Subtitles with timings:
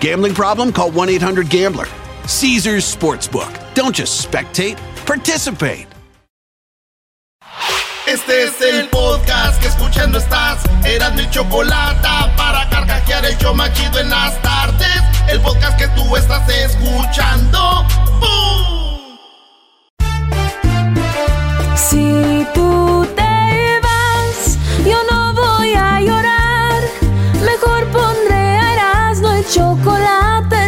[0.00, 0.72] Gambling problem?
[0.72, 1.86] Call 1 800 Gambler.
[2.26, 3.52] Caesars Sportsbook.
[3.74, 5.86] Don't just spectate, participate.
[8.06, 10.62] Este es el podcast que escuchando estás.
[10.84, 15.02] Eran mi chocolate para carcajear el yo machido en las tardes.
[15.28, 17.84] El podcast que tú estás escuchando.
[18.20, 19.18] ¡Bum!
[21.74, 22.65] Si tú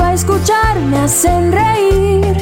[0.00, 0.78] para escuchar.
[0.80, 2.36] Me hacen reír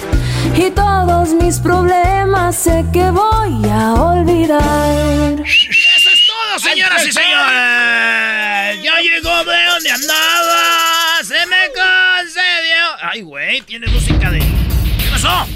[0.57, 5.41] y todos mis problemas sé que voy a olvidar.
[5.41, 8.83] Eso es todo, señoras y señores.
[8.83, 11.25] Ya llegó de donde andaba.
[11.25, 12.85] Se me concedió.
[13.03, 14.39] Ay, güey, tiene música de.
[14.39, 15.47] ¿Qué pasó?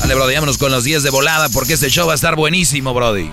[0.00, 2.94] Dale, Brody, vámonos con los 10 de volada porque este show va a estar buenísimo,
[2.94, 3.30] Brody.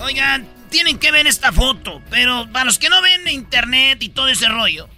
[0.00, 4.28] Oigan, tienen que ver esta foto, pero para los que no ven internet y todo
[4.28, 4.88] ese rollo,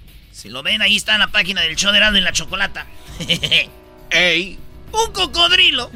[0.46, 2.86] si lo ven, ahí está en la página del show de Erasmo y la Chocolata.
[4.10, 4.58] ¡Ey!
[4.92, 5.90] Un cocodrilo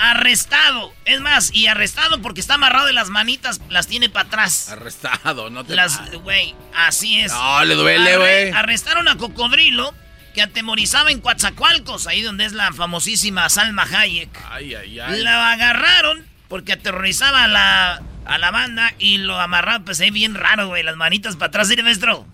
[0.00, 0.92] arrestado.
[1.04, 4.70] Es más, y arrestado porque está amarrado de las manitas, las tiene para atrás.
[4.70, 7.30] Arrestado, no te Las, güey, así es.
[7.32, 8.50] No, le duele, güey.
[8.50, 9.94] Arrestaron a Cocodrilo
[10.34, 14.30] que atemorizaba en Coatzacoalcos, ahí donde es la famosísima Salma Hayek.
[14.50, 15.22] Ay, ay, ay.
[15.22, 20.34] La agarraron porque aterrorizaba a la, a la banda y lo amarraron, pues ahí bien
[20.34, 22.26] raro, güey, las manitas para atrás, ¿sí, maestro?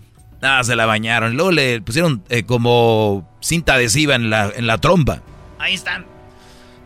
[0.45, 1.33] Ah, se la bañaron.
[1.35, 5.21] Luego le pusieron eh, como cinta adhesiva en la, en la trompa.
[5.59, 6.05] Ahí están.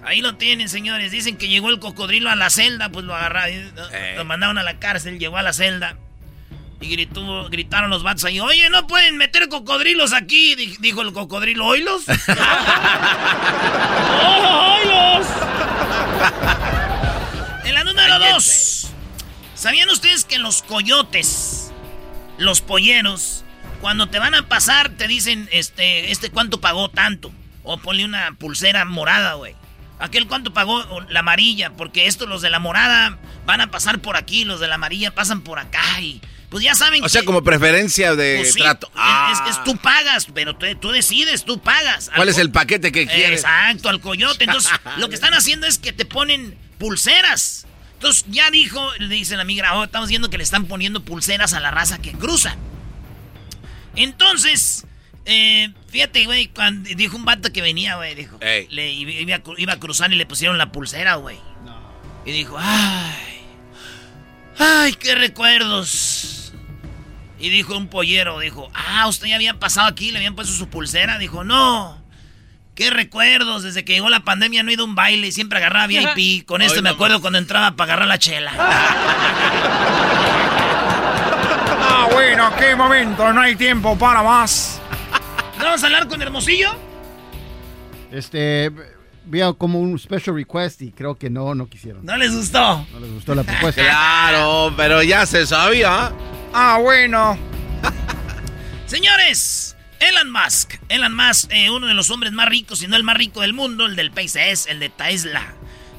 [0.05, 1.11] Ahí lo tienen, señores.
[1.11, 3.53] Dicen que llegó el cocodrilo a la celda, pues lo agarraron.
[3.91, 4.13] Eh.
[4.17, 5.97] Lo mandaron a la cárcel, llegó a la celda.
[6.81, 11.11] Y gritó, gritaron los vatos ahí, oye, no pueden meter cocodrilos aquí, di- dijo el
[11.11, 12.03] cocodrilo, ¿oílos?
[14.23, 15.27] ¡Oh, oílos!
[17.65, 18.87] En la número dos,
[19.55, 21.71] ¿sabían ustedes que los coyotes,
[22.37, 23.43] los polleros,
[23.81, 27.31] cuando te van a pasar, te dicen, este, este cuánto pagó tanto?
[27.63, 29.55] O ponle una pulsera morada, güey.
[29.99, 34.15] Aquel cuánto pagó la amarilla, porque estos los de la morada van a pasar por
[34.15, 37.43] aquí, los de la amarilla pasan por acá y pues ya saben O sea, como
[37.43, 38.87] preferencia de pues sí, trato.
[38.87, 39.43] es- Ah.
[39.47, 42.09] Es, es tú pagas, pero tú, tú decides, tú pagas.
[42.15, 43.41] ¿Cuál es el paquete que quieres?
[43.41, 44.45] Exacto, al coyote.
[44.45, 47.67] Entonces, lo que están haciendo es que te ponen pulseras.
[47.93, 51.53] Entonces, ya dijo, le dice la migra, oh, estamos viendo que le están poniendo pulseras
[51.53, 52.55] a la raza que cruza.
[53.95, 54.85] Entonces,
[55.25, 58.67] eh, fíjate, güey, cuando dijo un vato que venía, güey, dijo, Ey.
[58.69, 61.37] le iba, iba a cruzar y le pusieron la pulsera, güey.
[62.25, 63.41] Y dijo, ay,
[64.57, 66.53] ay, qué recuerdos.
[67.39, 70.67] Y dijo un pollero, dijo, ah, usted ya había pasado aquí, le habían puesto su
[70.67, 71.17] pulsera.
[71.17, 72.03] Dijo, no,
[72.75, 75.87] qué recuerdos, desde que llegó la pandemia no he ido a un baile, siempre agarraba
[76.15, 76.45] VIP.
[76.45, 76.95] Con esto me mamá.
[76.95, 78.51] acuerdo cuando entraba para agarrar la chela.
[82.19, 84.81] Bueno, qué momento, no hay tiempo para más.
[85.57, 86.75] ¿Vamos a hablar con Hermosillo?
[88.11, 88.69] Este,
[89.23, 92.05] vi como un special request y creo que no, no quisieron.
[92.05, 92.85] ¿No les gustó?
[92.91, 93.81] No les gustó la propuesta.
[93.81, 96.11] Claro, pero ya se sabía.
[96.53, 97.37] Ah, bueno.
[98.85, 100.73] Señores, Elon Musk.
[100.89, 103.53] Elon Musk, eh, uno de los hombres más ricos, si no el más rico del
[103.53, 105.53] mundo, el del PCS, el de Tesla.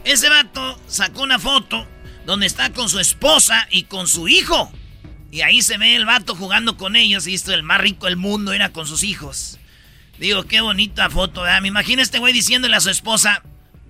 [0.04, 1.86] Ese vato sacó una foto
[2.26, 4.70] donde está con su esposa y con su hijo.
[5.30, 8.16] Y ahí se ve el vato jugando con ellos y esto, el más rico del
[8.16, 9.58] mundo era con sus hijos.
[10.18, 11.62] Digo, qué bonita foto, ¿verdad?
[11.62, 13.42] Me imagino este güey diciéndole a su esposa,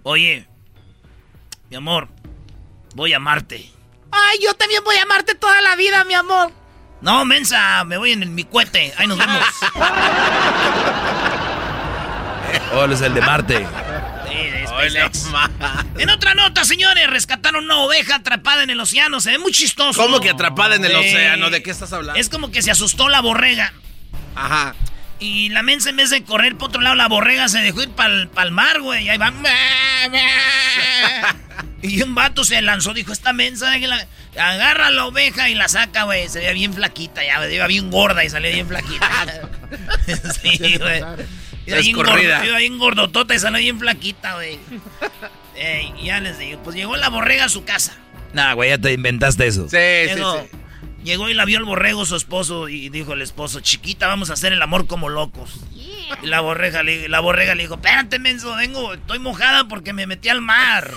[0.02, 0.46] oye,
[1.70, 2.08] mi amor,
[2.94, 3.70] voy a amarte.
[4.12, 6.52] Ay, yo también voy a amarte toda la vida, mi amor.
[7.00, 8.92] No, mensa, me voy en mi cohete.
[8.96, 9.38] Ahí nos vemos.
[12.72, 13.66] Oh, es el de Marte.
[15.98, 19.20] En otra nota, señores, rescataron una oveja atrapada en el océano.
[19.20, 20.00] Se ve muy chistoso.
[20.00, 21.50] ¿Cómo que atrapada en el océano?
[21.50, 22.20] ¿De qué estás hablando?
[22.20, 23.72] Es como que se asustó la borrega.
[24.34, 24.74] Ajá.
[25.18, 27.90] Y la mensa en vez de correr por otro lado, la borrega se dejó ir
[27.90, 29.04] para el mar, güey.
[29.04, 29.32] Y ahí va.
[31.82, 33.72] Y un vato se lanzó, dijo, esta mensa,
[34.38, 36.28] agarra la oveja y la saca, güey.
[36.28, 39.06] Se veía bien flaquita, ya, iba bien gorda y salía bien flaquita.
[40.42, 41.02] sí, güey.
[41.70, 42.36] Iba bien, Descorrida.
[42.38, 44.58] gordo, iba bien gordotota y salió bien flaquita, güey.
[45.56, 47.94] Ey, ya les digo, pues llegó la borrega a su casa.
[48.32, 49.68] Nah, güey, ya te inventaste eso.
[49.68, 50.56] Sí, Llegó, sí, sí.
[51.04, 54.34] llegó y la vio el borrego su esposo y dijo el esposo, chiquita, vamos a
[54.34, 55.50] hacer el amor como locos.
[55.74, 60.06] Y la borrega, le, la borrega le dijo, espérate, menso, vengo, estoy mojada porque me
[60.06, 60.90] metí al mar.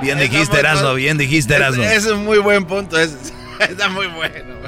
[0.00, 1.82] Bien dijiste, Erasmo, bien dijiste, Erasmo.
[1.82, 2.98] Ese es un muy buen punto.
[2.98, 4.59] es- está muy bueno.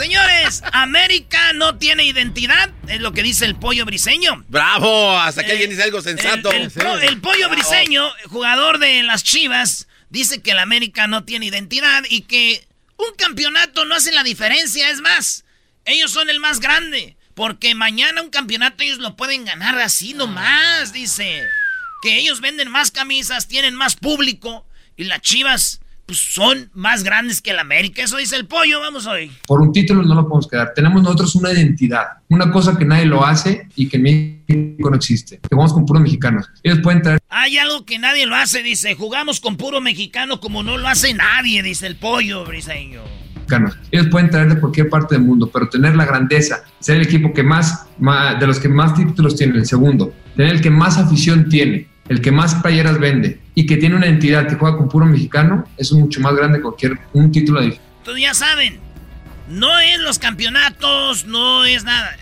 [0.00, 4.46] Señores, América no tiene identidad, es lo que dice el pollo briseño.
[4.48, 6.50] Bravo, hasta que Eh, alguien dice algo sensato.
[6.50, 7.54] El, el pollo Bravo.
[7.54, 12.66] briseño, jugador de las Chivas, dice que el América no tiene identidad y que
[12.96, 14.88] un campeonato no hace la diferencia.
[14.88, 15.44] Es más,
[15.84, 17.18] ellos son el más grande.
[17.34, 21.42] Porque mañana un campeonato ellos lo pueden ganar así nomás, dice.
[22.02, 27.40] Que ellos venden más camisas, tienen más público y las Chivas pues, son más grandes
[27.40, 28.02] que el América.
[28.02, 29.30] Eso dice el pollo, vamos hoy.
[29.46, 30.72] Por un título no lo podemos quedar.
[30.74, 34.96] Tenemos nosotros una identidad, una cosa que nadie lo hace y que en México no
[34.96, 35.38] existe.
[35.38, 36.48] Que jugamos con puros mexicanos.
[36.64, 38.96] Ellos pueden traer Hay algo que nadie lo hace, dice.
[38.96, 43.02] Jugamos con puro mexicano como no lo hace nadie, dice el pollo briseño.
[43.90, 47.32] Ellos pueden traer de cualquier parte del mundo, pero tener la grandeza, ser el equipo
[47.32, 50.98] que más, más- de los que más títulos tiene, el segundo, tener el que más
[50.98, 54.88] afición tiene, el que más playeras vende y que tiene una entidad que juega con
[54.88, 57.78] puro mexicano, es mucho más grande que cualquier un título de
[58.20, 58.80] ya saben,
[59.48, 62.16] no es los campeonatos, no es nada.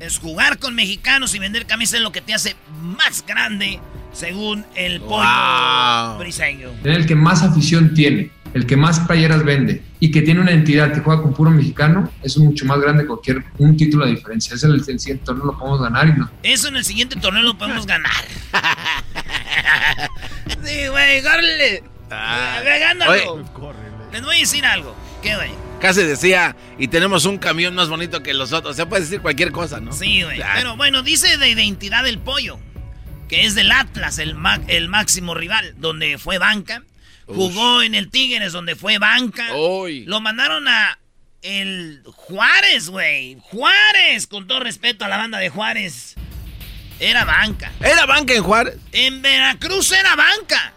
[0.00, 3.78] Es jugar con mexicanos y vender camisas es lo que te hace más grande,
[4.12, 6.18] según el pollo Wow.
[6.18, 6.70] briseño.
[6.82, 10.50] tener el que más afición tiene, el que más playeras vende y que tiene una
[10.50, 14.04] entidad que juega con puro mexicano, eso es mucho más grande que cualquier un título
[14.06, 14.54] de diferencia.
[14.54, 16.30] Ese es el, el siguiente torneo lo podemos ganar y no.
[16.42, 18.24] Eso en el siguiente torneo lo podemos ganar.
[20.64, 21.82] sí, güey, córrele.
[22.64, 23.12] Ve, gándalo.
[23.12, 23.24] Oye.
[24.12, 24.94] Les voy a decir algo.
[25.22, 25.50] ¿Qué, güey?
[25.80, 28.72] Casi decía, y tenemos un camión más bonito que los otros.
[28.72, 29.92] O sea, puede decir cualquier cosa, ¿no?
[29.92, 30.42] Sí, güey.
[30.42, 30.52] Ah.
[30.56, 32.58] Pero bueno, dice de identidad del pollo,
[33.30, 34.36] que es del Atlas, el,
[34.66, 36.82] el máximo rival, donde fue banca.
[37.26, 39.46] Jugó en el Tigres, donde fue banca.
[39.52, 40.98] Lo mandaron a
[41.40, 43.38] el Juárez, güey.
[43.40, 46.16] Juárez, con todo respeto a la banda de Juárez.
[46.98, 47.70] Era banca.
[47.78, 48.76] ¿Era banca en Juárez?
[48.90, 50.72] En Veracruz era banca.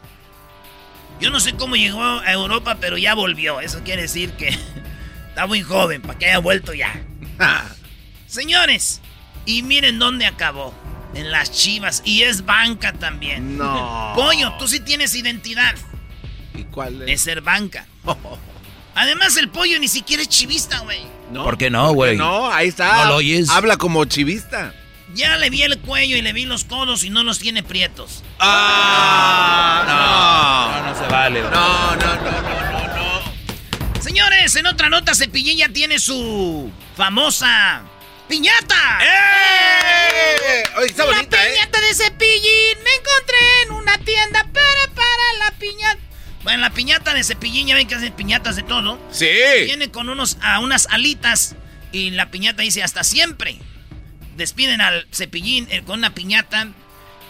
[1.20, 3.62] Yo no sé cómo llegó a Europa, pero ya volvió.
[3.62, 4.50] Eso quiere decir que
[5.30, 6.94] está muy joven para que haya vuelto ya.
[8.28, 9.02] Señores,
[9.48, 10.83] y miren dónde acabó.
[11.16, 12.02] En las chivas.
[12.06, 13.58] Y es banca también.
[13.58, 14.14] No.
[14.16, 15.76] Pollo, tú sí tienes identidad
[16.56, 17.22] ¿Y cuál de es?
[17.22, 17.86] ser banca.
[18.96, 21.02] Además, el pollo ni siquiera es chivista, güey.
[21.32, 22.16] No, ¿Por qué no, güey?
[22.16, 23.06] No, ahí está.
[23.06, 23.50] ¿No lo oyes?
[23.50, 24.74] Habla como chivista.
[25.16, 28.24] Ya le vi el cuello y le vi los codos y no los tiene prietos.
[28.40, 29.84] Ah,
[30.84, 31.42] No, no se vale.
[31.42, 31.50] no.
[31.50, 31.60] bro.
[31.60, 33.22] No, no, no, no, no,
[33.96, 34.02] no.
[34.02, 37.84] Señores, en otra nota, Cepillín ya tiene su famosa
[38.28, 39.00] piñata.
[39.02, 40.64] ¡Eh!
[40.78, 41.52] Oye, está bonita, la ¿eh?
[41.54, 46.00] piñata de Cepillín me encontré en una tienda para para la piñata.
[46.44, 49.00] Bueno, la piñata de Cepillín, ya ven que hacen piñatas de todo.
[49.12, 49.30] Sí.
[49.66, 51.56] Viene con unos, a unas alitas
[51.92, 53.60] y la piñata dice hasta siempre.
[54.36, 56.68] Despiden al Cepillín eh, con una piñata.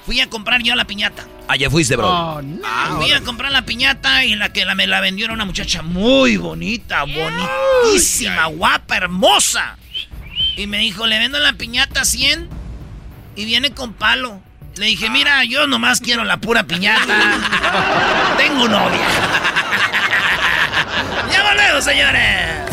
[0.06, 1.26] Fui a comprar yo la piñata.
[1.48, 2.10] Allá fuiste, bro.
[2.10, 3.02] Oh, no.
[3.02, 5.82] Fui a comprar la piñata y la que la, me la vendió era una muchacha
[5.82, 9.78] muy bonita, bonitísima, guapa, hermosa.
[10.56, 12.50] Y me dijo, le vendo la piñata a 100
[13.36, 14.42] y viene con palo.
[14.76, 17.06] Le dije, mira, yo nomás quiero la pura piñata.
[18.38, 19.00] Tengo novia.
[21.32, 22.73] ya volvemos, señores.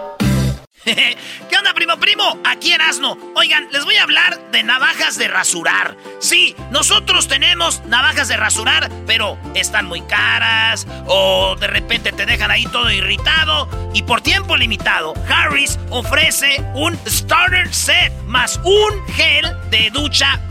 [0.83, 2.39] ¿Qué onda, primo, primo?
[2.43, 3.15] Aquí Erasno.
[3.35, 5.95] Oigan, les voy a hablar de navajas de rasurar.
[6.19, 12.49] Sí, nosotros tenemos navajas de rasurar, pero están muy caras o de repente te dejan
[12.49, 13.69] ahí todo irritado.
[13.93, 20.39] Y por tiempo limitado, Harris ofrece un starter set más un gel de ducha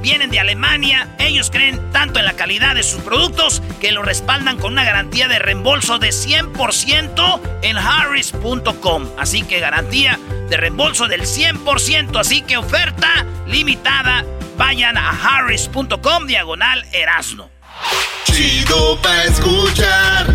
[0.00, 1.08] vienen de Alemania.
[1.18, 5.28] Ellos creen tanto en la calidad de sus productos que lo respaldan con una garantía
[5.28, 9.08] de reembolso de 100% en harris.com.
[9.18, 12.18] Así que garantía de reembolso del 100%.
[12.18, 14.24] Así que oferta limitada.
[14.56, 17.50] Vayan a harris.com diagonal erasno.
[18.24, 20.26] Chido pa' escuchar.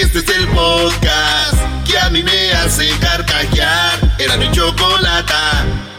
[0.00, 1.54] Este es el podcast
[1.86, 3.98] que a mí me hace carcajear.
[4.18, 5.91] Era mi chocolate.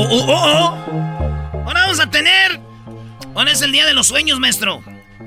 [0.00, 1.62] Oh, oh, oh, oh.
[1.66, 2.60] Ahora vamos a tener.
[3.34, 4.80] Ahora es el día de los sueños, maestro.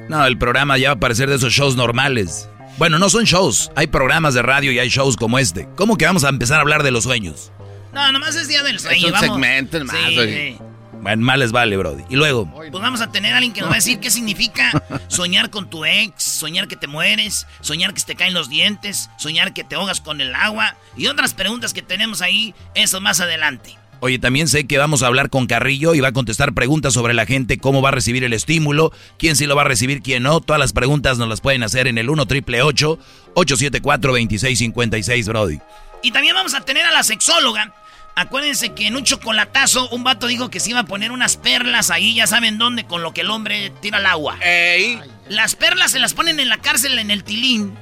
[0.08, 2.48] No, el programa ya va a parecer de esos shows normales.
[2.78, 3.70] Bueno, no son shows.
[3.76, 5.68] Hay programas de radio y hay shows como este.
[5.76, 7.52] ¿Cómo que vamos a empezar a hablar de los sueños?
[7.94, 9.08] No, nomás es día del sueño.
[9.10, 10.56] Es un segmento más, Sí, oye.
[10.58, 10.64] sí.
[11.02, 12.04] Bueno, mal les vale, Brody.
[12.10, 14.72] Y luego, Pues vamos a tener a alguien que nos va a decir qué significa
[15.10, 19.10] soñar con tu ex, soñar que te mueres, soñar que se te caen los dientes,
[19.18, 23.20] soñar que te ahogas con el agua y otras preguntas que tenemos ahí, eso más
[23.20, 23.76] adelante.
[24.02, 27.14] Oye, también sé que vamos a hablar con Carrillo y va a contestar preguntas sobre
[27.14, 30.24] la gente, cómo va a recibir el estímulo, quién sí lo va a recibir, quién
[30.24, 30.42] no.
[30.42, 35.60] Todas las preguntas nos las pueden hacer en el 1 triple 874 2656, Brody.
[36.04, 37.74] Y también vamos a tener a la sexóloga.
[38.16, 41.92] Acuérdense que en un chocolatazo un vato dijo que se iba a poner unas perlas
[41.92, 44.38] ahí, ya saben dónde, con lo que el hombre tira al agua.
[44.42, 45.00] Ey.
[45.30, 47.74] Las perlas se las ponen en la cárcel en el tilín.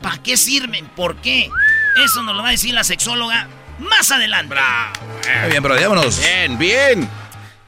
[0.00, 0.86] ¿Para qué sirven?
[0.96, 1.50] ¿Por qué?
[2.04, 4.54] Eso nos lo va a decir la sexóloga más adelante.
[5.40, 6.20] Muy bien, Brody, vámonos.
[6.20, 7.08] Bien, bien.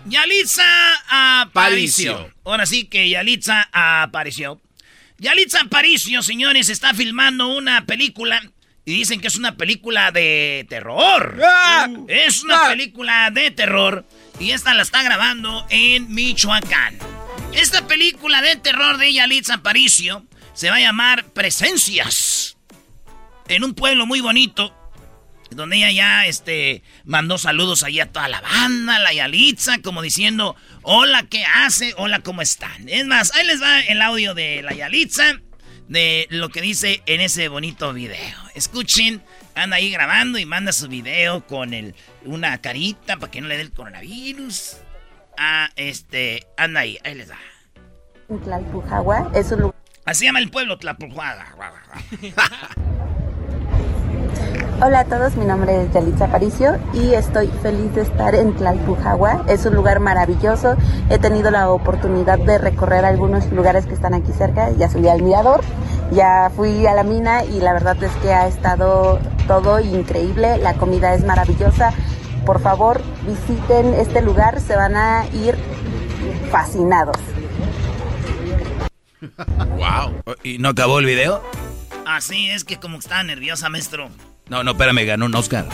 [0.07, 0.65] Yalitza
[1.09, 2.15] apareció.
[2.15, 2.35] Aparicio.
[2.45, 4.61] Ahora sí que Yalitza apareció.
[5.19, 8.41] Yalitza Aparicio, señores, está filmando una película
[8.85, 11.39] y dicen que es una película de terror.
[12.07, 14.07] Es una película de terror
[14.39, 16.99] y esta la está grabando en Michoacán.
[17.53, 20.25] Esta película de terror de Yalitza Aparicio
[20.55, 22.57] se va a llamar Presencias.
[23.49, 24.78] En un pueblo muy bonito
[25.51, 30.57] donde ella ya este, mandó saludos ahí a toda la banda, la Yalitza, como diciendo,
[30.83, 31.95] hola, ¿qué hace?
[31.97, 32.89] Hola, ¿cómo están?
[32.89, 35.41] Es más, ahí les va el audio de la Yalitza,
[35.89, 38.37] de lo que dice en ese bonito video.
[38.55, 39.23] Escuchen,
[39.55, 43.57] anda ahí grabando y manda su video con el, una carita para que no le
[43.57, 44.77] dé el coronavirus.
[45.39, 47.39] Ah, este, anda ahí, ahí les da.
[48.45, 49.75] Tlalpujagua es un lugar.
[50.05, 51.55] Así llama el pueblo, Tlapujuaga.
[54.81, 59.45] Hola a todos, mi nombre es Yalitza Aparicio y estoy feliz de estar en Tlalpujagua.
[59.49, 60.77] Es un lugar maravilloso.
[61.11, 64.71] He tenido la oportunidad de recorrer algunos lugares que están aquí cerca.
[64.71, 65.63] Ya subí al mirador,
[66.13, 69.19] ya fui a la mina y la verdad es que ha estado
[69.49, 70.59] todo increíble.
[70.59, 71.93] La comida es maravillosa.
[72.47, 75.57] Por favor, visiten este lugar, se van a ir
[76.53, 77.17] fascinados.
[79.79, 80.35] Wow.
[80.45, 81.43] ¿Y no acabó el video?
[82.07, 84.11] Así es que como estaba nerviosa, maestro.
[84.49, 85.67] No, no, espérame, ganó un Oscar.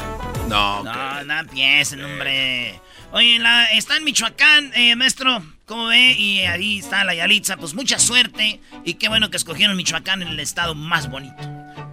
[0.49, 0.83] No.
[0.83, 2.81] No, no empiecen, hombre.
[3.13, 5.43] Oye, la, está en Michoacán, eh, maestro.
[5.67, 6.13] ¿Cómo ve?
[6.13, 7.57] Y ahí está la Yalitza.
[7.57, 8.61] Pues mucha suerte.
[8.85, 11.37] Y qué bueno que escogieron Michoacán, el estado más bonito.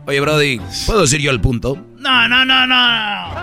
[0.08, 1.78] Oye, Brody, ¿puedo decir yo el punto?
[1.98, 3.36] No, no, no, no.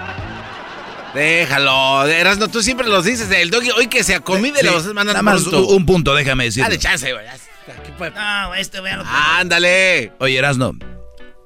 [1.15, 2.05] Déjalo.
[2.05, 3.31] De Erasmo, tú siempre los dices.
[3.31, 6.45] El doggy, hoy que se acomide, Sí, los mandan Nada más un, un punto, déjame
[6.45, 6.63] decir.
[6.63, 7.25] Dale chance, güey.
[7.25, 9.05] ya está, ¿qué puede- No, este, véalo.
[9.07, 10.13] Ándale.
[10.19, 10.73] Oye, Erasno,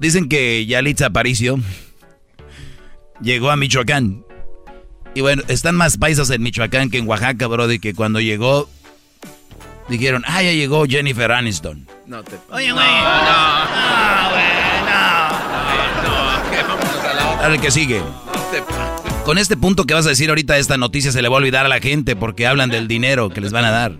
[0.01, 1.59] dicen que Yalitza Aparicio
[3.23, 4.25] llegó a Michoacán.
[5.15, 8.69] Y bueno, están más paisas en Michoacán que en Oaxaca, Brody, que cuando llegó
[9.89, 11.87] dijeron, ah, ya llegó Jennifer Aniston.
[12.07, 12.37] No te.
[12.51, 12.87] Oye, güey.
[12.87, 14.45] No, güey,
[14.87, 15.29] no.
[16.03, 17.43] No, que vámonos a la otra.
[17.43, 18.01] Dale, que sigue.
[18.01, 19.13] No te pases.
[19.25, 21.65] Con este punto que vas a decir ahorita, esta noticia se le va a olvidar
[21.65, 23.93] a la gente porque hablan del dinero que les van a dar.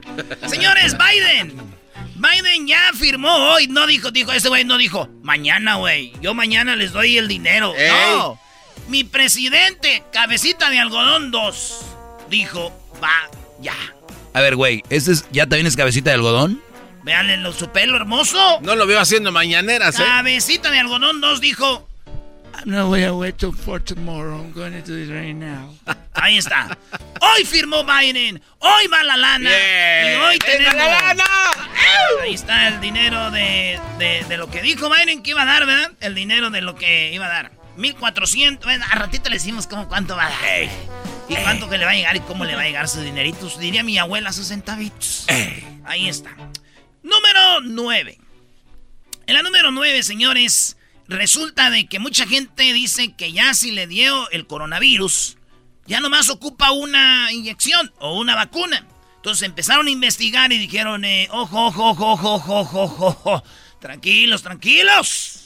[0.49, 1.55] Señores, Biden.
[2.17, 3.69] Biden ya firmó hoy.
[3.69, 6.13] No dijo, dijo, ese güey no dijo, mañana, güey.
[6.21, 7.73] Yo mañana les doy el dinero.
[7.77, 7.91] Ey.
[8.17, 8.39] No.
[8.93, 11.81] Mi presidente, cabecita de algodón 2,
[12.29, 13.27] dijo, va,
[13.59, 13.73] ya.
[14.35, 16.63] A ver, güey, ¿este es, ¿ya también es cabecita de algodón?
[17.03, 18.61] Veanle su pelo hermoso.
[18.61, 20.05] No lo veo haciendo mañaneras, ¿eh?
[20.05, 21.89] Cabecita de algodón 2 dijo,
[22.67, 24.39] No voy a wait till for tomorrow.
[24.39, 25.75] I'm going to do it right now.
[26.13, 26.77] ahí está.
[27.23, 28.43] Hoy firmó Biden.
[28.59, 29.49] Hoy va la lana.
[29.49, 30.75] Bien, y hoy tenemos.
[32.23, 35.65] Ahí está el dinero de, de, de, lo que dijo Biden que iba a dar,
[35.65, 35.93] ¿verdad?
[36.01, 37.62] El dinero de lo que iba a dar.
[37.77, 38.65] 1400.
[38.65, 40.69] Bueno, a ratito le decimos cómo, cuánto va a dar.
[41.29, 43.49] Y cuánto que le va a llegar y cómo le va a llegar su dinerito.
[43.59, 45.27] Diría mi abuela, sus centavitos.
[45.85, 46.31] Ahí está.
[47.03, 48.19] Número 9.
[49.27, 50.77] En la número 9, señores,
[51.09, 55.39] resulta de que mucha gente dice que ya si le dio el coronavirus,
[55.87, 58.87] ya nomás ocupa una inyección o una vacuna.
[59.17, 63.45] Entonces empezaron a investigar y dijeron, eh, ojo, ojo, ojo, ojo, ojo, ojo, ojo,
[63.81, 65.42] tranquilos, tranquilos.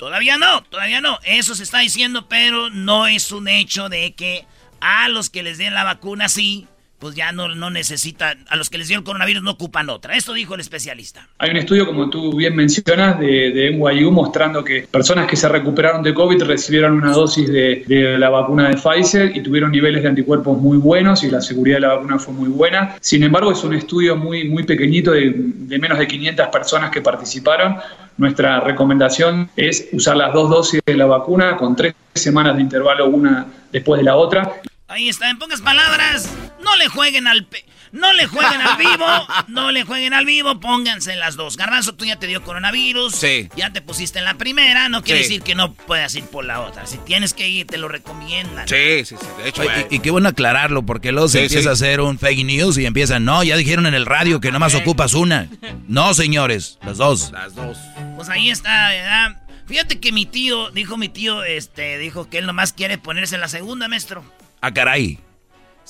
[0.00, 1.18] Todavía no, todavía no.
[1.24, 4.46] Eso se está diciendo, pero no es un hecho de que
[4.80, 6.66] a los que les den la vacuna sí,
[7.00, 10.14] pues ya no, no necesitan, a los que les dio el coronavirus no ocupan otra.
[10.14, 11.26] Esto dijo el especialista.
[11.38, 15.48] Hay un estudio, como tú bien mencionas, de, de NYU mostrando que personas que se
[15.48, 20.02] recuperaron de COVID recibieron una dosis de, de, la vacuna de Pfizer y tuvieron niveles
[20.02, 22.96] de anticuerpos muy buenos y la seguridad de la vacuna fue muy buena.
[23.00, 27.00] Sin embargo, es un estudio muy, muy pequeñito de, de menos de 500 personas que
[27.00, 27.76] participaron.
[28.18, 33.08] Nuestra recomendación es usar las dos dosis de la vacuna con tres semanas de intervalo
[33.08, 34.60] una después de la otra.
[34.88, 36.28] Ahí está, en pocas palabras,
[36.62, 39.06] no le jueguen al pe no le jueguen al vivo,
[39.48, 41.56] no le jueguen al vivo, pónganse las dos.
[41.56, 43.48] Garbanzo, tú ya te dio coronavirus, sí.
[43.56, 45.28] ya te pusiste en la primera, no quiere sí.
[45.28, 46.86] decir que no puedas ir por la otra.
[46.86, 48.68] Si tienes que ir, te lo recomiendan.
[48.68, 49.62] Sí, sí, sí, de hecho.
[49.62, 52.44] Oye, y, y, qué bueno aclararlo, porque luego se sí, empieza a hacer un fake
[52.44, 55.48] news y empiezan, no, ya dijeron en el radio que nomás ocupas una.
[55.88, 57.32] No, señores, las dos.
[57.32, 57.78] Las dos.
[58.16, 59.42] Pues ahí está, ¿verdad?
[59.66, 63.40] Fíjate que mi tío, dijo mi tío, este, dijo que él nomás quiere ponerse en
[63.40, 64.24] la segunda, maestro.
[64.60, 65.18] Ah, caray.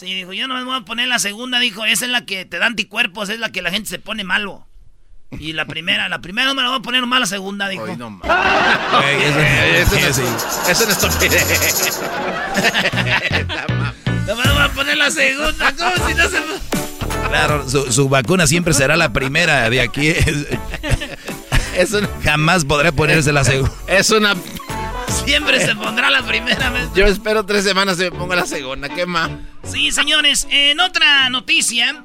[0.01, 2.47] Sí, dijo, yo no me voy a poner la segunda, dijo, esa es la que
[2.47, 4.67] te da anticuerpos, es la que la gente se pone malo.
[5.39, 7.85] Y la primera, la primera no me la voy a poner nomás la segunda, dijo.
[7.87, 8.09] Ay, no,
[9.05, 9.23] Ey,
[9.77, 12.01] eso, eso, no, eso, eso no es estupidez.
[14.27, 16.39] no me voy a poner la segunda, ¿cómo si no se...
[17.29, 20.15] Claro, su, su vacuna siempre será la primera de aquí.
[21.77, 22.09] Es una...
[22.25, 23.73] Jamás podré ponerse la segunda.
[23.87, 24.35] Es una
[25.11, 26.89] Siempre se pondrá la primera vez.
[26.95, 28.89] Yo espero tres semanas y me pongo la segunda.
[28.89, 29.31] ¿Qué más?
[29.65, 30.47] Sí, señores.
[30.51, 32.05] En otra noticia,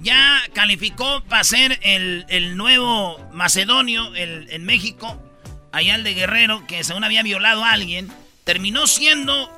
[0.00, 5.20] ya calificó para ser el, el nuevo macedonio el, en México.
[5.72, 8.12] Allá el de Guerrero, que según había violado a alguien.
[8.44, 9.50] Terminó siendo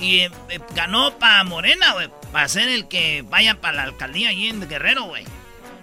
[0.00, 0.30] y eh,
[0.74, 2.08] ganó para Morena, güey.
[2.32, 5.24] Para ser el que vaya para la alcaldía allí en Guerrero, güey.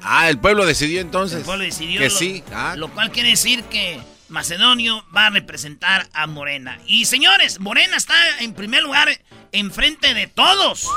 [0.02, 1.40] Ah, el pueblo decidió entonces.
[1.40, 2.00] El pueblo decidió.
[2.00, 2.44] Que lo, sí.
[2.54, 2.76] Ah.
[2.78, 6.80] Lo cual quiere decir que Macedonio va a representar a Morena.
[6.86, 9.10] Y señores, Morena está en primer lugar
[9.52, 10.88] enfrente de todos.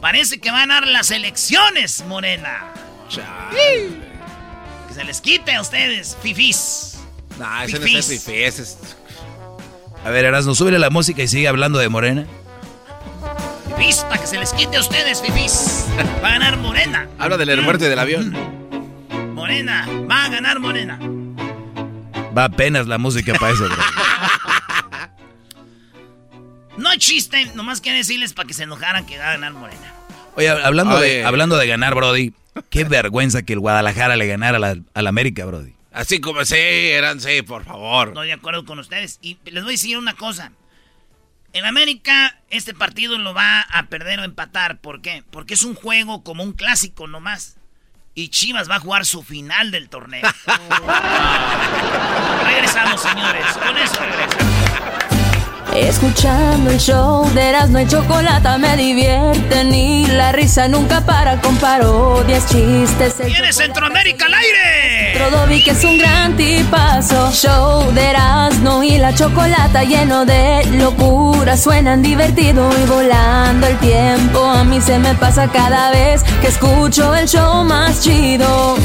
[0.00, 2.72] Parece que van a dar las elecciones, Morena.
[3.08, 3.88] Chale.
[4.86, 6.98] Que se les quite a ustedes, fifís.
[7.38, 7.92] No, ese fifís.
[7.92, 8.78] no es fifí, ese es...
[10.04, 12.26] A ver, Erasmo, súbele la música y sigue hablando de Morena.
[14.08, 15.86] Para que se les quite a ustedes, fifís.
[16.22, 17.08] Va a ganar Morena.
[17.18, 18.36] Habla de la muerte del avión.
[19.34, 20.98] Morena, va a ganar Morena.
[22.38, 23.76] Va apenas la música para eso, bro.
[26.76, 29.92] No chiste, nomás quiero decirles para que se enojaran que va a ganar Morena.
[30.36, 31.08] Oye, hablando, Oye.
[31.08, 32.32] De, hablando de ganar, Brody,
[32.70, 35.74] qué vergüenza que el Guadalajara le ganara a la, a la América, Brody.
[35.90, 38.08] Así como sí, eran sí, por favor.
[38.08, 39.18] Estoy de acuerdo con ustedes.
[39.20, 40.52] Y les voy a decir una cosa.
[41.52, 44.80] En América, este partido lo va a perder o empatar.
[44.80, 45.24] ¿Por qué?
[45.32, 47.57] Porque es un juego como un clásico nomás.
[48.14, 50.22] Y Chivas va a jugar su final del torneo.
[52.44, 53.46] regresamos, señores.
[53.58, 55.07] Con eso regresamos.
[55.80, 61.56] Escuchando el show de Erasmo y Chocolata me divierte ni la risa nunca para con
[61.56, 63.14] parodias, chistes.
[63.24, 65.12] ¡Viene Centroamérica al aire!
[65.14, 67.30] Trodovi que es un gran tipazo.
[67.32, 71.56] Show de Erasmo y la Chocolata lleno de locura.
[71.56, 74.44] Suenan divertido y volando el tiempo.
[74.44, 78.76] A mí se me pasa cada vez que escucho el show más chido.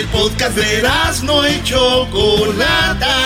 [0.00, 0.82] El podcast de
[1.24, 3.16] no y Chocolata.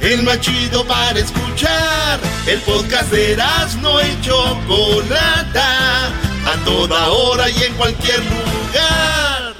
[0.00, 2.18] El más chido para escuchar.
[2.46, 3.36] El podcast de
[3.82, 6.06] no y Chocolata.
[6.46, 9.54] A toda hora y en cualquier lugar.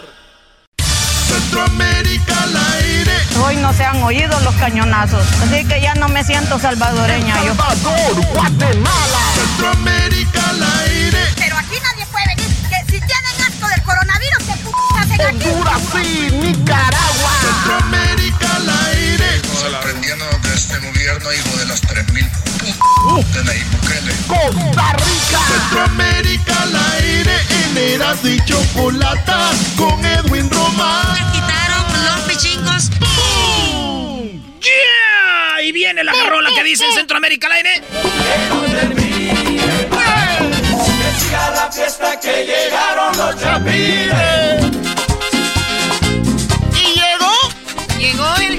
[1.29, 3.13] Centroamérica al aire.
[3.45, 5.27] Hoy no se han oído los cañonazos.
[5.43, 7.45] Así que ya no me siento salvadoreña.
[7.45, 7.53] yo.
[8.33, 9.21] Guatemala.
[9.35, 11.19] Centroamérica al aire.
[11.37, 11.94] Pero aquí nadie
[15.19, 17.31] Honduras y Nicaragua.
[17.41, 19.41] Centroamérica al aire.
[19.61, 24.13] Sorprendiendo que este gobierno, hijo de las 3000 uh, de Nayib Bukele.
[24.27, 25.41] Costa Rica.
[25.49, 27.33] Centroamérica al aire.
[27.51, 31.13] En Eras y Chocolata con Edwin Román.
[31.13, 32.91] Me quitaron los pichingos.
[32.99, 34.43] ¡Boom!
[34.61, 35.63] ¡Yeah!
[35.63, 37.77] Y viene la rola que dice en Centroamérica al aire.
[37.77, 38.55] ¡Eh!
[43.41, 44.84] Chapines.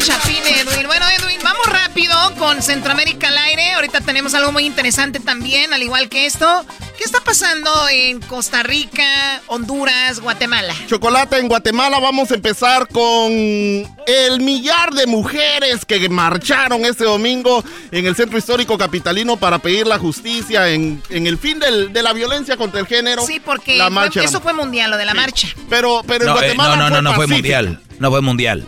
[0.06, 0.86] Chapín Edwin.
[0.86, 3.74] Bueno, Edwin, vamos rápido con Centroamérica al aire.
[3.74, 6.64] Ahorita tenemos algo muy interesante también, al igual que esto.
[6.98, 10.76] ¿Qué está pasando en Costa Rica, Honduras, Guatemala?
[10.88, 17.64] Chocolate, en Guatemala vamos a empezar con el millar de mujeres que marcharon este domingo
[17.92, 22.04] en el centro histórico capitalino para pedir la justicia en, en el fin del- de
[22.04, 23.26] la violencia contra el género.
[23.26, 25.48] Sí, porque la marcha eso fue mundial, lo de la marcha.
[25.70, 27.82] Pero, pero en No, eh, Guatemala no, no, no, no fue mundial.
[27.98, 28.68] No fue mundial.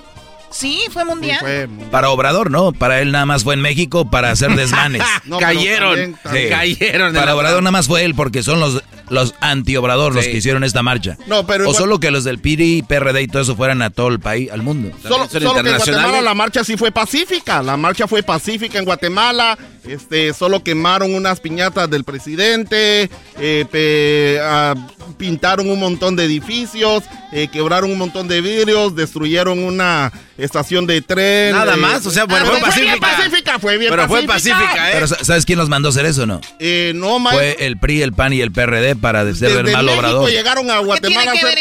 [0.49, 1.69] Sí, fue mundial.
[1.91, 2.71] Para Obrador, no.
[2.71, 5.03] Para él nada más fue en México para hacer desmanes.
[5.25, 6.49] No, Cayeron, también- también.
[6.49, 10.31] cayeron en Para Obrador nada más fue él porque son los, los anti-Obrador los Sí.
[10.31, 11.17] que hicieron esta marcha.
[11.27, 14.07] No, pero o solo que los del PRI, PRD y todo eso fueran a todo
[14.07, 14.95] el país, al mundo.
[15.03, 17.61] Solo, solo que en Guatemala la marcha sí fue pacífica.
[17.61, 19.57] La marcha fue pacífica en Guatemala.
[19.85, 24.75] Este, solo quemaron unas piñatas del presidente, eh, pe- ah,
[25.17, 31.01] pintaron un montón de edificios, eh, quebraron un montón de vidrios, destruyeron una estación de
[31.01, 31.53] tren.
[31.53, 33.17] Nada eh, más, o sea, bueno, ah, fue Fue bien pacífica.
[33.23, 34.55] pacífica, fue bien Pero fue pacífica.
[34.59, 34.93] pacífica, ¿eh?
[34.93, 36.41] Pero sa- ¿sabes quién los mandó a hacer eso no?
[36.59, 39.85] Eh, no, ma- Fue el PRI, el PAN y el PRD para ser el mal
[39.85, 40.29] México Obrador.
[40.29, 41.31] llegaron a Guatemala.
[41.31, 41.57] a hacer-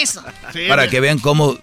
[0.52, 1.56] Sí, Para que vean cómo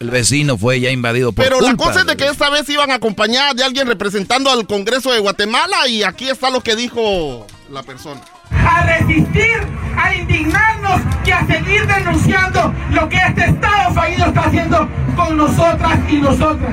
[0.00, 2.68] el vecino fue ya invadido por Pero la culpa cosa es de que esta vez
[2.68, 7.46] iban acompañadas de alguien representando al Congreso de Guatemala y aquí está lo que dijo
[7.70, 8.20] la persona.
[8.66, 14.88] A resistir, a indignarnos y a seguir denunciando lo que este Estado fallido está haciendo
[15.16, 16.72] con nosotras y nosotras.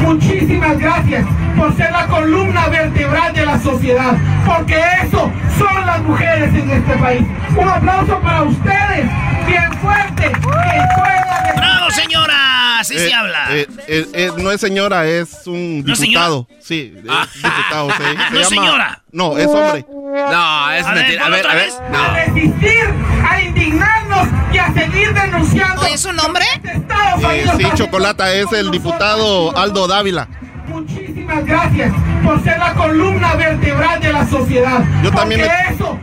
[0.00, 6.54] Muchísimas gracias por ser la columna vertebral de la sociedad, porque eso son las mujeres
[6.54, 7.22] en este país.
[7.56, 9.10] Un aplauso para ustedes,
[9.46, 11.56] bien fuerte, que puedan...
[11.56, 12.53] ¡Bravo, señora!
[12.84, 13.46] Así Eh, se habla.
[13.50, 16.46] eh, eh, eh, no es señora, es un ¿No diputado.
[16.60, 17.02] Sí, es
[17.42, 17.90] diputado.
[17.90, 19.02] se- se ¿No es llama- señora?
[19.12, 19.86] No, es hombre.
[19.90, 21.22] No, es A ver, mentira.
[21.22, 21.64] A ponlo ver, a ver.
[21.66, 21.74] vez.
[21.92, 22.84] a resistir,
[23.30, 25.86] a indignarnos y a seguir denunciando.
[25.86, 26.44] ¿Es un hombre?
[27.32, 30.28] Eh, sí, Chocolata es el diputado Aldo Dávila.
[30.68, 31.92] Muchísimas gracias
[32.24, 34.80] por ser la columna vertebral de la sociedad.
[35.02, 35.98] Yo también Porque me- eso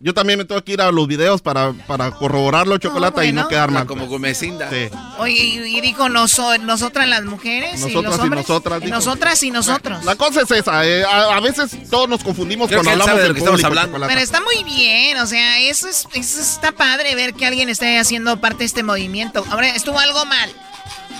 [0.00, 3.48] Yo también me tengo que ir a los videos para, para corroborarlo, Chocolata, y no
[3.48, 3.84] quedar mal.
[3.84, 4.70] Como Gomecinda.
[4.70, 4.88] Sí.
[5.18, 8.94] Oye, y, y dijo noso- nosotras las mujeres y Nosotras los y nosotras, dijo.
[8.94, 10.04] nosotras y nosotros.
[10.04, 13.22] La cosa es esa, eh, a, a veces todos nos confundimos Creo cuando hablamos de
[13.22, 13.98] del lo que estamos hablando.
[14.06, 17.98] Pero está muy bien, o sea, eso, es, eso está padre ver que alguien esté
[17.98, 19.44] haciendo parte de este movimiento.
[19.50, 20.48] Ahora, estuvo algo mal.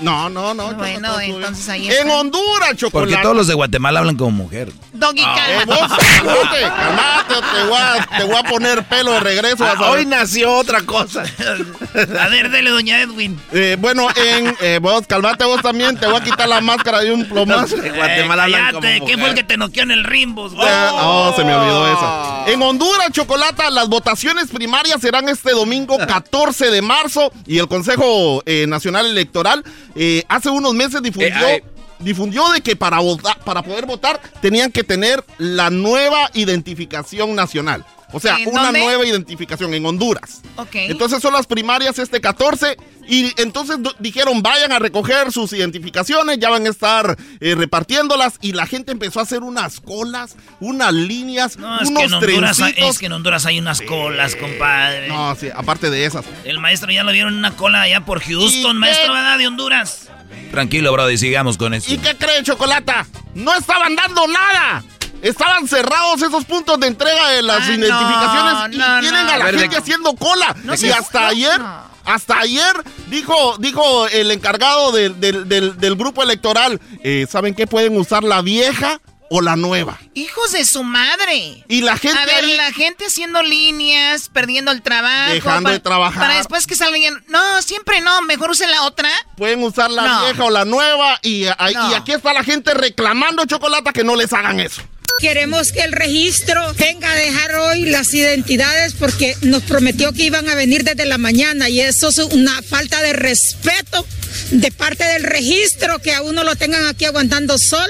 [0.00, 0.72] No, no, no.
[0.74, 2.08] Bueno, entonces ahí En.
[2.10, 2.90] Honduras, Chocolata.
[3.10, 4.72] Porque todos los de Guatemala hablan como mujer.
[4.92, 5.66] Doggy, Eh, cálmate.
[5.66, 9.64] vos, cálmate, calmate, te voy, a, te voy a poner pelo de regreso.
[9.64, 11.22] Ah, hoy nació otra cosa.
[12.20, 13.40] A ver, dele, doña Edwin.
[13.52, 17.12] Eh, bueno, en eh, vos, calmate vos también, te voy a quitar la máscara de
[17.12, 17.76] un plomazo.
[17.82, 19.34] En Guatemala Eh, hablan como cállate, ¿Quién fue el mujer.
[19.34, 20.68] que te noqueó en el Rimbos, güey?
[20.70, 22.52] Ah, oh, se me olvidó esa.
[22.52, 28.42] En Honduras, Chocolata, las votaciones primarias serán este domingo 14 de marzo y el Consejo
[28.46, 29.64] eh, Nacional Electoral
[30.00, 31.64] eh, hace unos meses difundió, Eh,
[31.98, 37.84] difundió de que para, votar, para poder votar tenían que tener la nueva identificación nacional.
[38.12, 38.80] O sea, ¿En una dónde?
[38.80, 40.40] nueva identificación en Honduras.
[40.56, 40.74] Ok.
[40.74, 46.50] Entonces son las primarias este 14 y entonces dijeron vayan a recoger sus identificaciones, ya
[46.50, 51.58] van a estar eh, repartiéndolas y la gente empezó a hacer unas colas, unas líneas,
[51.58, 55.08] No, es unos que, en Honduras hay, es que en Honduras hay unas colas, compadre.
[55.08, 56.24] No, sí, aparte de esas.
[56.44, 59.12] El maestro ya lo vieron en una cola allá por Houston, ¿Y maestro?
[59.12, 59.38] ¿verdad?
[59.38, 60.08] De Honduras.
[60.50, 61.92] Tranquilo, Brody, sigamos con eso.
[61.92, 63.06] ¿Y qué cree, Chocolata?
[63.34, 64.82] No estaban dando nada.
[65.22, 69.32] Estaban cerrados esos puntos de entrega de las Ah, identificaciones y no, tienen no.
[69.32, 70.54] a la A ver, gente de- haciendo cola.
[70.80, 71.60] Y hasta ayer,
[72.04, 72.74] hasta ayer
[73.08, 77.66] dijo, dijo el encargado del, del- del- del grupo electoral, eh, ¿saben qué?
[77.66, 79.00] Pueden usar la vieja
[79.30, 79.98] o la nueva.
[80.14, 81.62] Hijos de su madre.
[81.68, 85.32] Y la gente A ver, ahí- la gente haciendo líneas, perdiendo el trabajo.
[85.32, 86.22] Dejando de trabajar.
[86.22, 87.22] Para después que salgan.
[87.28, 89.10] No, siempre no, mejor use la otra.
[89.36, 90.24] pueden usar la No.
[90.24, 91.90] vieja o la nueva y, a- No.
[91.90, 94.80] y aquí está la gente reclamando chocolate que no les hagan eso.
[95.20, 100.48] Queremos que el registro venga a dejar hoy las identidades porque nos prometió que iban
[100.48, 104.06] a venir desde la mañana y eso es una falta de respeto
[104.52, 107.88] de parte del registro que a uno lo tengan aquí aguantando sol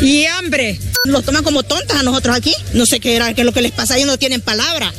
[0.00, 0.78] y hambre.
[1.04, 2.54] Los toman como tontas a nosotros aquí.
[2.72, 3.96] No sé qué era, qué es lo que les pasa.
[3.96, 4.92] Ellos no tienen palabra.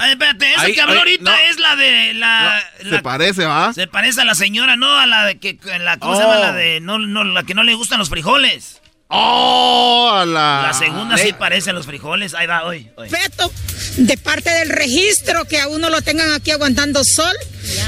[0.00, 1.36] Ay, espérate, esa que habló ahorita no.
[1.50, 3.72] es la de la, la- Se parece, ¿va?
[3.72, 6.26] se parece a la señora, no a la de que la ¿cómo se Oh.
[6.26, 6.38] llama?
[6.40, 8.80] La de no, no la que no le gustan los frijoles.
[9.16, 10.24] ¡Oh!
[10.26, 12.34] La, La segunda sí parece a los frijoles.
[12.34, 12.90] Ahí va hoy.
[12.96, 13.08] hoy.
[13.08, 13.52] Respeto
[13.96, 17.34] de parte del registro que a uno lo tengan aquí aguantando sol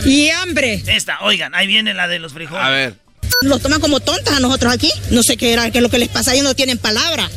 [0.05, 0.83] y hambre.
[0.87, 2.65] Esta, oigan, ahí viene la de los frijoles.
[2.65, 2.95] A ver.
[3.43, 4.91] Los toman como tontas a nosotros aquí.
[5.11, 6.33] No sé qué era, qué es lo que les pasa.
[6.33, 7.29] Ellos no tienen palabra.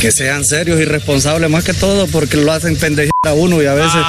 [0.00, 3.66] Que sean serios y responsables más que todo porque lo hacen pendejar a uno y
[3.66, 4.00] a veces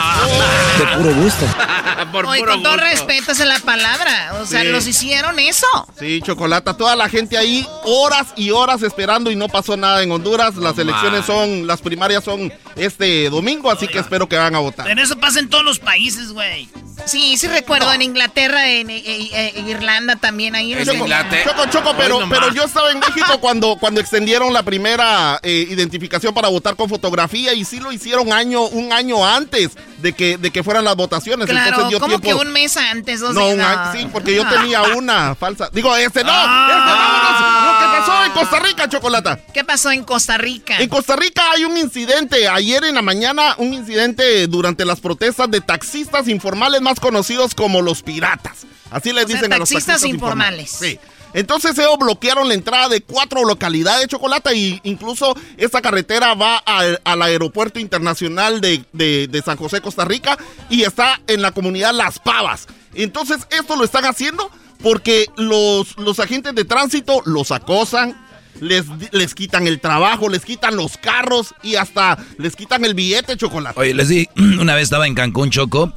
[0.78, 1.46] de puro gusto.
[2.12, 4.34] por Oye, puro con todo respeto, es la palabra.
[4.42, 4.68] O sea, Sí.
[4.68, 5.66] los hicieron eso.
[6.00, 10.12] Sí, Chocolata, toda la gente ahí horas y horas esperando y no pasó nada en
[10.12, 10.56] Honduras.
[10.58, 14.86] Las elecciones son, las primarias son este domingo, así que espero que van a votar.
[14.86, 16.70] Pero eso pasa en todos los países, güey.
[17.06, 20.54] Sí, sí recuerdo en Inglaterra, en, en- en- en Irlanda también.
[20.56, 24.64] Ahí en Choco, Choco, Choco, pero, pero yo estaba en México cuando, cuando extendieron la
[24.64, 29.72] primera eh, identificación para votar con fotografía y sí lo hicieron año, un año antes
[30.00, 31.48] de que, de que fueran las votaciones.
[31.48, 34.50] Claro, Entonces dio como que un mes antes, No, un año- sí, porque yo No.
[34.52, 35.70] tenía una falsa.
[35.74, 36.68] Digo, este no, Ah.
[36.70, 37.66] este vámonos.
[37.66, 39.40] Lo que pasó en Costa Rica, Chocolata.
[39.54, 40.78] ¿Qué pasó en Costa Rica?
[40.80, 45.50] En Costa Rica hay un incidente, ayer en la mañana, un incidente durante las protestas
[45.52, 48.66] de taxistas informales más conocidos como los piratas.
[48.92, 50.72] Así les O sea, dicen a los taxistas taxistas informales.
[50.72, 51.00] Sí.
[51.34, 56.58] Entonces ellos bloquearon la entrada de cuatro localidades de Chocolata y incluso esta carretera va
[56.58, 60.38] al, aeropuerto internacional de, San José, Costa Rica
[60.70, 62.68] y está en la comunidad Las Pavas.
[62.94, 64.50] Entonces esto lo están haciendo
[64.82, 68.16] porque los, los agentes de tránsito los acosan,
[68.60, 73.38] les, les quitan el trabajo, les quitan los carros y hasta les quitan el billete
[73.38, 73.80] chocolate.
[73.80, 74.28] Oye, les di,
[74.60, 75.94] una vez estaba en Cancún, Choco,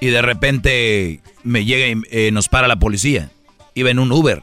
[0.00, 3.30] y de repente me llega y eh, nos para la policía.
[3.74, 4.42] Iba en un Uber.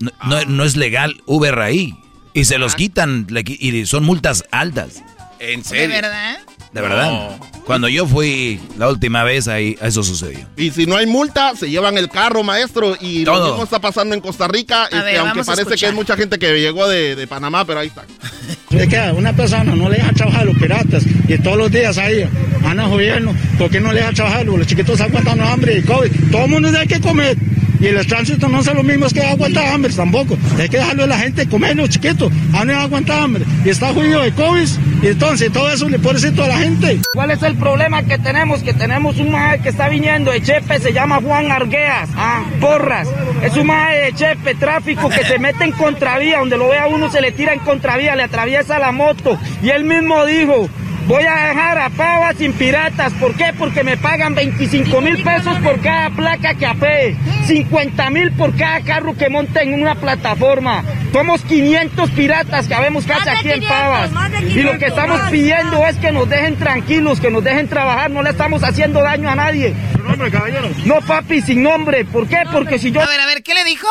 [0.00, 1.94] No, no- no es legal Uber ahí.
[2.34, 5.02] Y se los quitan, le y son multas altas.
[5.40, 6.38] ¿En ¿De verdad?
[6.72, 7.36] De verdad.
[7.64, 10.40] Cuando yo fui la última vez, ahí eso sucedió.
[10.56, 12.96] Y si no hay multa, se llevan el carro, maestro.
[13.00, 13.48] Y lo Todo.
[13.48, 16.60] mismo está pasando en Costa Rica, este, ver, aunque parece que hay mucha gente que
[16.60, 18.04] llegó de, de Panamá, pero ahí está.
[18.70, 21.96] Es que una persona no le deja trabajar a los piratas y todos los días
[21.96, 22.28] ahí
[22.60, 24.44] van al gobierno, ¿por qué no le deja trabajar?
[24.44, 26.10] Los chiquitos están aguantando hambre y COVID.
[26.30, 27.36] Todo el mundo tiene que comer.
[27.80, 30.36] Y el tránsito no es lo mismo es que aguantar hambre tampoco.
[30.58, 32.32] Hay que dejarle a la gente comer los chiquitos.
[32.52, 33.44] A no aguantar hambre.
[33.64, 34.68] Y está jodido de COVID.
[35.02, 37.00] Y entonces todo eso le puede decir toda la gente.
[37.14, 38.62] ¿Cuál es el problema que tenemos?
[38.62, 43.08] Que tenemos un maje que está viniendo de Chepe, se llama Juan Argueas, ah, Porras.
[43.42, 47.10] Es un maje de Chepe, tráfico, que se mete en contravía, donde lo vea uno
[47.10, 49.38] se le tira en contravía, le atraviesa la moto.
[49.62, 50.68] Y él mismo dijo,
[51.08, 53.12] voy a dejar a Pava sin piratas.
[53.14, 53.52] ¿Por qué?
[53.58, 57.16] Porque me pagan 25 mil pesos por cada placa que apee,
[57.46, 60.84] 50 mil por cada carro que monte en una plataforma.
[61.12, 64.10] Somos 500 piratas que habemos casi aquí en Pavas.
[64.42, 68.22] Y lo que estamos pidiendo es que nos dejen tranquilos, que nos dejen trabajar, no
[68.22, 69.74] le estamos haciendo daño a nadie.
[70.06, 70.68] nombre, caballero?
[70.84, 72.04] No, papi, sin nombre.
[72.04, 72.42] ¿Por qué?
[72.52, 73.00] Porque si yo...
[73.00, 73.88] A ver, a ver, ¿qué le dijo?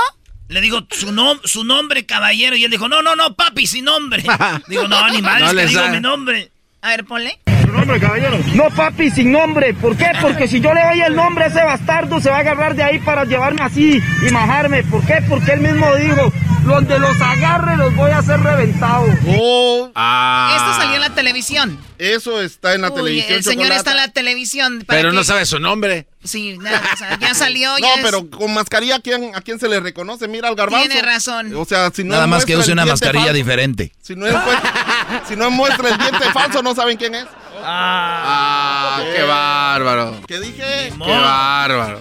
[0.48, 3.84] Le digo su, nom- su nombre, caballero, y él dijo, no, no, no, papi, sin
[3.86, 4.24] nombre.
[4.68, 5.96] digo, no, ni madre, No es que le digo sabe.
[5.96, 6.52] mi nombre.
[6.82, 7.40] A ver, ponle.
[7.72, 8.38] nombre, caballero?
[8.54, 9.74] No, papi, sin nombre.
[9.74, 10.12] ¿Por qué?
[10.22, 12.84] Porque si yo le doy el nombre a ese bastardo, se va a agarrar de
[12.84, 14.84] ahí para llevarme así y majarme.
[14.84, 15.22] ¿Por qué?
[15.28, 16.32] Porque él mismo dijo,
[16.64, 19.10] donde los agarre los voy a hacer reventados.
[19.28, 21.78] Oh, Esto salió en la televisión.
[21.98, 23.34] Eso está en la Uy, televisión.
[23.38, 24.84] el señor está en la televisión.
[24.86, 26.08] para Pero no sabe su nombre.
[26.28, 27.72] Sí, nada, o sea, ya salió.
[27.80, 30.28] No, ya es- pero con mascarilla, ¿a quién, ¿a quién se le reconoce?
[30.28, 30.88] Mira al garbanzo.
[30.88, 31.56] Tiene razón.
[31.56, 33.94] O sea, si no Nada más que use una mascarilla falso- diferente.
[34.02, 37.26] Si no, muestra, si no muestra el diente falso, no saben quién es.
[37.64, 40.22] Ah, qué bárbaro.
[40.28, 40.92] ¿Qué dije?
[40.92, 42.00] Qué bárbaro.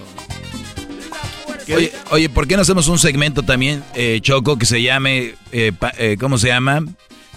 [1.75, 5.73] Oye, oye, ¿por qué no hacemos un segmento también, eh, Choco, que se llame, eh,
[5.77, 6.81] pa- eh, ¿cómo se llama?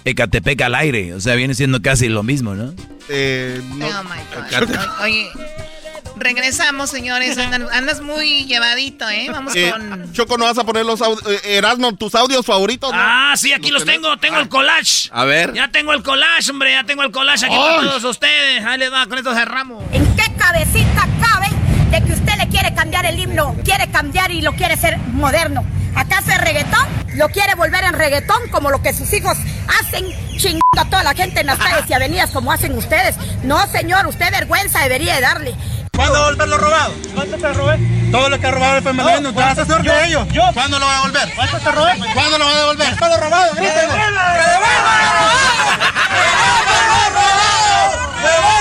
[0.05, 1.15] Ecatepec al aire.
[1.15, 2.73] O sea, viene siendo casi lo mismo, ¿no?
[3.09, 4.21] Eh, Oh my
[4.67, 4.71] God.
[5.01, 5.29] O- Oye,
[6.21, 7.37] regresamos, señores.
[7.39, 9.29] Andan- andas muy llevadito, ¿eh?
[9.33, 10.13] Vamos Eh, con.
[10.13, 11.23] Choco, ¿no vas a poner los audios?
[11.45, 12.93] Eh, Erasmo, tus audios favoritos?
[12.93, 12.99] no?
[13.01, 15.09] Ah, sí, aquí los tengo, tengo el collage.
[15.13, 15.53] A ver.
[15.55, 18.65] Ya tengo el collage, hombre, ya tengo el collage aquí para todos ustedes.
[18.65, 19.83] Ahí les va, con esto cerramos.
[19.93, 21.49] ¿En qué cabecita cabe
[21.91, 23.57] de que usted le quiere cambiar el himno?
[23.65, 25.65] Quiere cambiar y lo quiere hacer moderno.
[25.95, 26.87] ¿Acaso es reggaetón?
[27.15, 29.37] Lo quiere volver en reggaetón como lo que sus hijos
[29.81, 33.17] hacen chingando a toda la gente en las calles y avenidas como hacen ustedes.
[33.43, 35.55] No, señor, usted vergüenza debería de darle.
[35.95, 36.95] ¿Cuándo va a volver lo robado?
[37.15, 37.79] ¿Cuánto te robé?
[38.11, 40.29] Todo lo que ha robado el FMLN, ¿te vas a hacer de ellos?
[40.33, 40.43] Yo.
[40.55, 41.35] ¿Cuándo lo va a devolver?
[41.35, 41.93] ¿Cuánto te robé?
[42.15, 42.97] ¿Cuándo lo va a devolver?
[42.99, 43.55] ¿Cuándo lo robado?
[43.55, 43.97] Grítelo.
[43.97, 44.07] Ya
[48.31, 48.60] ven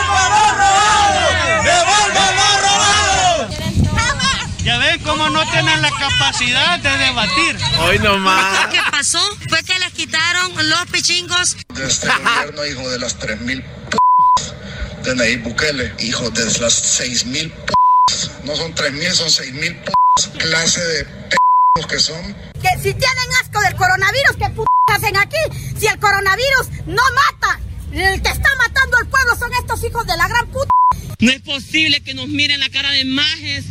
[5.10, 7.58] cómo no tienen la capacidad de debatir.
[7.80, 8.68] Hoy nomás.
[8.68, 9.20] ¿Qué pasó?
[9.50, 11.58] Fue que les quitaron los pichingos.
[11.70, 17.52] de este gobierno, hijo de las 3.000 p de Nayib Bukele, hijo de las 6.000
[17.52, 17.74] p
[18.44, 19.92] no son 3.000, son 6.000 p
[20.38, 21.38] clase de p
[21.90, 22.36] que son.
[22.62, 24.62] Que si tienen asco del coronavirus, ¿qué p
[24.94, 25.38] hacen aquí?
[25.80, 27.60] Si el coronavirus no mata,
[27.92, 30.70] el que está matando al pueblo son estos hijos de la gran puta.
[31.20, 33.66] No es posible que nos miren la cara de majes.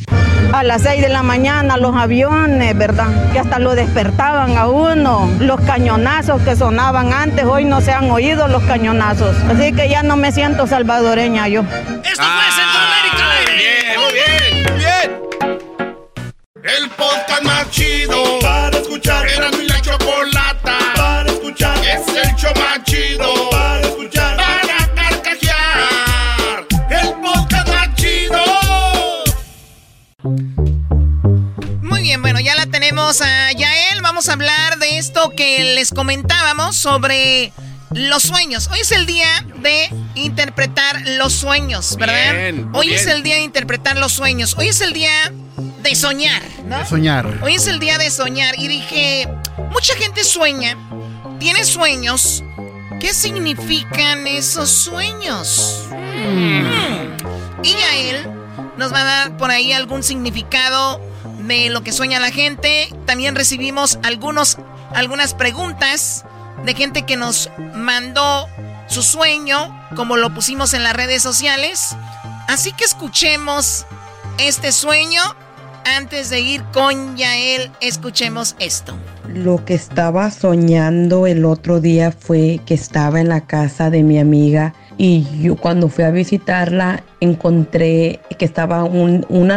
[0.53, 3.33] A las 6 de la mañana los aviones, ¿verdad?
[3.33, 5.31] Que hasta lo despertaban a uno.
[5.39, 9.37] Los cañonazos que sonaban antes, hoy no se han oído los cañonazos.
[9.49, 11.61] Así que ya no me siento salvadoreña yo.
[11.61, 15.13] Esto fue ah, Centroamérica bien, muy bien, bien.
[16.65, 19.29] El podcast más chido para escuchar.
[19.29, 20.98] Era mi la chocolata
[21.49, 23.49] es el show más chido.
[23.51, 24.37] Para escuchar.
[24.37, 26.67] Para carcajear.
[26.91, 28.39] El podcast más chido.
[31.81, 34.03] Muy bien, bueno, ya la tenemos a Yael.
[34.03, 37.51] Vamos a hablar de esto que les comentábamos sobre
[37.93, 38.69] los sueños.
[38.71, 42.53] Hoy es el día de interpretar los sueños, ¿verdad?
[42.75, 44.55] Hoy es el día de interpretar los sueños.
[44.59, 45.33] Hoy es el día
[45.83, 46.81] de soñar, ¿no?
[46.81, 47.39] De soñar.
[47.43, 48.55] Hoy es el día de soñar.
[48.59, 49.27] Y dije,
[49.71, 50.77] mucha gente sueña
[51.39, 52.45] tiene sueños.
[53.01, 55.87] ¿Qué significan esos sueños?
[55.91, 57.65] Mm.
[57.65, 58.31] Y Yael
[58.77, 61.01] nos va a dar por ahí algún significado
[61.39, 62.93] de lo que sueña la gente.
[63.07, 64.59] También recibimos algunos,
[64.95, 66.25] algunas preguntas
[66.65, 68.49] de gente que nos mandó
[68.89, 71.97] su sueño, como lo pusimos en las redes sociales.
[72.49, 73.87] Así que escuchemos
[74.39, 75.23] este sueño.
[75.96, 78.94] Antes de ir con Yael, escuchemos esto.
[79.27, 84.18] Lo que estaba soñando el otro día fue que estaba en la casa de mi
[84.18, 89.57] amiga y yo cuando fui a visitarla encontré que estaba un, una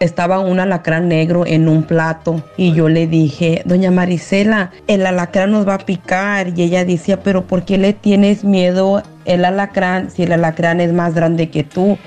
[0.00, 5.50] estaba un alacrán negro en un plato y yo le dije, doña Marisela, el alacrán
[5.50, 10.10] nos va a picar y ella decía, pero ¿por qué le tienes miedo el alacrán
[10.10, 11.98] si el alacrán es más grande que tú?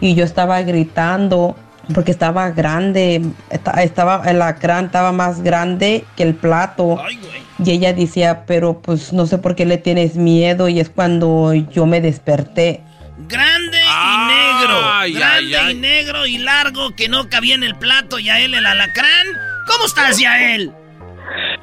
[0.00, 1.54] Y yo estaba gritando
[1.94, 7.02] porque estaba grande, estaba el alacrán estaba más grande que el plato.
[7.62, 11.52] y ella decía, pero pues no sé por qué le tienes miedo y es cuando
[11.54, 12.82] yo me desperté.
[13.28, 15.18] Grande y negro.
[15.18, 18.18] grande y negro y largo que no cabía en el plato.
[18.18, 19.26] Yael el alacrán.
[19.66, 20.72] ¿Cómo estás, Yael?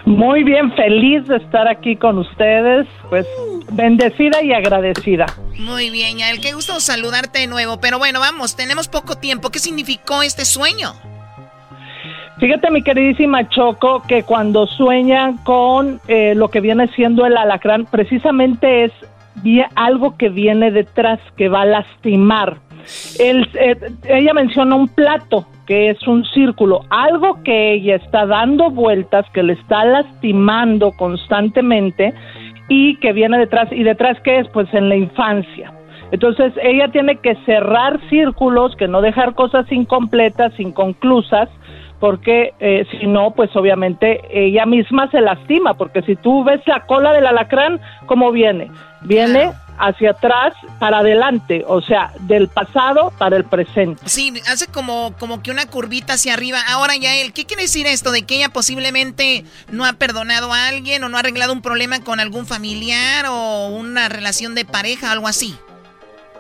[0.06, 2.88] Muy bien, feliz de estar aquí con ustedes.
[3.10, 3.26] Pues
[3.72, 5.26] bendecida y agradecida.
[5.58, 6.40] Muy bien, Yael.
[6.40, 7.80] Qué gusto saludarte de nuevo.
[7.80, 9.50] Pero bueno, vamos, tenemos poco tiempo.
[9.50, 10.94] ¿Qué significó este sueño?
[12.40, 17.86] Fíjate, mi queridísima Choco, que cuando sueñan con eh, lo que viene siendo el alacrán,
[17.86, 18.92] precisamente es
[19.76, 22.58] algo que viene detrás, que va a lastimar.
[23.20, 23.76] Eh,
[24.08, 29.44] ella menciona un plato, que es un círculo, algo que ella está dando vueltas, que
[29.44, 32.14] le está lastimando constantemente
[32.70, 33.70] y que viene detrás.
[33.72, 34.48] ¿Y detrás qué es?
[34.50, 35.74] Pues en la infancia.
[36.12, 41.50] Entonces ella tiene que cerrar círculos, que no dejar cosas incompletas, inconclusas,
[42.00, 46.86] porque eh, si no, pues obviamente ella misma se lastima, porque si tú ves la
[46.86, 48.70] cola del alacrán, ¿cómo viene?
[49.02, 54.02] Viene hacia atrás para adelante, o sea, del pasado para el presente.
[54.06, 56.60] Sí, hace como, como que una curvita hacia arriba.
[56.68, 58.12] Ahora ya él, ¿qué quiere decir esto?
[58.12, 62.04] ¿De que ella posiblemente no ha perdonado a alguien o no ha arreglado un problema
[62.04, 65.56] con algún familiar o una relación de pareja, algo así?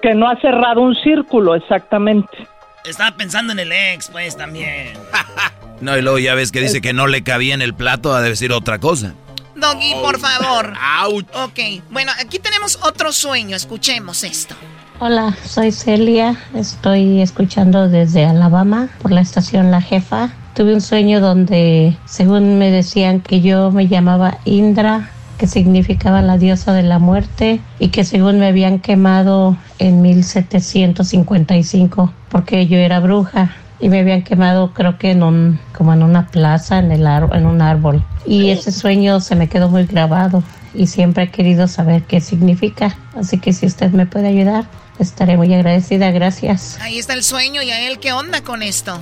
[0.01, 2.47] Que no ha cerrado un círculo, exactamente.
[2.85, 4.93] Estaba pensando en el ex, pues, también.
[5.81, 8.21] no, y luego ya ves que dice que no le cabía en el plato a
[8.21, 9.13] decir otra cosa.
[9.59, 10.73] Doggy, por favor.
[11.03, 11.25] Ouch.
[11.35, 13.55] Ok, bueno, aquí tenemos otro sueño.
[13.55, 14.55] Escuchemos esto.
[14.99, 16.35] Hola, soy Celia.
[16.55, 20.29] Estoy escuchando desde Alabama por la estación La Jefa.
[20.55, 26.37] Tuve un sueño donde, según me decían, que yo me llamaba Indra, que significaba la
[26.37, 32.99] diosa de la muerte, y que según me habían quemado en 1755 porque yo era
[32.99, 37.05] bruja y me habían quemado creo que en un como en una plaza en el
[37.05, 38.03] en un árbol.
[38.25, 42.95] Y ese sueño se me quedó muy grabado y siempre he querido saber qué significa.
[43.15, 44.65] Así que si usted me puede ayudar
[44.99, 46.11] estaré muy agradecida.
[46.11, 46.79] Gracias.
[46.81, 47.61] Ahí está el sueño.
[47.61, 48.99] Y a él qué onda con esto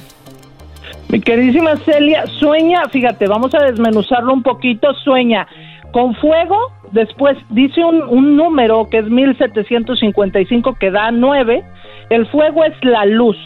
[1.10, 2.88] mi queridísima Celia sueña.
[2.90, 4.94] Fíjate vamos a desmenuzarlo un poquito.
[5.04, 5.48] Sueña.
[5.92, 6.58] Con fuego
[6.92, 11.64] después dice un, un número que es 1755 que da 9
[12.10, 13.38] el fuego es la luz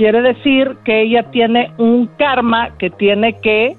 [0.00, 3.76] quiere decir que ella tiene un karma que tiene que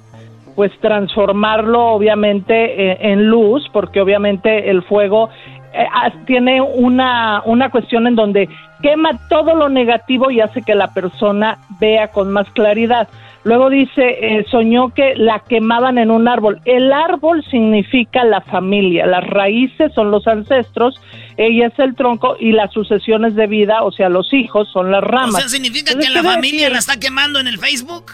[0.56, 5.32] pues transformarlo obviamente eh, en luz porque obviamente el fuego
[5.74, 5.88] eh,
[6.28, 8.48] tiene una, una cuestión en donde
[8.84, 13.08] quema todo lo negativo y hace que la persona vea con más claridad.
[13.44, 16.62] Luego dice, eh, soñó que la quemaban en un árbol.
[16.66, 21.02] El árbol significa la familia, las raíces son los ancestros,
[21.38, 25.04] ella es el tronco y las sucesiones de vida, o sea, los hijos son las
[25.04, 25.36] ramas.
[25.36, 28.12] O sea, ¿significa que la familia la está quemando en el Facebook?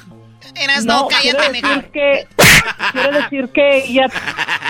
[0.56, 2.28] Eras no, quiere decir que
[2.92, 4.08] quiere decir que ella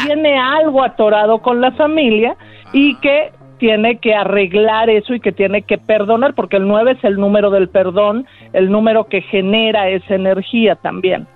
[0.05, 2.35] tiene algo atorado con la familia
[2.73, 7.03] y que tiene que arreglar eso y que tiene que perdonar, porque el 9 es
[7.03, 11.27] el número del perdón, el número que genera esa energía también.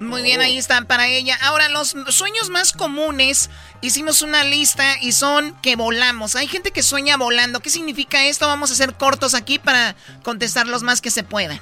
[0.00, 1.34] Muy bien, ahí están para ella.
[1.42, 3.50] Ahora, los sueños más comunes,
[3.80, 6.36] hicimos una lista y son que volamos.
[6.36, 7.58] Hay gente que sueña volando.
[7.60, 8.46] ¿Qué significa esto?
[8.46, 11.60] Vamos a ser cortos aquí para contestar los más que se pueda.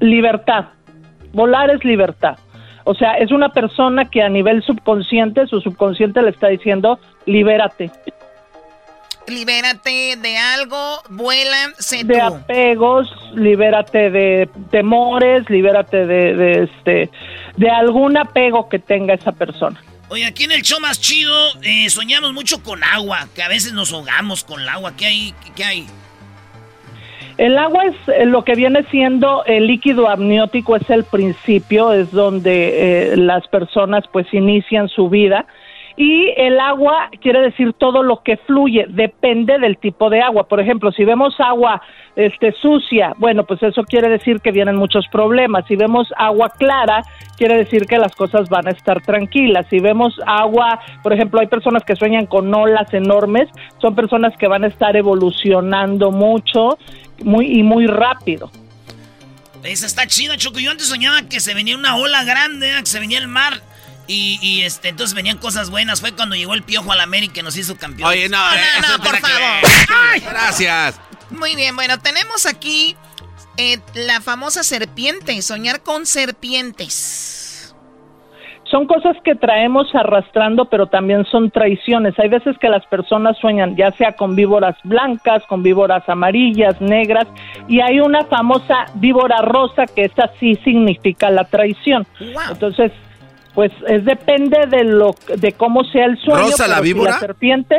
[0.00, 0.66] Libertad.
[1.34, 2.38] Volar es libertad.
[2.84, 7.90] O sea, es una persona que a nivel subconsciente, su subconsciente le está diciendo, libérate.
[9.26, 17.10] Libérate de algo, vuela, sé de apegos, libérate de temores, libérate de, de, este,
[17.56, 19.82] de algún apego que tenga esa persona.
[20.08, 23.72] Oye, aquí en el show más chido eh, soñamos mucho con agua, que a veces
[23.72, 24.92] nos ahogamos con el agua.
[24.96, 25.34] ¿Qué hay?
[25.56, 25.86] ¿Qué hay?
[27.36, 32.12] El agua es eh, lo que viene siendo el líquido amniótico, es el principio, es
[32.12, 35.46] donde eh, las personas pues inician su vida
[35.96, 40.48] y el agua quiere decir todo lo que fluye, depende del tipo de agua.
[40.48, 41.80] Por ejemplo, si vemos agua
[42.16, 45.64] este sucia, bueno, pues eso quiere decir que vienen muchos problemas.
[45.68, 47.02] Si vemos agua clara,
[47.36, 49.66] quiere decir que las cosas van a estar tranquilas.
[49.70, 53.48] Si vemos agua, por ejemplo, hay personas que sueñan con olas enormes,
[53.80, 56.76] son personas que van a estar evolucionando mucho
[57.22, 58.50] muy y muy rápido.
[59.62, 60.58] Esa está chida, Choco.
[60.58, 63.54] Yo antes soñaba que se venía una ola grande, que se venía el mar
[64.06, 66.00] y, este, entonces venían cosas buenas.
[66.00, 68.10] Fue cuando llegó el piojo al América y nos hizo campeón.
[68.10, 70.22] Oye, no, no, no, por favor.
[70.22, 71.00] Gracias.
[71.30, 72.96] Muy bien, bueno, tenemos aquí
[73.56, 77.44] eh, la famosa serpiente, soñar con serpientes.
[78.70, 82.18] Son cosas que traemos arrastrando, pero también son traiciones.
[82.18, 87.28] Hay veces que las personas sueñan ya sea con víboras blancas, con víboras amarillas, negras,
[87.68, 92.06] y hay una famosa víbora rosa que esta sí significa la traición.
[92.50, 92.90] Entonces,
[93.54, 96.50] pues es depende de lo de cómo sea el sueño.
[96.50, 97.12] ¿Rosa la víbora?
[97.12, 97.76] la serpiente,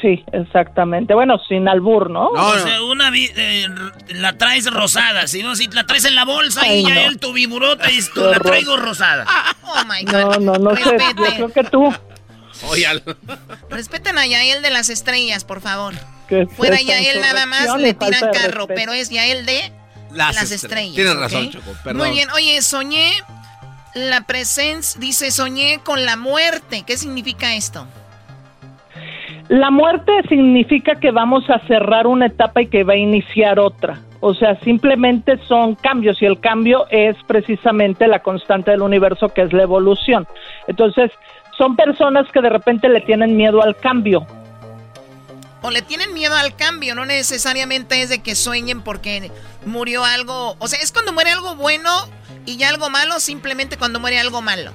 [0.00, 1.14] sí, exactamente.
[1.14, 2.30] Bueno, sin albur, ¿no?
[2.34, 3.66] No, o sea, una eh,
[4.10, 7.32] la traes rosada, si no, si la traes en la bolsa y ya él tu
[7.32, 9.26] viburota y tú la traigo rosada.
[9.72, 10.40] Oh my God.
[10.40, 11.94] No, no, no sé, yo creo que tú.
[12.70, 12.86] Oye,
[13.70, 15.94] Respeten a Yael de las estrellas, por favor.
[16.56, 19.72] Fuera Yael nada más le tiran carro, pero es Yael de
[20.12, 20.96] las, estrellas.
[20.96, 21.98] Tienes razón, Choco, perdón.
[21.98, 23.12] Muy bien, oye, soñé
[23.94, 26.84] la presencia, dice, soñé con la muerte.
[26.86, 27.86] ¿Qué significa esto?
[29.48, 33.98] La muerte significa que vamos a cerrar una etapa y que va a iniciar otra.
[34.20, 39.42] O sea, simplemente son cambios y el cambio es precisamente la constante del universo que
[39.42, 40.26] es la evolución.
[40.68, 41.10] Entonces,
[41.56, 44.26] son personas que de repente le tienen miedo al cambio.
[45.62, 49.30] O le tienen miedo al cambio, no necesariamente es de que sueñen porque
[49.66, 50.56] murió algo.
[50.58, 51.90] O sea, es cuando muere algo bueno
[52.46, 54.72] y ya algo malo, simplemente cuando muere algo malo.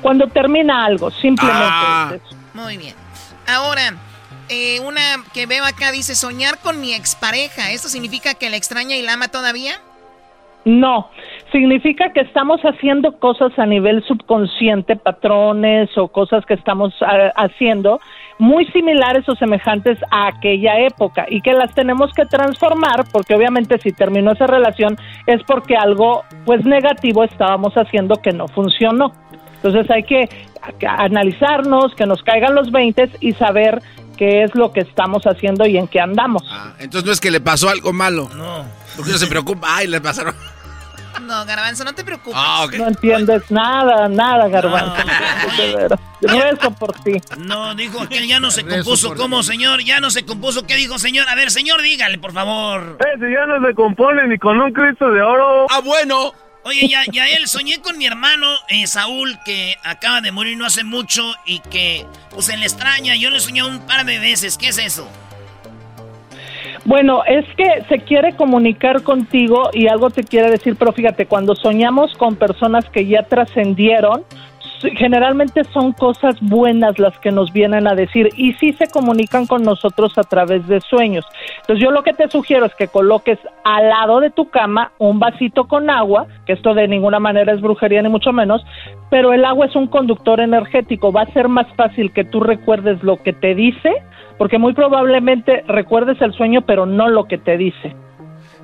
[0.00, 1.60] Cuando termina algo, simplemente.
[1.62, 2.14] Ah.
[2.54, 2.94] Muy bien.
[3.46, 3.94] Ahora,
[4.48, 5.00] eh, una
[5.32, 7.70] que veo acá dice soñar con mi expareja.
[7.70, 9.74] ¿Esto significa que la extraña y la ama todavía?
[10.64, 11.10] No,
[11.50, 18.00] significa que estamos haciendo cosas a nivel subconsciente, patrones o cosas que estamos ah, haciendo
[18.42, 23.78] muy similares o semejantes a aquella época y que las tenemos que transformar porque obviamente
[23.78, 29.12] si terminó esa relación es porque algo pues negativo estábamos haciendo que no funcionó.
[29.54, 30.28] Entonces hay que
[30.88, 33.80] analizarnos, que nos caigan los 20 y saber
[34.16, 36.42] qué es lo que estamos haciendo y en qué andamos.
[36.50, 38.28] Ah, entonces no es que le pasó algo malo.
[38.34, 38.64] No.
[38.96, 39.68] Porque no se preocupa.
[39.70, 40.34] Ay, le pasaron.
[41.20, 42.34] No, Garbanzo, no te preocupes.
[42.36, 44.96] Ah, no entiendes nada, nada, Garbanzo.
[46.22, 46.40] No.
[46.40, 47.20] Rezo por ti.
[47.36, 49.12] No, dijo que ya no se compuso.
[49.16, 49.82] ¿Cómo, señor?
[49.82, 50.64] Ya no se compuso.
[50.68, 51.28] ¿Qué dijo, señor?
[51.28, 52.96] A ver, señor, dígale, por favor.
[53.00, 55.66] Ese ya no se compone ni con un Cristo de oro.
[55.68, 56.32] Ah, bueno.
[56.64, 60.64] Oye, ya, ya él, soñé con mi hermano eh, Saúl, que acaba de morir no
[60.64, 63.16] hace mucho y que, pues, él le extraña.
[63.16, 64.56] Yo le soñé un par de veces.
[64.58, 65.10] ¿Qué es eso?
[66.84, 71.54] Bueno, es que se quiere comunicar contigo y algo te quiere decir, pero fíjate, cuando
[71.54, 74.24] soñamos con personas que ya trascendieron,
[74.96, 79.62] generalmente son cosas buenas las que nos vienen a decir y sí se comunican con
[79.62, 81.24] nosotros a través de sueños.
[81.60, 85.18] Entonces yo lo que te sugiero es que coloques al lado de tu cama un
[85.18, 88.64] vasito con agua, que esto de ninguna manera es brujería ni mucho menos,
[89.10, 93.02] pero el agua es un conductor energético, va a ser más fácil que tú recuerdes
[93.02, 93.90] lo que te dice
[94.38, 97.94] porque muy probablemente recuerdes el sueño, pero no lo que te dice.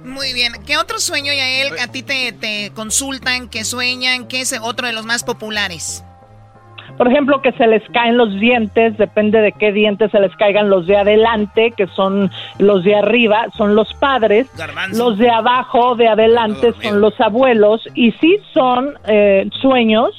[0.04, 0.52] Muy bien.
[0.66, 4.26] ¿Qué otro sueño, Yael, a ti te, te consultan, que sueñan?
[4.26, 6.02] ¿Qué es otro de los más populares?
[6.98, 10.68] Por ejemplo, que se les caen los dientes, depende de qué dientes se les caigan
[10.68, 14.50] los de adelante, que son los de arriba, son los padres,
[14.92, 20.10] los de abajo, de adelante, son los abuelos, y sí son eh, sueños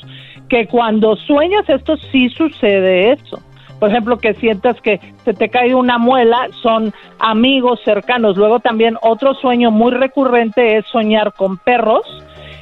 [0.47, 3.39] que cuando sueñas esto sí sucede eso.
[3.79, 8.35] Por ejemplo, que sientas que se te cae una muela, son amigos cercanos.
[8.35, 12.01] Luego también otro sueño muy recurrente es soñar con perros.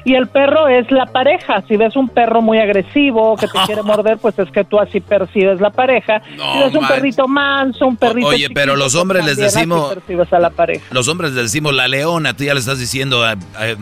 [0.07, 1.61] Y el perro es la pareja.
[1.67, 5.01] Si ves un perro muy agresivo que te quiere morder, pues es que tú así
[5.01, 6.21] percibes la pareja.
[6.23, 8.27] si ves un perrito manso, un perrito.
[8.27, 9.93] Oye, pero los hombres les decimos.
[9.93, 10.85] Percibes a la pareja.
[10.91, 13.35] Los hombres les decimos la leona, tú ya le estás diciendo a,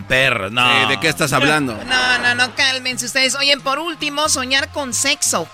[0.08, 0.50] perro.
[0.50, 0.90] No.
[0.90, 1.78] ¿De qué estás hablando?
[1.88, 3.36] No, no, no, cálmense ustedes.
[3.36, 5.48] Oye, por último, soñar con sexo.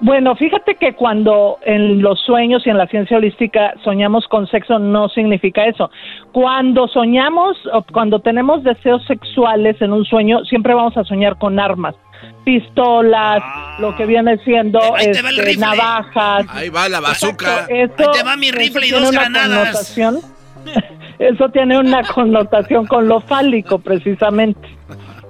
[0.00, 4.78] Bueno, fíjate que cuando en los sueños y en la ciencia holística soñamos con sexo
[4.78, 5.90] no significa eso.
[6.32, 11.58] Cuando soñamos o cuando tenemos deseos sexuales en un sueño, siempre vamos a soñar con
[11.58, 11.96] armas,
[12.44, 13.42] pistolas,
[13.80, 15.66] lo que viene siendo Ahí te va el este, rifle.
[15.66, 16.46] navajas.
[16.48, 17.66] Ahí va la bazooka.
[17.68, 19.94] Eso- Ahí te va mi rifle y tiene dos una granadas.
[19.96, 20.20] connotación-
[21.18, 24.68] eso tiene una connotación con lo fálico, precisamente.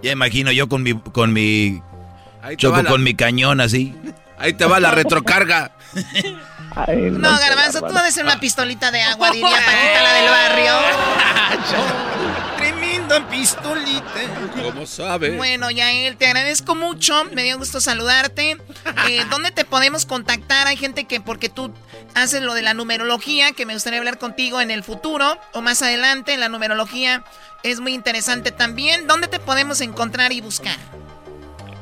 [0.03, 1.81] Ya imagino yo con mi, con mi,
[2.57, 3.95] choco la- con mi cañón así.
[4.39, 5.73] Ahí te va la retrocarga.
[6.87, 10.73] No, Garbanzo, tú debes ser una pistolita de agua, diría Paquita, la del barrio.
[12.57, 14.05] Tremenda pistolita.
[14.63, 15.37] ¿Cómo sabe?
[15.37, 17.25] Bueno, Yael, te agradezco mucho.
[17.33, 18.59] Me dio gusto saludarte.
[19.09, 20.67] Eh, ¿Dónde te podemos contactar?
[20.67, 21.73] Hay gente que, porque tú
[22.15, 25.83] haces lo de la numerología, que me gustaría hablar contigo en el futuro o más
[25.83, 26.37] adelante.
[26.37, 27.25] La numerología
[27.63, 29.07] es muy interesante también.
[29.07, 30.77] ¿Dónde te podemos encontrar y buscar?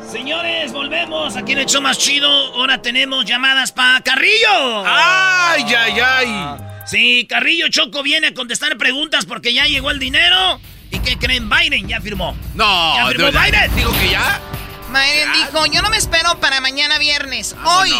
[0.00, 2.28] Señores, volvemos aquí en el show más chido.
[2.28, 4.84] Ahora tenemos llamadas para Carrillo.
[4.84, 6.73] ¡Ay, ay, ay!
[6.84, 10.60] Sí, Carrillo Choco viene a contestar preguntas porque ya llegó el dinero.
[10.90, 11.48] ¿Y qué creen?
[11.48, 12.36] Biden ya firmó.
[12.54, 13.76] No, ¿Ya firmó verdad, Biden?
[13.76, 14.40] Digo que ya.
[14.88, 17.56] Biden dijo, yo no me espero para mañana viernes.
[17.64, 17.90] Hoy,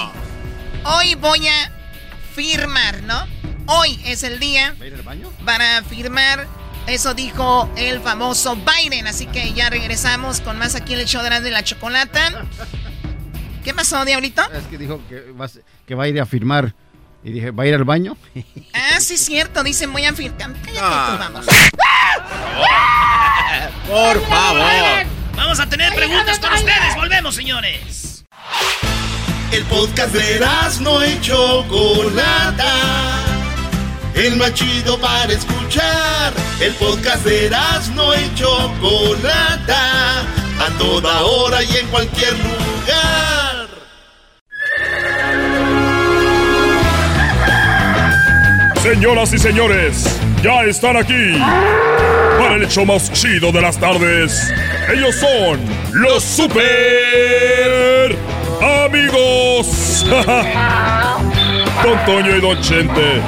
[0.85, 1.73] hoy voy a
[2.35, 3.27] firmar, ¿no?
[3.67, 4.77] Hoy es el día
[5.45, 6.47] para firmar.
[6.87, 9.07] Eso dijo el famoso Biden.
[9.07, 12.45] Así que ya regresamos con más aquí en el show de la Chocolata.
[13.65, 14.43] ¿Qué pasó, Diablito?
[14.53, 15.01] Es que dijo
[15.41, 15.51] va, a
[15.87, 16.75] que va a ir a firmar.
[17.25, 18.17] Y dije, ¿va a ir al baño?
[18.75, 19.63] Ah, sí, cierto.
[19.65, 20.55] Dicen, voy a.
[20.65, 21.09] Cállate Ah.
[21.13, 21.47] tú, vamos.
[23.89, 25.07] Por favor.
[25.37, 26.95] Vamos a tener preguntas con ustedes.
[26.97, 28.25] Volvemos, señores.
[29.53, 30.41] El podcast de
[30.81, 32.73] no y Chocolata.
[34.15, 36.33] El más chido para escuchar.
[36.61, 37.51] El podcast de
[37.95, 40.21] no y Chocolata.
[40.21, 43.44] A toda hora y en cualquier lugar.
[48.85, 51.41] Señoras y señores, ya están aquí
[52.39, 54.53] para el hecho más chido de las tardes.
[54.93, 55.59] Ellos son
[55.95, 58.15] los super
[58.85, 60.05] amigos.
[61.83, 63.23] Don Toño y Don Chente.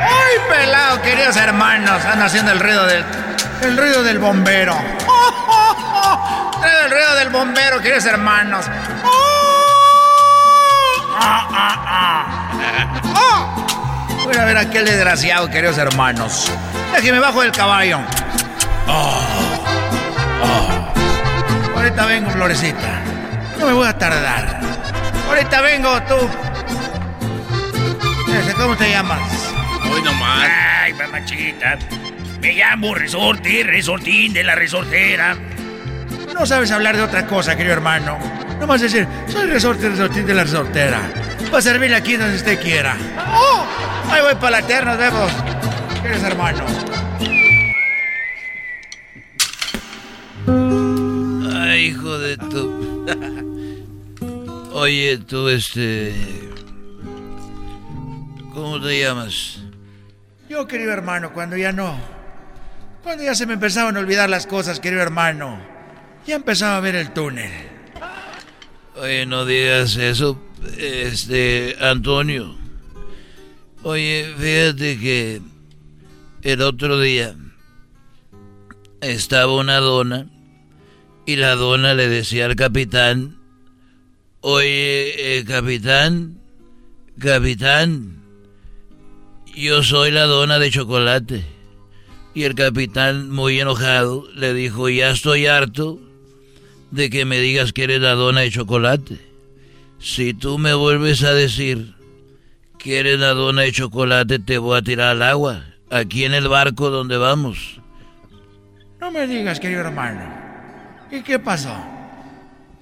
[0.00, 2.04] ¡Ay, pelado, queridos hermanos!
[2.04, 3.04] Anda haciendo el ruido del.
[3.62, 4.74] El ruido del bombero.
[6.62, 8.64] Trae el ruido del bombero, queridos hermanos.
[11.18, 13.00] Ah, ah, ah.
[13.16, 14.24] Oh.
[14.24, 16.52] Voy a ver a aquel desgraciado, queridos hermanos.
[16.94, 17.98] Déjeme bajo del caballo.
[18.86, 19.64] Oh.
[20.40, 21.76] Oh.
[21.76, 23.00] Ahorita vengo, Florecita.
[23.58, 24.60] No me voy a tardar.
[25.28, 26.16] Ahorita vengo, tú.
[28.56, 29.50] ¿Cómo te llamas?
[29.92, 30.48] Hoy nomás.
[30.82, 31.76] Ay, mamachita.
[32.40, 35.36] Me llamo Resorte, Resortín de la Resortera.
[36.34, 38.18] No sabes hablar de otra cosa, querido hermano.
[38.58, 41.00] No vas a decir, soy resorte, resortín de la resortera.
[41.50, 42.96] Para servirle aquí donde usted quiera.
[43.34, 43.66] ¡Oh!
[44.10, 45.32] Ahí voy para la eterna, nos vemos.
[46.02, 46.64] Queridos hermano.
[51.54, 53.06] Ay, hijo de tu.
[54.72, 56.14] Oye, tú, este.
[58.54, 59.60] ¿Cómo te llamas?
[60.48, 61.98] Yo, querido hermano, cuando ya no.
[63.02, 65.71] Cuando ya se me empezaban a olvidar las cosas, querido hermano.
[66.26, 67.50] Ya empezaba a ver el túnel.
[68.96, 70.40] Oye, no digas eso,
[70.78, 72.56] este, Antonio.
[73.82, 75.40] Oye, fíjate que
[76.42, 77.34] el otro día
[79.00, 80.28] estaba una dona
[81.26, 83.38] y la dona le decía al capitán,
[84.40, 86.38] oye, eh, capitán,
[87.18, 88.22] capitán,
[89.56, 91.44] yo soy la dona de chocolate.
[92.34, 96.11] Y el capitán, muy enojado, le dijo, ya estoy harto
[96.92, 99.18] de que me digas que eres la dona de chocolate.
[99.98, 101.94] Si tú me vuelves a decir
[102.78, 106.48] que eres la dona de chocolate, te voy a tirar al agua, aquí en el
[106.48, 107.80] barco donde vamos.
[109.00, 110.20] No me digas, querido hermano.
[111.10, 111.74] ¿Y qué pasó?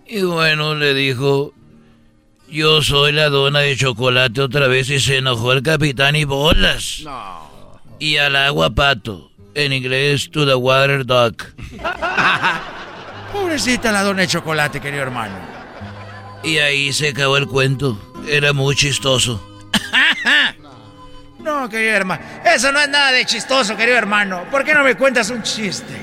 [0.06, 1.54] Y bueno, le dijo,
[2.48, 7.04] yo soy la dona de chocolate otra vez y se enojó el capitán y bolas.
[8.00, 11.44] Y al agua pato, en inglés to the water duck.
[13.32, 15.34] Pobrecita la dona de chocolate, querido hermano.
[16.42, 17.98] Y ahí se acabó el cuento.
[18.28, 19.46] Era muy chistoso.
[21.42, 22.22] No, querido hermano.
[22.44, 24.44] Eso no es nada de chistoso, querido hermano.
[24.50, 25.96] ¿Por qué no me cuentas un chiste?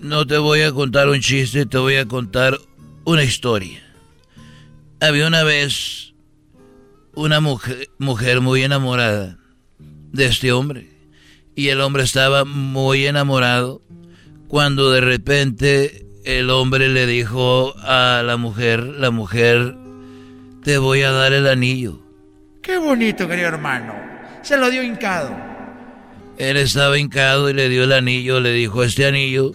[0.00, 2.56] No te voy a contar un chiste, te voy a contar
[3.04, 3.82] una historia.
[5.00, 6.14] Había una vez
[7.14, 9.36] una mujer, mujer muy enamorada
[9.78, 10.88] de este hombre.
[11.54, 13.82] Y el hombre estaba muy enamorado
[14.48, 19.76] cuando de repente el hombre le dijo a la mujer, la mujer,
[20.62, 22.00] te voy a dar el anillo.
[22.62, 23.94] Qué bonito, querido hermano.
[24.42, 25.30] Se lo dio hincado.
[26.38, 29.52] Él estaba hincado y le dio el anillo, le dijo, este anillo,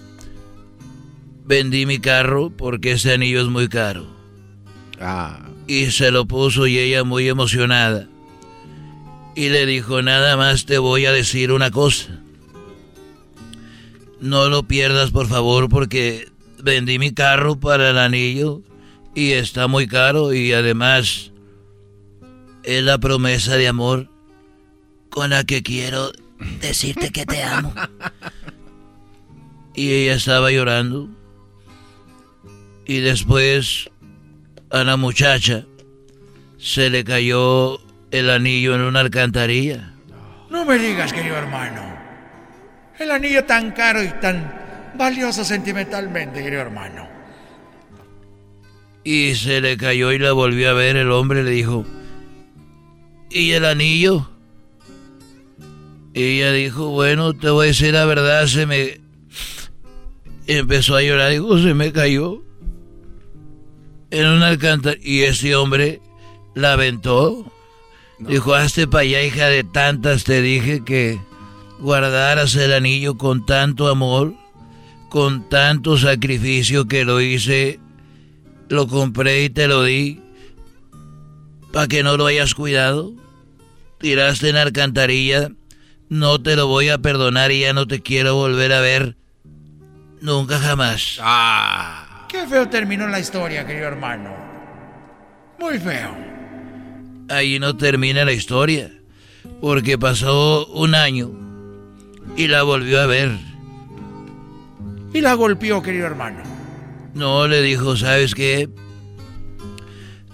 [1.45, 4.07] vendí mi carro porque este anillo es muy caro.
[4.99, 5.39] Ah.
[5.67, 8.07] Y se lo puso y ella muy emocionada.
[9.35, 12.20] Y le dijo, nada más te voy a decir una cosa.
[14.21, 16.29] No lo pierdas, por favor, porque
[16.63, 18.61] vendí mi carro para el anillo
[19.15, 21.31] y está muy caro y además
[22.63, 24.09] es la promesa de amor
[25.09, 26.11] con la que quiero
[26.59, 27.73] decirte que te amo.
[29.73, 31.09] Y ella estaba llorando.
[32.85, 33.89] Y después
[34.69, 35.65] a la muchacha
[36.59, 37.79] se le cayó
[38.11, 39.93] el anillo en una alcantarilla.
[40.49, 42.00] No me digas, querido hermano.
[43.01, 47.09] El anillo tan caro y tan valioso sentimentalmente, querido hermano.
[49.03, 50.97] Y se le cayó y la volvió a ver.
[50.97, 51.83] El hombre le dijo,
[53.31, 54.29] ¿y el anillo?
[56.13, 59.01] Y ella dijo, bueno, te voy a decir la verdad, se me...
[60.45, 62.43] Empezó a llorar, dijo, se me cayó
[64.11, 65.03] en una alcantarilla.
[65.03, 66.01] Y ese hombre
[66.53, 67.51] la aventó.
[68.19, 71.19] Dijo, hazte para allá, hija de tantas, te dije que
[71.81, 74.35] guardaras el anillo con tanto amor,
[75.09, 77.79] con tanto sacrificio que lo hice,
[78.69, 80.21] lo compré y te lo di,
[81.73, 83.11] para que no lo hayas cuidado.
[83.99, 85.49] Tiraste en la alcantarilla,
[86.09, 89.15] no te lo voy a perdonar y ya no te quiero volver a ver.
[90.21, 91.17] Nunca jamás.
[91.19, 92.27] Ah.
[92.29, 94.33] Qué feo terminó la historia, querido hermano.
[95.59, 96.15] Muy feo.
[97.29, 98.91] Ahí no termina la historia,
[99.59, 101.50] porque pasó un año
[102.35, 103.37] y la volvió a ver.
[105.13, 106.39] Y la golpeó, querido hermano.
[107.13, 108.69] No, le dijo, ¿sabes qué?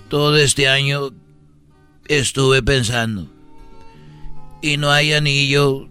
[0.09, 1.09] Todo este año
[2.07, 3.27] estuve pensando.
[4.61, 5.87] Y no hay anillo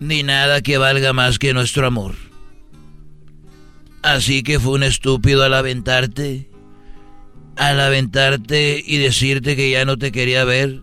[0.00, 2.14] ni nada que valga más que nuestro amor.
[4.02, 6.48] Así que fue un estúpido al aventarte,
[7.56, 10.82] al aventarte y decirte que ya no te quería ver.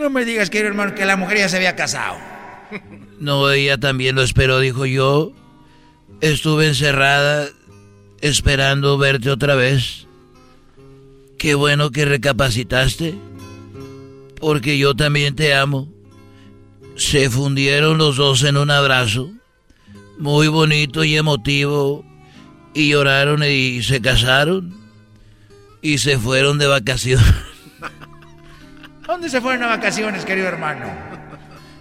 [0.00, 2.16] No me digas, querido hermano, que la mujer ya se había casado.
[3.20, 5.32] No, ella también lo esperó, dijo yo.
[6.22, 7.50] Estuve encerrada
[8.22, 10.06] esperando verte otra vez.
[11.36, 13.14] Qué bueno que recapacitaste,
[14.40, 15.92] porque yo también te amo.
[16.96, 19.30] Se fundieron los dos en un abrazo,
[20.16, 22.06] muy bonito y emotivo,
[22.72, 24.74] y lloraron y se casaron,
[25.82, 27.26] y se fueron de vacaciones.
[29.10, 30.86] ¿Dónde se fueron a vacaciones, querido hermano?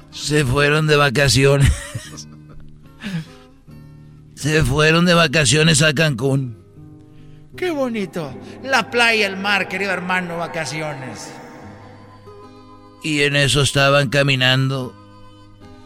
[0.10, 1.72] Se fueron de vacaciones.
[4.34, 6.58] Se fueron de vacaciones a Cancún.
[7.56, 8.36] Qué bonito.
[8.64, 11.32] La playa, el mar, querido hermano, vacaciones.
[13.04, 14.96] Y en eso estaban caminando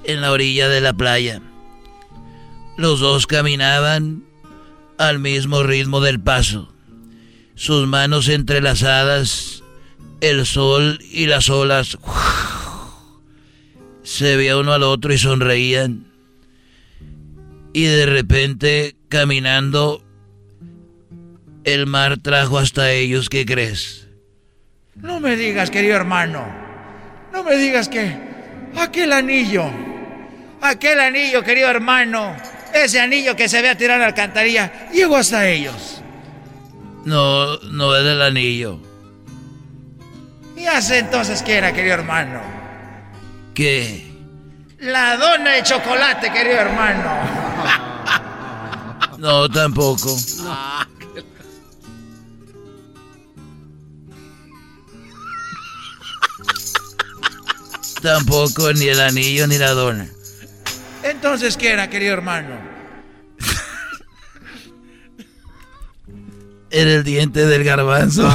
[0.06, 1.42] en la orilla de la playa.
[2.78, 4.24] Los dos caminaban
[4.98, 6.74] al mismo ritmo del paso,
[7.56, 9.53] sus manos entrelazadas,
[10.24, 11.98] el sol y las olas.
[14.04, 16.06] Se veía uno al otro y sonreían.
[17.74, 20.02] Y de repente, caminando,
[21.66, 24.08] el mar trajo hasta ellos, ¿qué crees?
[24.96, 26.46] No me digas, querido hermano.
[27.34, 28.16] No me digas que
[28.78, 29.66] aquel anillo,
[30.62, 32.34] aquel anillo, querido hermano,
[32.74, 36.02] ese anillo que se había tirado a la alcantarilla, llegó hasta ellos.
[37.04, 38.93] No, no es del anillo.
[40.56, 42.40] ¿Y hace entonces qué era, querido hermano?
[43.54, 44.12] ¿Qué?
[44.80, 47.04] La dona de chocolate, querido hermano.
[49.18, 50.18] No, tampoco.
[58.02, 60.10] Tampoco ni el anillo ni la dona.
[61.04, 62.50] Entonces, ¿qué era, querido hermano?
[66.70, 68.30] Era el diente del garbanzo.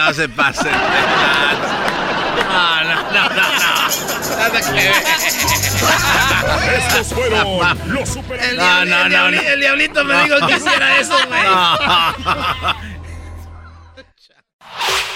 [0.00, 0.70] No, se pase.
[0.70, 0.80] No,
[2.84, 3.28] no, no, no.
[3.28, 4.36] no.
[4.38, 4.94] Nada que ver.
[6.78, 7.46] Estos fueron
[7.94, 8.40] los super...
[8.40, 11.42] El, el diablito me dijo que hiciera eso, güey.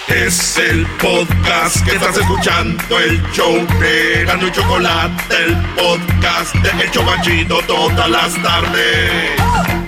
[0.07, 6.83] Es el podcast que estás escuchando, el show de Gano y Chocolate, el podcast de
[6.83, 9.84] El Chocachito todas las tardes.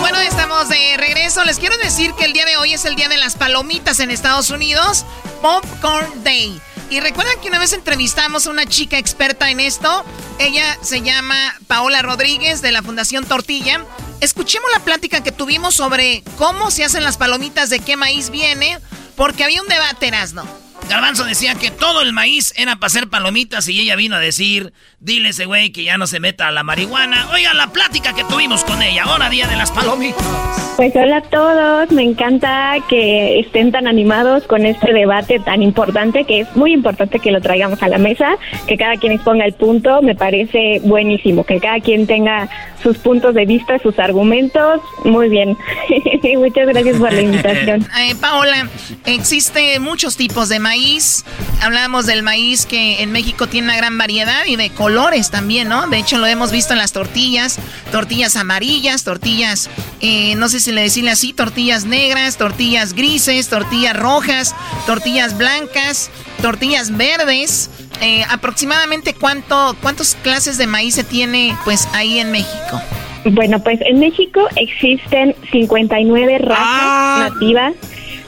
[0.00, 1.44] Bueno, estamos de regreso.
[1.44, 4.10] Les quiero decir que el día de hoy es el día de las palomitas en
[4.10, 5.04] Estados Unidos,
[5.42, 6.60] Popcorn Day.
[6.90, 10.04] Y recuerdan que una vez entrevistamos a una chica experta en esto.
[10.38, 13.84] Ella se llama Paola Rodríguez de la Fundación Tortilla.
[14.20, 18.78] Escuchemos la plática que tuvimos sobre cómo se hacen las palomitas, de qué maíz viene,
[19.16, 20.65] porque había un debate, Erasno.
[20.88, 24.72] Garbanzo decía que todo el maíz era para hacer palomitas y ella vino a decir,
[25.00, 27.28] dile ese güey que ya no se meta a la marihuana.
[27.32, 30.65] Oiga la plática que tuvimos con ella, ahora día de las palomitas.
[30.76, 36.24] Pues hola a todos, me encanta que estén tan animados con este debate tan importante,
[36.24, 39.54] que es muy importante que lo traigamos a la mesa, que cada quien exponga el
[39.54, 42.50] punto, me parece buenísimo, que cada quien tenga
[42.82, 45.56] sus puntos de vista, sus argumentos, muy bien.
[46.38, 47.86] Muchas gracias por la invitación.
[47.98, 48.68] Eh, Paola,
[49.06, 51.24] existe muchos tipos de maíz.
[51.62, 55.88] Hablamos del maíz que en México tiene una gran variedad y de colores también, ¿no?
[55.88, 57.58] De hecho, lo hemos visto en las tortillas,
[57.90, 59.70] tortillas amarillas, tortillas,
[60.00, 64.54] eh, no sé si le decirle así, tortillas negras, tortillas grises, tortillas rojas,
[64.86, 66.10] tortillas blancas,
[66.42, 67.70] tortillas verdes.
[68.02, 72.80] Eh, aproximadamente cuánto, cuántas clases de maíz se tiene pues ahí en México.
[73.24, 77.28] Bueno, pues en México existen 59 razas Ah.
[77.32, 77.74] nativas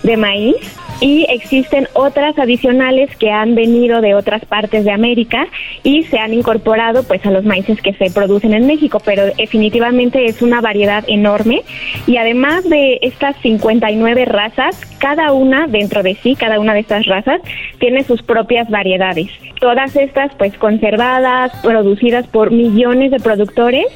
[0.03, 0.57] de maíz
[1.01, 5.47] y existen otras adicionales que han venido de otras partes de América
[5.83, 10.25] y se han incorporado pues a los maíces que se producen en México, pero definitivamente
[10.27, 11.63] es una variedad enorme
[12.07, 17.07] y además de estas 59 razas, cada una dentro de sí, cada una de estas
[17.07, 17.41] razas
[17.79, 19.31] tiene sus propias variedades.
[19.61, 23.87] Todas estas pues conservadas, producidas por millones de productores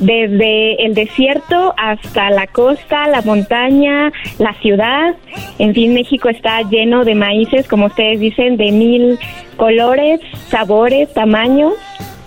[0.00, 5.14] desde el desierto hasta la costa, la montaña, la ciudad.
[5.58, 9.18] En fin, México está lleno de maíces, como ustedes dicen, de mil
[9.56, 10.20] colores,
[10.50, 11.72] sabores, tamaños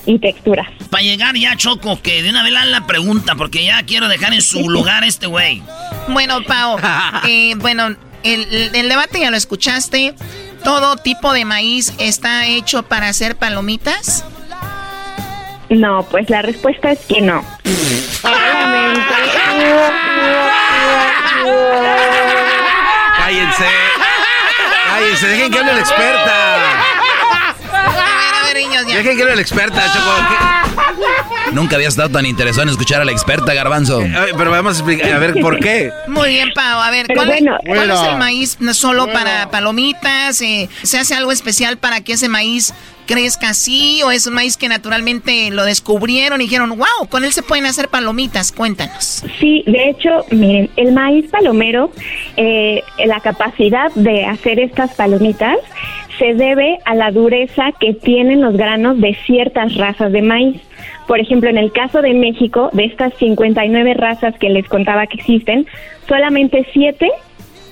[0.08, 0.66] y texturas.
[0.90, 4.34] Para llegar ya, Choco, que de una vez la, la pregunta, porque ya quiero dejar
[4.34, 5.62] en su lugar a este güey.
[6.10, 6.78] Bueno, Pau,
[7.28, 7.90] eh, bueno,
[8.24, 10.16] el, el debate ya lo escuchaste.
[10.64, 14.24] ¿Todo tipo de maíz está hecho para hacer palomitas?
[15.70, 17.44] No, pues la respuesta es que no.
[23.18, 23.97] Cállense.
[25.00, 26.56] Cállense, dejen que hable la experta.
[27.74, 28.96] A ver, niños, ya.
[28.98, 31.52] Dejen que hable la experta, Choco.
[31.54, 34.02] Nunca había estado tan interesado en escuchar a la experta, Garbanzo.
[34.02, 35.92] Eh, Pero vamos a explicar, a ver, ¿por qué?
[36.08, 36.82] Muy bien, Pau.
[36.82, 38.12] A ver, ¿cuál, es- bueno, cuál es bueno.
[38.12, 40.42] el maíz no solo para palomitas?
[40.42, 42.74] Eh, ¿Se hace algo especial para que ese maíz
[43.08, 44.02] crezca así?
[44.04, 47.66] ¿O es un maíz que naturalmente lo descubrieron y dijeron, wow, con él se pueden
[47.66, 48.52] hacer palomitas?
[48.52, 49.24] Cuéntanos.
[49.40, 51.92] Sí, de hecho, miren, el maíz palomero,
[52.36, 55.58] eh, la capacidad de hacer estas palomitas
[56.20, 60.62] se debe a la dureza que tienen los granos de ciertas razas de maíz.
[61.08, 65.18] Por ejemplo, en el caso de México, de estas 59 razas que les contaba que
[65.18, 65.66] existen,
[66.08, 67.10] solamente 7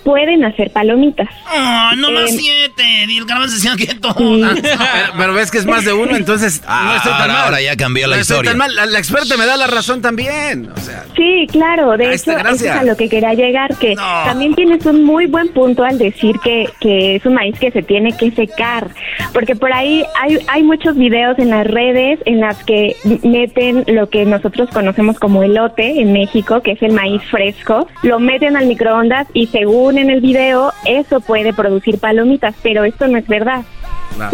[0.06, 1.28] pueden hacer palomitas.
[1.47, 2.84] Ah, no más Eh, siete.
[3.10, 4.14] Y el garbanzo decía que todo.
[4.62, 4.78] Pero,
[5.18, 7.43] pero ves que es más de uno, entonces no estoy tan ahora- mal.
[7.45, 8.51] ahora ya cambió la No estoy historia.
[8.51, 8.76] tan mal.
[8.76, 10.70] La, la experta me da la razón también.
[10.72, 14.53] O sea, Sí, claro, de hecho, eso es a lo que quería llegar, que también
[14.53, 18.16] tienes un muy buen punto al decir que, que es un maíz que se tiene
[18.16, 18.89] que secar,
[19.34, 24.10] porque por ahí hay, hay muchos videos en las redes en las que meten lo
[24.10, 28.68] que nosotros conocemos como elote en México, que es el maíz fresco, lo meten al
[28.68, 33.63] microondas y según en el video, eso puede producir palomitas, pero esto no es verdad.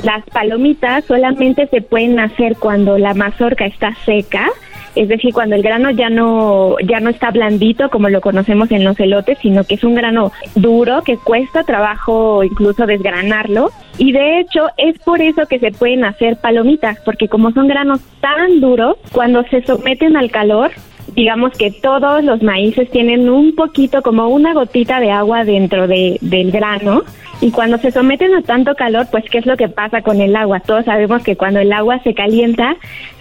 [0.03, 4.47] Las palomitas solamente se pueden hacer cuando la mazorca está seca,
[4.95, 8.83] es decir, cuando el grano ya no ya no está blandito como lo conocemos en
[8.83, 14.39] los elotes, sino que es un grano duro que cuesta trabajo incluso desgranarlo y de
[14.39, 18.97] hecho es por eso que se pueden hacer palomitas, porque como son granos tan duros,
[19.11, 20.71] cuando se someten al calor
[21.15, 26.17] digamos que todos los maíces tienen un poquito, como una gotita de agua dentro de,
[26.21, 27.03] del grano.
[27.41, 30.35] Y cuando se someten a tanto calor, pues ¿qué es lo que pasa con el
[30.35, 30.59] agua?
[30.59, 32.75] Todos sabemos que cuando el agua se calienta,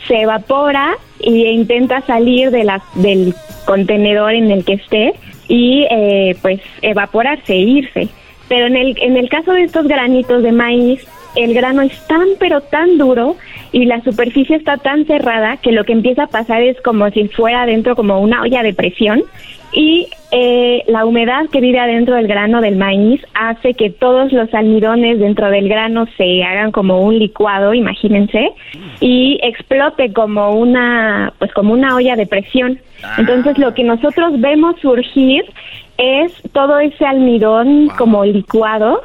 [0.06, 3.34] se evapora e intenta salir de la, del
[3.64, 5.14] contenedor en el que esté
[5.48, 8.08] y eh, pues evaporarse, irse.
[8.48, 11.06] Pero en el, en el caso de estos granitos de maíz,
[11.36, 13.36] el grano es tan pero tan duro
[13.72, 17.28] y la superficie está tan cerrada que lo que empieza a pasar es como si
[17.28, 19.22] fuera dentro como una olla de presión
[19.72, 24.52] y eh, la humedad que vive adentro del grano del maíz hace que todos los
[24.52, 28.50] almidones dentro del grano se hagan como un licuado, imagínense,
[29.00, 32.80] y explote como una, pues como una olla de presión.
[33.16, 35.44] Entonces lo que nosotros vemos surgir
[36.00, 39.02] es todo ese almidón como licuado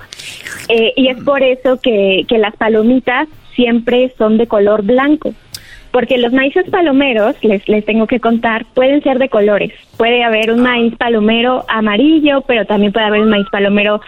[0.70, 5.34] eh, y es por eso que, que las palomitas siempre son de color blanco.
[5.92, 9.74] Porque los maíces palomeros, les, les tengo que contar, pueden ser de colores.
[9.98, 14.02] Puede haber un maíz palomero amarillo, pero también puede haber un maíz palomero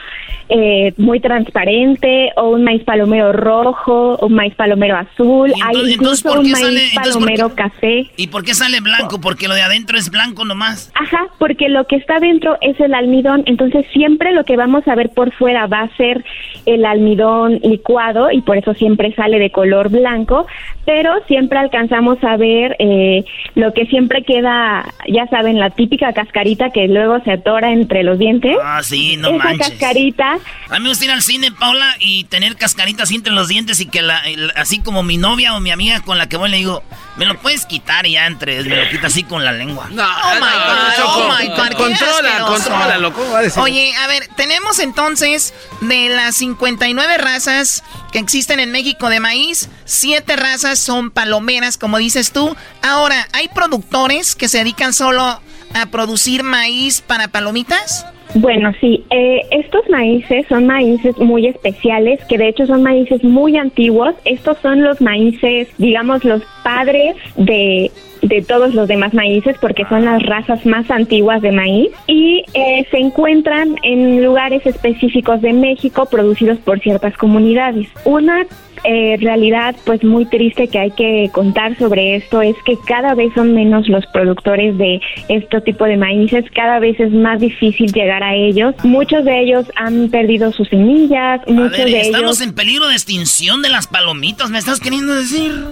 [0.49, 5.53] eh, muy transparente, o un maíz palomero rojo, un maíz palomero azul.
[5.63, 8.09] Hay incluso un maíz palomero café.
[8.15, 9.19] ¿Y por qué sale blanco?
[9.19, 10.91] Porque lo de adentro es blanco nomás.
[10.95, 13.43] Ajá, porque lo que está dentro es el almidón.
[13.45, 16.23] Entonces siempre lo que vamos a ver por fuera va a ser
[16.65, 20.47] el almidón licuado y por eso siempre sale de color blanco,
[20.85, 23.25] pero siempre alcanzamos a ver eh,
[23.55, 28.19] lo que siempre queda, ya saben, la típica cascarita que luego se atora entre los
[28.19, 28.57] dientes.
[28.61, 29.69] Ah, sí, no Esa manches.
[29.69, 30.39] cascarita.
[30.69, 33.85] A mí me gusta ir al cine, Paula, y tener cascaritas entre los dientes y
[33.85, 36.57] que la, el- así como mi novia o mi amiga con la que voy le
[36.57, 36.83] digo,
[37.15, 39.87] me lo puedes quitar y ya entre, me lo quita así con la lengua.
[39.91, 42.53] No, Oh my God, oh my God, Controla, asqueroso.
[42.69, 43.61] contrólalo, ¿cómo va a decir?
[43.63, 49.69] Oye, a ver, tenemos entonces de las 59 razas que existen en México de maíz,
[49.85, 52.55] siete razas son palomeras, como dices tú.
[52.81, 55.41] Ahora, ¿hay productores que se dedican solo
[55.85, 58.05] producir maíz para palomitas?
[58.35, 63.57] Bueno, sí, eh, estos maíces son maíces muy especiales, que de hecho son maíces muy
[63.57, 64.15] antiguos.
[64.25, 67.89] Estos son los maíces, digamos, los padres de,
[68.21, 71.89] de todos los demás maíces, porque son las razas más antiguas de maíz.
[72.07, 77.87] Y eh, se encuentran en lugares específicos de México, producidos por ciertas comunidades.
[78.05, 78.45] Una
[78.83, 83.33] eh, realidad pues muy triste que hay que contar sobre esto es que cada vez
[83.33, 88.23] son menos los productores de este tipo de maíces, cada vez es más difícil llegar
[88.23, 88.75] a ellos.
[88.83, 92.87] Muchos de ellos han perdido sus semillas, A muchos ver, de estamos ellos en peligro
[92.87, 95.51] de extinción de las palomitas, ¿me estás queriendo decir?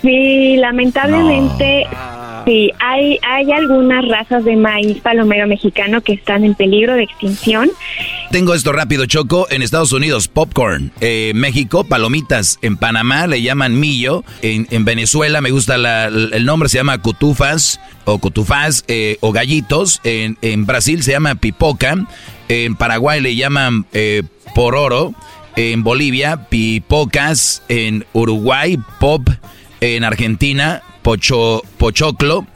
[0.00, 1.27] Sí, lamentablemente
[2.46, 7.70] sí, hay hay algunas razas de maíz palomero mexicano que están en peligro de extinción.
[8.30, 9.46] Tengo esto rápido, Choco.
[9.50, 10.92] En Estados Unidos, popcorn.
[11.00, 12.58] Eh, México, palomitas.
[12.62, 14.24] En Panamá le llaman millo.
[14.42, 19.32] En, en Venezuela me gusta la- el nombre, se llama cutufas o cutufas eh, o
[19.32, 20.00] gallitos.
[20.04, 21.96] En, en Brasil se llama pipoca.
[22.48, 24.22] En Paraguay le llaman eh,
[24.54, 25.14] pororo.
[25.56, 27.62] En Bolivia, pipocas.
[27.68, 29.28] En Uruguay, pop.
[29.80, 32.46] En Argentina, pocho, pochoclo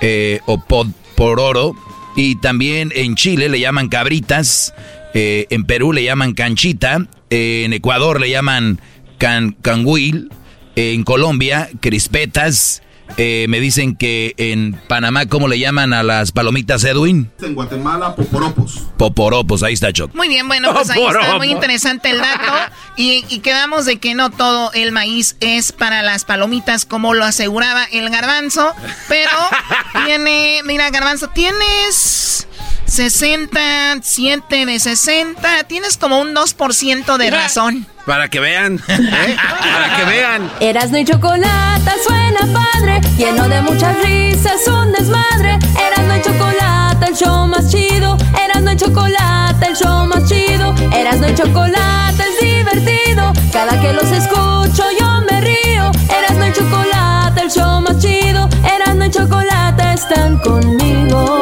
[0.00, 1.74] eh, o pod, pororo.
[2.16, 4.74] Y también en Chile le llaman cabritas.
[5.14, 7.06] eh, en Perú le llaman canchita.
[7.30, 8.80] eh, en Ecuador le llaman
[9.18, 10.30] can, canguil.
[10.76, 12.82] en Colombia, crispetas.
[13.16, 17.30] Eh, me dicen que en Panamá, ¿cómo le llaman a las palomitas, Edwin?
[17.42, 18.82] En Guatemala, poporopos.
[18.96, 20.14] Poporopos, ahí está, Choc.
[20.14, 22.52] Muy bien, bueno, pues ahí está muy interesante el dato.
[22.96, 27.24] Y, y quedamos de que no todo el maíz es para las palomitas, como lo
[27.24, 28.72] aseguraba el garbanzo.
[29.08, 29.30] Pero
[30.06, 32.46] tiene, mira, garbanzo, tienes
[32.92, 35.64] 67 de 60.
[35.64, 37.86] Tienes como un 2% de razón.
[38.04, 39.36] Para que vean, ¿eh?
[39.72, 40.52] Para que vean.
[40.60, 45.58] Erasno y chocolate suena padre, lleno de muchas risas, un desmadre.
[45.80, 48.18] Erasno y chocolate, el show más chido.
[48.44, 50.74] Erasno y chocolate, el show más chido.
[50.94, 53.32] Erasno y chocolate es divertido.
[53.54, 55.90] Cada que los escucho yo me río.
[56.10, 58.50] Erasno y chocolate, el show más chido.
[58.62, 61.41] Erasno y chocolate están conmigo.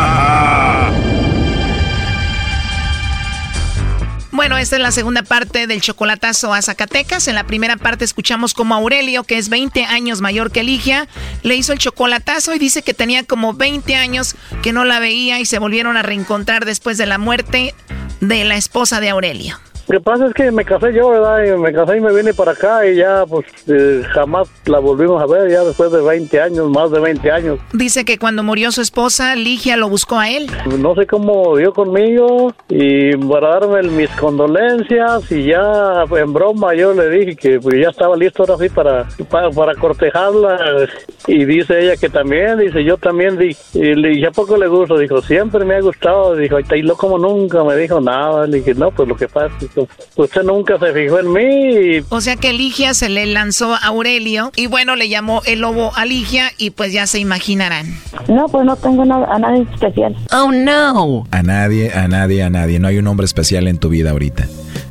[4.41, 7.27] Bueno, esta es la segunda parte del chocolatazo a Zacatecas.
[7.27, 11.07] En la primera parte escuchamos como Aurelio, que es 20 años mayor que Ligia,
[11.43, 14.33] le hizo el chocolatazo y dice que tenía como 20 años
[14.63, 17.75] que no la veía y se volvieron a reencontrar después de la muerte
[18.19, 19.59] de la esposa de Aurelio.
[19.91, 21.43] Lo que pasa es que me casé yo, ¿verdad?
[21.43, 25.21] Y me casé y me vine para acá y ya, pues, eh, jamás la volvimos
[25.21, 27.59] a ver, ya después de 20 años, más de 20 años.
[27.73, 30.49] Dice que cuando murió su esposa, Ligia lo buscó a él.
[30.79, 36.93] No sé cómo dio conmigo y para darme mis condolencias y ya en broma yo
[36.93, 40.87] le dije que pues, ya estaba listo ahora sí para, para, para cortejarla
[41.27, 44.67] y dice ella que también, dice yo también, di, y le dije, ¿a poco le
[44.69, 44.97] gusta?
[44.97, 48.73] Dijo, siempre me ha gustado, dijo, y lo como nunca me dijo nada, le dije,
[48.73, 49.80] no, pues lo que pasa es que
[50.15, 52.05] usted nunca se fijó en mí.
[52.09, 55.91] O sea que Ligia se le lanzó a Aurelio y bueno, le llamó el lobo
[55.95, 57.85] a Ligia y pues ya se imaginarán.
[58.27, 60.15] No, pues no tengo nada, a nadie especial.
[60.31, 61.25] Oh, no.
[61.31, 62.79] A nadie, a nadie, a nadie.
[62.79, 64.47] No hay un hombre especial en tu vida ahorita.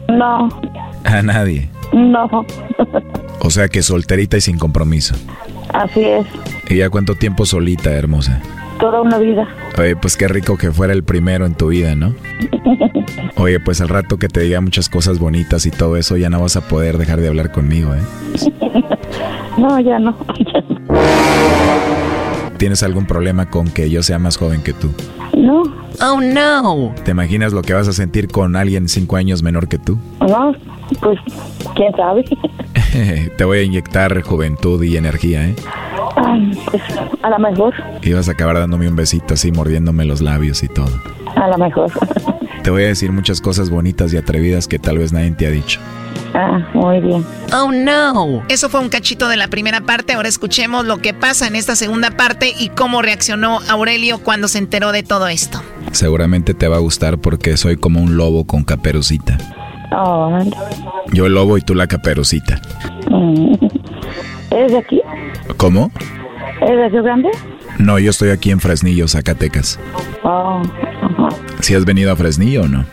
[0.08, 0.48] No,
[1.04, 1.68] A nadie.
[1.92, 2.28] no.
[3.40, 5.14] O sea que solterita y sin compromiso.
[5.72, 6.26] Así es,
[6.68, 8.40] ¿Y ya cuánto tiempo solita, hermosa?
[8.80, 9.48] Toda una vida.
[9.78, 12.14] Oye, pues qué rico que fuera el primero en tu vida, ¿no?
[13.36, 16.40] Oye, pues al rato que te diga muchas cosas bonitas y todo eso, ya no
[16.40, 18.00] vas a poder dejar de hablar conmigo, ¿eh?
[19.56, 20.16] No, ya no.
[22.56, 24.92] ¿Tienes algún problema con que yo sea más joven que tú?
[25.36, 25.62] No,
[26.02, 26.94] Oh, no.
[27.04, 29.98] ¿Te imaginas lo que vas a sentir con alguien cinco años menor que tú?
[30.20, 30.54] no,
[31.00, 31.18] pues,
[31.76, 32.24] quién sabe.
[33.36, 35.56] te voy a inyectar juventud y energía, ¿eh?
[36.16, 36.82] Ay, pues,
[37.22, 40.68] a lo mejor, Y vas a acabar dándome un besito así, mordiéndome los labios y
[40.68, 40.90] todo.
[41.36, 41.90] A lo mejor.
[42.62, 45.50] Te voy a decir muchas cosas bonitas y atrevidas que tal vez nadie te ha
[45.50, 45.80] dicho.
[46.34, 47.24] Ah, muy bien.
[47.52, 48.42] Oh, no.
[48.48, 50.12] Eso fue un cachito de la primera parte.
[50.12, 54.58] Ahora escuchemos lo que pasa en esta segunda parte y cómo reaccionó Aurelio cuando se
[54.58, 55.60] enteró de todo esto.
[55.92, 59.38] Seguramente te va a gustar porque soy como un lobo con caperucita.
[59.92, 60.38] Oh,
[61.12, 62.60] Yo el lobo y tú la caperucita.
[63.08, 63.54] mm.
[64.52, 65.00] ¿Eres de aquí?
[65.56, 65.90] ¿Cómo?
[66.60, 67.28] ¿Eres de Río Grande?
[67.78, 69.78] No, yo estoy aquí en Fresnillo, Zacatecas.
[70.22, 70.60] Oh.
[71.62, 72.84] ¿Si has venido a Fresnillo o no?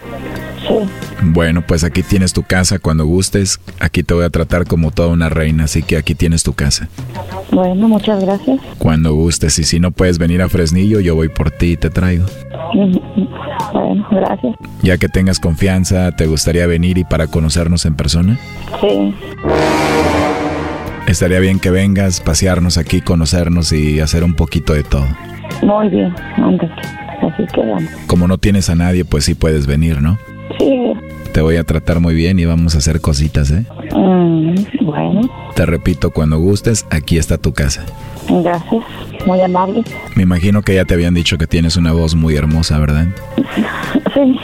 [0.68, 0.76] Sí.
[1.24, 3.60] Bueno, pues aquí tienes tu casa cuando gustes.
[3.80, 6.90] Aquí te voy a tratar como toda una reina, así que aquí tienes tu casa.
[7.52, 8.60] Bueno, muchas gracias.
[8.78, 11.90] Cuando gustes y si no puedes venir a Fresnillo, yo voy por ti y te
[11.90, 12.26] traigo.
[13.74, 14.56] Bueno, gracias.
[14.82, 18.38] Ya que tengas confianza, ¿te gustaría venir y para conocernos en persona?
[18.82, 19.16] Sí.
[21.08, 25.08] Estaría bien que vengas, pasearnos aquí, conocernos y hacer un poquito de todo.
[25.64, 26.74] Muy bien, ándale.
[27.34, 27.84] Así quedamos.
[28.08, 30.18] Como no tienes a nadie, pues sí puedes venir, ¿no?
[30.60, 30.94] Sí.
[31.34, 33.66] Te voy a tratar muy bien y vamos a hacer cositas, ¿eh?
[33.94, 34.56] Mm,
[34.86, 37.84] bueno, Te repito, cuando gustes, aquí está tu casa.
[38.30, 38.84] gracias.
[39.26, 39.84] Muy amable.
[40.16, 43.08] Me imagino que ya te habían dicho que tienes una voz muy hermosa, ¿verdad?
[44.14, 44.40] Sí.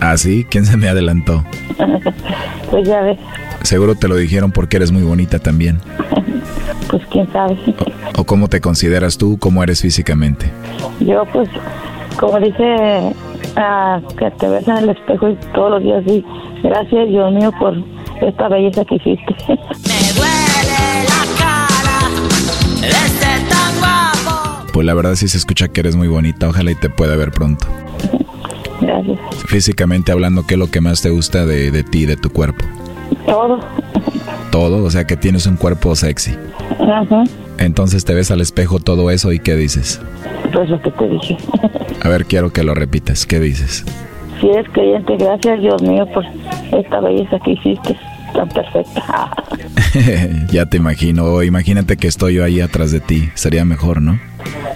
[0.00, 0.44] ¿Ah, sí?
[0.50, 1.44] ¿Quién se me adelantó?
[2.70, 3.18] Pues ya ves,
[3.62, 5.78] Seguro te lo dijeron porque eres muy bonita también.
[6.90, 7.56] pues quién sabe.
[8.16, 9.38] ¿O cómo te consideras tú?
[9.38, 10.50] ¿Cómo eres físicamente?
[11.00, 11.48] Yo pues,
[12.18, 13.14] como dice,
[13.56, 16.24] ah, que te ves en el espejo y todos los días sí.
[16.62, 17.74] Gracias, Dios mío, por
[18.20, 19.34] esta belleza que hiciste.
[24.72, 26.48] Pues la verdad sí se escucha que eres muy bonita.
[26.48, 27.66] Ojalá y te pueda ver pronto.
[28.80, 29.18] Gracias.
[29.46, 32.64] Físicamente hablando, ¿qué es lo que más te gusta de, de ti, de tu cuerpo?
[33.26, 33.60] Todo.
[34.50, 36.34] Todo, o sea que tienes un cuerpo sexy.
[36.80, 37.24] Ajá.
[37.64, 40.00] Entonces te ves al espejo todo eso y ¿qué dices?
[40.52, 41.36] Pues lo que te dije.
[42.02, 43.24] A ver, quiero que lo repitas.
[43.24, 43.84] ¿Qué dices?
[44.40, 46.24] Si eres creyente, gracias, Dios mío, por
[46.76, 47.96] esta belleza que hiciste.
[48.34, 49.30] Tan perfecta.
[50.50, 51.42] ya te imagino.
[51.42, 53.28] Imagínate que estoy yo ahí atrás de ti.
[53.34, 54.18] Sería mejor, ¿no?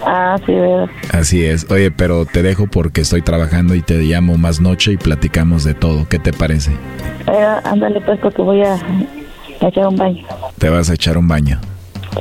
[0.05, 0.87] Ah, sí, verdad.
[1.11, 1.69] Así es.
[1.69, 5.73] Oye, pero te dejo porque estoy trabajando y te llamo más noche y platicamos de
[5.73, 6.07] todo.
[6.07, 6.71] ¿Qué te parece?
[6.71, 10.23] Eh, ándale pues porque voy a, a echar un baño.
[10.59, 11.59] Te vas a echar un baño.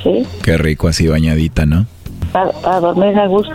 [0.02, 0.26] Sí.
[0.42, 1.86] Qué rico así bañadita, ¿no?
[2.32, 3.54] Para, para dormir a gusto.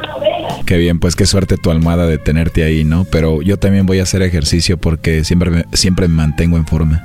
[0.65, 3.05] Qué bien, pues qué suerte tu almohada de tenerte ahí, ¿no?
[3.05, 7.03] Pero yo también voy a hacer ejercicio porque siempre me, siempre me mantengo en forma.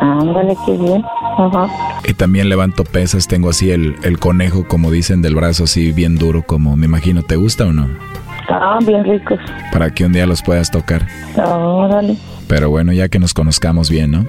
[0.00, 1.02] Ándale, qué bien.
[1.38, 1.68] Ajá.
[2.06, 6.16] Y también levanto pesas, tengo así el, el conejo, como dicen, del brazo así bien
[6.16, 7.88] duro, como me imagino, ¿te gusta o no?
[8.48, 9.38] Ah, bien ricos.
[9.72, 11.06] Para que un día los puedas tocar.
[11.36, 12.16] Órale.
[12.46, 14.26] Pero bueno, ya que nos conozcamos bien, ¿no?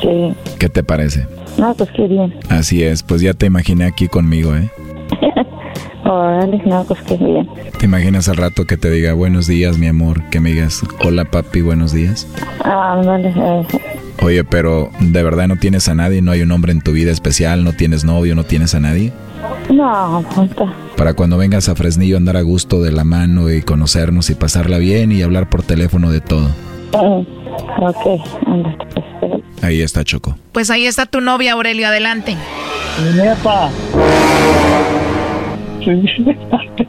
[0.00, 0.34] Sí.
[0.58, 1.26] ¿Qué te parece?
[1.58, 2.34] No, pues qué bien.
[2.48, 4.70] Así es, pues ya te imaginé aquí conmigo, ¿eh?
[6.04, 7.48] Órale, no, pues qué bien.
[7.78, 10.22] ¿Te imaginas al rato que te diga buenos días, mi amor?
[10.30, 12.26] Que me digas, hola papi, buenos días.
[12.64, 13.66] Ándale, eh,
[14.22, 16.22] Oye, pero ¿de verdad no tienes a nadie?
[16.22, 17.62] ¿No hay un hombre en tu vida especial?
[17.62, 18.34] ¿No tienes novio?
[18.34, 19.12] ¿No tienes a nadie?
[19.72, 20.72] No, está.
[20.96, 24.78] Para cuando vengas a Fresnillo andar a gusto de la mano y conocernos y pasarla
[24.78, 26.48] bien y hablar por teléfono de todo.
[26.94, 27.26] Eh,
[27.80, 29.06] ok, ándale, pues.
[29.62, 30.36] Ahí está Choco.
[30.52, 32.36] Pues ahí está tu novia, Aurelio, adelante.
[33.14, 33.70] Nepa.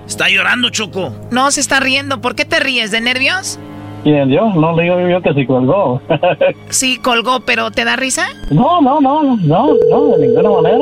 [0.07, 1.13] Está llorando, Choco.
[1.31, 2.21] No, se está riendo.
[2.21, 2.91] ¿Por qué te ríes?
[2.91, 3.59] ¿De nervios?
[4.03, 4.47] ¿Quién, yo?
[4.53, 6.01] No le digo yo que sí colgó.
[6.69, 8.27] sí, colgó, pero ¿te da risa?
[8.49, 10.77] No, no, no, no, no, de ninguna manera.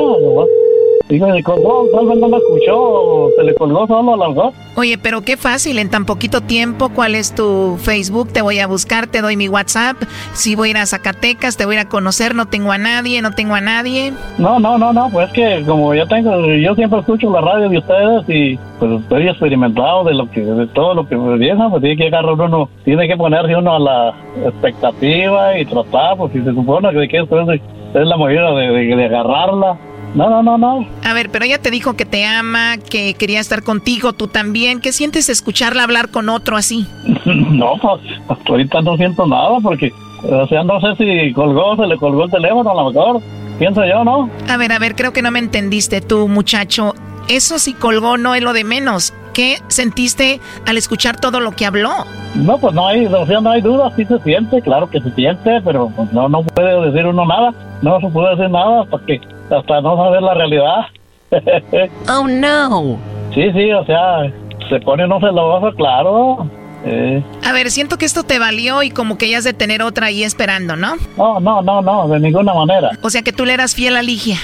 [1.08, 4.54] Digo, se colgó, tal vez no me escuchó, se le colgó solo a las dos.
[4.76, 8.28] Oye, pero qué fácil, en tan poquito tiempo, ¿cuál es tu Facebook?
[8.30, 9.96] Te voy a buscar, te doy mi WhatsApp.
[10.34, 12.78] Si voy a ir a Zacatecas, te voy a ir a conocer, no tengo a
[12.78, 14.12] nadie, no tengo a nadie.
[14.36, 17.78] No, no, no, no, pues que como yo tengo, yo siempre escucho la radio de
[17.78, 21.80] ustedes y pues estoy experimentado de lo que, de todo lo que me viene, pues
[21.80, 26.42] tiene que agarrar uno, tiene que ponerse uno a la expectativa y tratar, pues si
[26.42, 29.78] se supone que es la manera de agarrarla
[30.14, 30.86] no, no, no, no.
[31.04, 34.80] A ver, pero ella te dijo que te ama, que quería estar contigo, tú también.
[34.80, 36.86] ¿Qué sientes escucharla hablar con otro así?
[37.24, 39.92] no, pues ahorita no siento nada porque,
[40.22, 43.22] o sea, no sé si colgó, se le colgó el teléfono a lo mejor.
[43.58, 44.30] Pienso yo, ¿no?
[44.48, 46.94] A ver, a ver, creo que no me entendiste tú, muchacho.
[47.28, 49.12] Eso sí colgó no es lo de menos.
[49.34, 51.90] ¿Qué sentiste al escuchar todo lo que habló?
[52.34, 55.12] No, pues no hay, o sea, no hay duda, sí se siente, claro que se
[55.12, 57.52] siente, pero pues no, no puede decir uno nada,
[57.82, 59.20] no se puede decir nada hasta que,
[59.50, 60.86] hasta no saber la realidad.
[62.08, 62.98] oh no.
[63.34, 64.32] Sí, sí, o sea,
[64.68, 66.50] se pone no celoso, claro.
[66.84, 67.22] Eh.
[67.44, 70.06] A ver, siento que esto te valió y como que ya has de tener otra
[70.06, 70.96] ahí esperando, ¿no?
[71.16, 72.90] No, no, no, no, de ninguna manera.
[73.02, 74.38] O sea que tú le eras fiel a Ligia.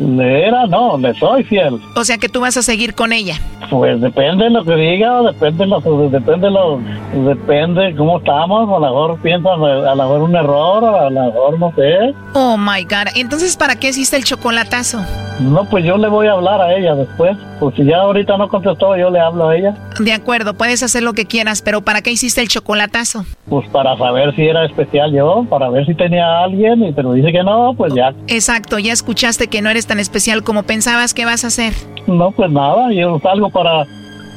[0.00, 1.78] Le era, no, le soy fiel.
[1.94, 3.34] O sea que tú vas a seguir con ella.
[3.68, 6.80] Pues depende de lo que diga, depende lo, depende lo,
[7.24, 11.58] depende cómo estamos, a lo mejor piensa, a lo mejor un error, a lo mejor
[11.58, 12.14] no sé.
[12.32, 15.04] Oh my god, entonces ¿para qué hiciste el chocolatazo?
[15.40, 17.36] No, pues yo le voy a hablar a ella después.
[17.58, 19.74] Pues si ya ahorita no contestó, yo le hablo a ella.
[19.98, 23.24] De acuerdo, puedes hacer lo que quieras, pero ¿para qué hiciste el chocolatazo?
[23.48, 27.12] Pues para saber si era especial yo, para ver si tenía a alguien, y pero
[27.14, 28.12] dice que no, pues ya.
[28.28, 31.72] Exacto, ya escuchaste que no eres tan especial como pensabas que vas a hacer.
[32.06, 33.86] No, pues nada, yo salgo para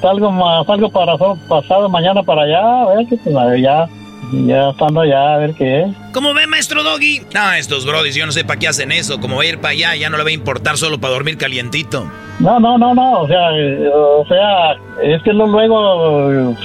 [0.02, 1.16] salgo más salgo para
[1.48, 3.88] pasado mañana para allá, a ver que pues ya
[4.32, 5.88] ya estando allá a ver qué es.
[6.12, 7.22] ¿Cómo ve, maestro Doggy?
[7.34, 9.20] No, estos brodis, yo no sé para qué hacen eso.
[9.20, 11.38] Como va a ir para allá, ya no le va a importar solo para dormir
[11.38, 12.10] calientito.
[12.40, 13.22] No, no, no, no.
[13.22, 16.56] O sea, eh, o sea, es que luego,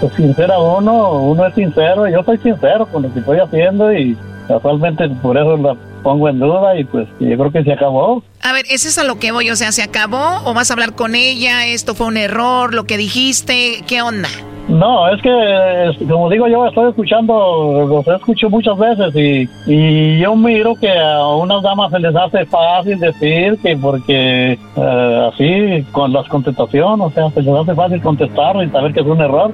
[0.00, 2.08] pues, sincera uno, uno es sincero.
[2.08, 4.16] Yo soy sincero con lo que estoy haciendo y
[4.46, 8.22] casualmente por eso la pongo en duda y pues yo creo que se acabó.
[8.40, 9.50] A ver, ¿es eso a lo que voy?
[9.50, 11.66] O sea, ¿se acabó o vas a hablar con ella?
[11.66, 12.72] ¿Esto fue un error?
[12.72, 13.84] ¿Lo que dijiste?
[13.86, 14.28] ¿Qué onda?
[14.68, 20.36] No, es que, como digo yo, estoy escuchando, los escucho muchas veces y, y yo
[20.36, 26.12] miro que a unas damas se les hace fácil decir que porque eh, así, con
[26.12, 29.52] las contestaciones, o sea, se les hace fácil contestar y saber que es un error.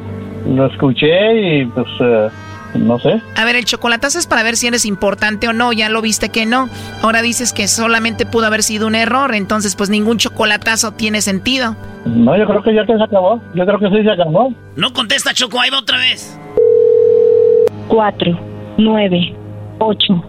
[0.48, 1.86] Lo escuché y pues...
[2.00, 2.28] Eh,
[2.74, 3.20] no sé.
[3.36, 5.72] A ver, el chocolatazo es para ver si eres importante o no.
[5.72, 6.68] Ya lo viste que no.
[7.02, 9.34] Ahora dices que solamente pudo haber sido un error.
[9.34, 11.76] Entonces, pues ningún chocolatazo tiene sentido.
[12.04, 13.40] No, yo creo que ya se acabó.
[13.54, 14.52] Yo creo que sí se acabó.
[14.76, 15.60] No contesta, Choco.
[15.60, 16.38] Ahí va otra vez.
[17.88, 18.38] Cuatro,
[18.78, 19.34] nueve,
[19.78, 20.24] ocho,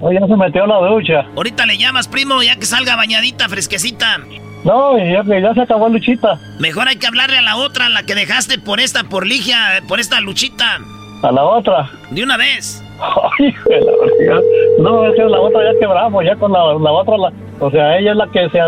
[0.00, 1.26] Oye, ya se metió la ducha.
[1.36, 4.18] Ahorita le llamas, primo, ya que salga bañadita, fresquecita.
[4.64, 6.38] No, ya, ya se acabó Luchita.
[6.58, 10.00] Mejor hay que hablarle a la otra, la que dejaste por esta, por Ligia, por
[10.00, 10.80] esta Luchita.
[11.22, 11.88] A la otra.
[12.10, 12.82] De una vez.
[13.00, 14.40] Ay, la
[14.78, 18.12] No, es que la otra ya quebramos, ya con la, otra, la, o sea, ella
[18.12, 18.58] es la que se,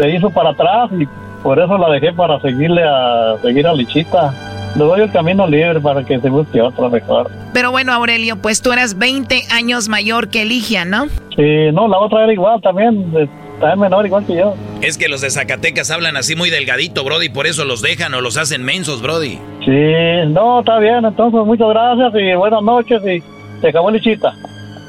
[0.00, 1.06] se, hizo para atrás y
[1.42, 4.34] por eso la dejé para seguirle a seguir a Lichita.
[4.76, 7.30] Le doy el camino libre para que se busque otra mejor.
[7.54, 11.06] Pero bueno, Aurelio, pues tú eras 20 años mayor que Ligia, ¿no?
[11.34, 13.10] Sí, no, la otra era igual también,
[13.56, 14.54] está menor igual que yo.
[14.82, 18.20] Es que los de Zacatecas hablan así muy delgadito, Brody, por eso los dejan o
[18.20, 19.38] los hacen mensos, Brody.
[19.64, 23.22] Sí, no, está bien, entonces muchas gracias y buenas noches y
[23.60, 24.34] se acabó Lichita.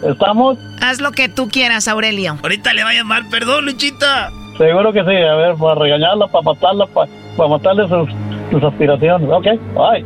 [0.07, 0.57] ¿Estamos?
[0.81, 2.37] Haz lo que tú quieras, Aurelio.
[2.43, 4.31] Ahorita le va a llamar, perdón, Luchita.
[4.57, 8.09] Seguro que sí, a ver, para regañarla, para matarla, para, para matarle sus,
[8.51, 9.29] sus aspiraciones.
[9.29, 10.05] Ok, bye.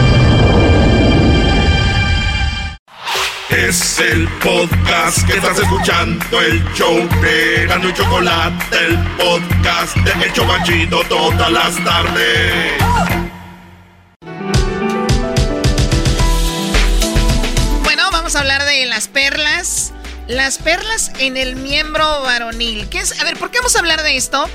[3.51, 10.25] Es el podcast que estás escuchando, el show de Gano y Chocolate, el podcast de
[10.25, 12.81] El Chocachito todas las tardes.
[17.83, 19.91] Bueno, vamos a hablar de las perlas.
[20.29, 22.87] Las perlas en el miembro varonil.
[22.87, 23.19] ¿Qué es?
[23.19, 24.49] A ver, ¿por qué vamos a hablar de esto?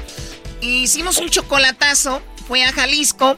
[0.63, 3.37] Hicimos un chocolatazo, fue a Jalisco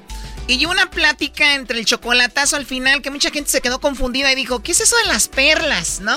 [0.51, 4.35] Y una plática entre el chocolatazo al final que mucha gente se quedó confundida y
[4.35, 6.17] dijo, ¿qué es eso de las perlas, no?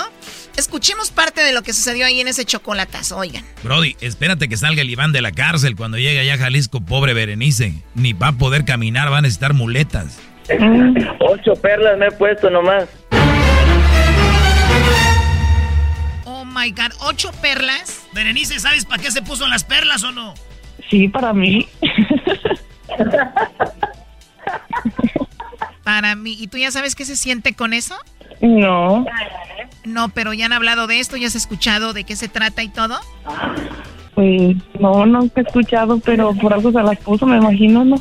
[0.56, 3.44] Escuchemos parte de lo que sucedió ahí en ese chocolatazo, oigan.
[3.62, 7.12] Brody, espérate que salga el Iván de la cárcel cuando llegue allá a Jalisco, pobre
[7.12, 7.74] Berenice.
[7.94, 10.18] Ni va a poder caminar, va a necesitar muletas.
[11.20, 12.88] Ocho perlas me he puesto nomás.
[16.24, 18.06] Oh my god, ocho perlas.
[18.14, 20.32] Berenice, ¿sabes para qué se puso las perlas o no?
[20.88, 21.68] Sí, para mí.
[25.84, 26.36] Para mí.
[26.38, 27.96] ¿Y tú ya sabes qué se siente con eso?
[28.40, 29.04] No.
[29.84, 32.68] No, pero ya han hablado de esto, ya has escuchado de qué se trata y
[32.68, 32.98] todo.
[34.14, 37.96] Pues no, no he escuchado, pero por algo se las puso, me imagino, ¿no?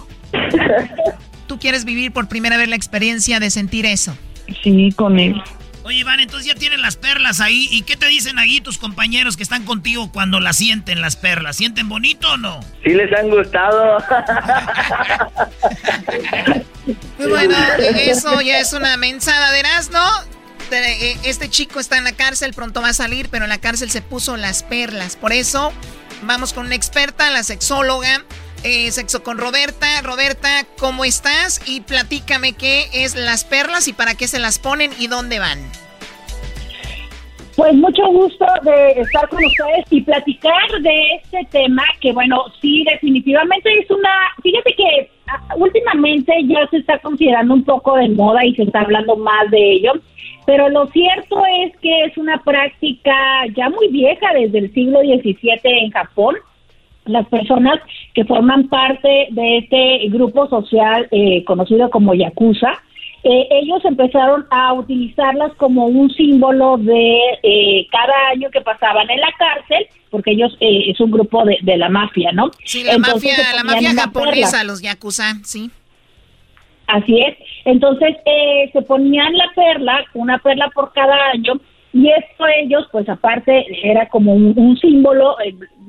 [1.47, 4.15] ¿Tú quieres vivir por primera vez la experiencia de sentir eso?
[4.63, 5.41] Sí, con él.
[5.83, 7.67] Oye, Iván, entonces ya tienen las perlas ahí.
[7.71, 11.57] ¿Y qué te dicen ahí tus compañeros que están contigo cuando las sienten las perlas?
[11.57, 12.59] ¿Sienten bonito o no?
[12.83, 13.97] Sí les han gustado.
[17.17, 20.03] Pues bueno, eso ya es una mensada de ¿no?
[20.71, 23.91] Eh, este chico está en la cárcel, pronto va a salir, pero en la cárcel
[23.91, 25.15] se puso las perlas.
[25.15, 25.71] Por eso
[26.23, 28.23] vamos con una experta, la sexóloga,
[28.63, 29.87] eh, sexo con Roberta.
[30.03, 31.61] Roberta, ¿cómo estás?
[31.67, 35.59] Y platícame qué es las perlas y para qué se las ponen y dónde van.
[37.55, 42.83] Pues mucho gusto de estar con ustedes y platicar de este tema que bueno, sí,
[42.89, 44.09] definitivamente es una,
[44.41, 48.81] fíjate que ah, últimamente ya se está considerando un poco de moda y se está
[48.81, 49.93] hablando más de ello,
[50.45, 53.13] pero lo cierto es que es una práctica
[53.55, 56.35] ya muy vieja desde el siglo XVII en Japón.
[57.05, 57.79] Las personas
[58.13, 62.79] que forman parte de este grupo social eh, conocido como Yakuza,
[63.23, 69.19] eh, ellos empezaron a utilizarlas como un símbolo de eh, cada año que pasaban en
[69.19, 72.49] la cárcel, porque ellos eh, es un grupo de, de, la mafia, ¿no?
[72.65, 75.69] Sí, la mafia, la mafia japonesa, los yakuza, sí.
[76.87, 77.37] Así es.
[77.65, 78.17] Entonces
[78.73, 81.53] se ponían la perla, una perla por cada año,
[81.93, 82.20] y esto
[82.71, 85.35] ellos, pues aparte, era como un, símbolo,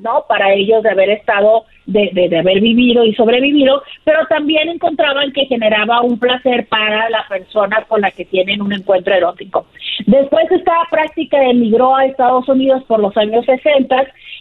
[0.01, 0.25] ¿no?
[0.27, 5.45] Para ellos de haber estado, de, de, haber vivido y sobrevivido, pero también encontraban que
[5.45, 9.65] generaba un placer para la persona con la que tienen un encuentro erótico.
[10.05, 13.95] Después esta práctica emigró a Estados Unidos por los años 60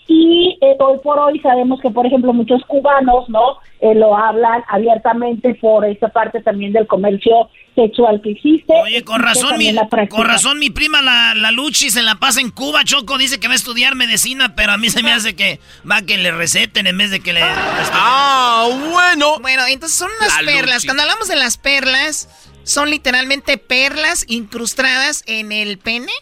[0.09, 3.59] y eh, hoy por hoy sabemos que, por ejemplo, muchos cubanos, ¿no?
[3.81, 8.73] Eh, lo hablan abiertamente por esta parte también del comercio sexual que existe.
[8.73, 9.75] Oye, con razón, mi,
[10.09, 13.49] con razón mi prima la, la Luchi se la pasa en Cuba, Choco, dice que
[13.49, 16.87] va a estudiar medicina, pero a mí se me hace que va que le receten
[16.87, 17.41] en vez de que le...
[17.43, 19.39] Ah, bueno.
[19.41, 20.85] Bueno, entonces son unas perlas.
[20.85, 22.29] Cuando hablamos de las perlas,
[22.63, 26.13] ¿son literalmente perlas incrustadas en el pene?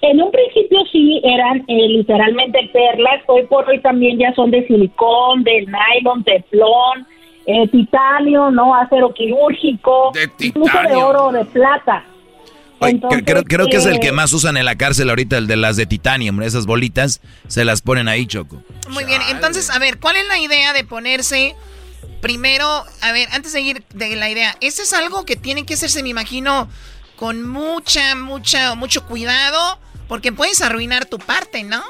[0.00, 4.64] En un principio sí eran eh, literalmente perlas, hoy por hoy también ya son de
[4.66, 7.06] silicón, de nylon, teflón,
[7.48, 8.74] eh, titanio, ¿no?
[8.74, 12.04] Acero quirúrgico, de incluso de oro o de plata.
[13.24, 15.56] creo, creo que es el que eh, más usan en la cárcel ahorita, el de
[15.56, 18.62] las de titanio, esas bolitas, se las ponen ahí, Choco.
[18.90, 21.56] Muy bien, entonces, a ver, ¿cuál es la idea de ponerse
[22.20, 25.72] primero, a ver, antes de ir de la idea, ¿ese es algo que tiene que
[25.72, 26.68] hacerse, me imagino,
[27.16, 29.78] con mucha, mucha, mucho cuidado?
[30.06, 31.82] Porque puedes arruinar tu parte, ¿no?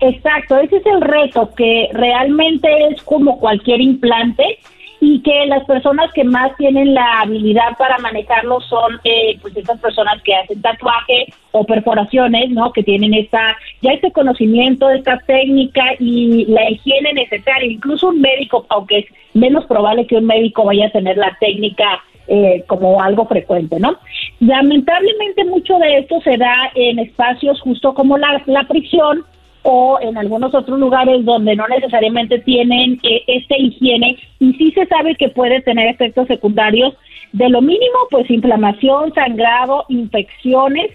[0.00, 4.58] Exacto, ese es el reto, que realmente es como cualquier implante
[5.00, 9.78] y que las personas que más tienen la habilidad para manejarlo son eh, pues estas
[9.80, 12.72] personas que hacen tatuaje o perforaciones, ¿no?
[12.72, 17.70] Que tienen esta ya este conocimiento, esta técnica y la higiene necesaria.
[17.70, 22.02] Incluso un médico, aunque es menos probable que un médico vaya a tener la técnica
[22.28, 23.96] eh, como algo frecuente, ¿no?
[24.40, 29.24] Lamentablemente mucho de esto se da en espacios justo como la, la prisión
[29.68, 34.86] o en algunos otros lugares donde no necesariamente tienen eh, esta higiene y sí se
[34.86, 36.94] sabe que puede tener efectos secundarios
[37.32, 40.92] de lo mínimo, pues inflamación, sangrado, infecciones,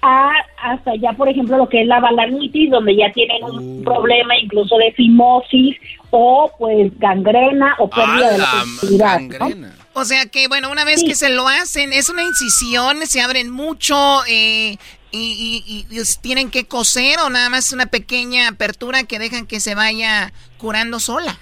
[0.00, 0.30] a,
[0.62, 3.82] hasta ya, por ejemplo, lo que es la balanitis, donde ya tienen un uh.
[3.82, 5.76] problema incluso de fimosis
[6.10, 9.20] o pues gangrena o pérdida de la sensibilidad.
[9.94, 13.50] O sea que, bueno, una vez que se lo hacen, es una incisión, se abren
[13.50, 13.96] mucho
[14.28, 14.76] eh,
[15.14, 15.86] y,
[16.22, 20.98] tienen que coser o nada más una pequeña apertura que dejan que se vaya curando
[20.98, 21.36] sola.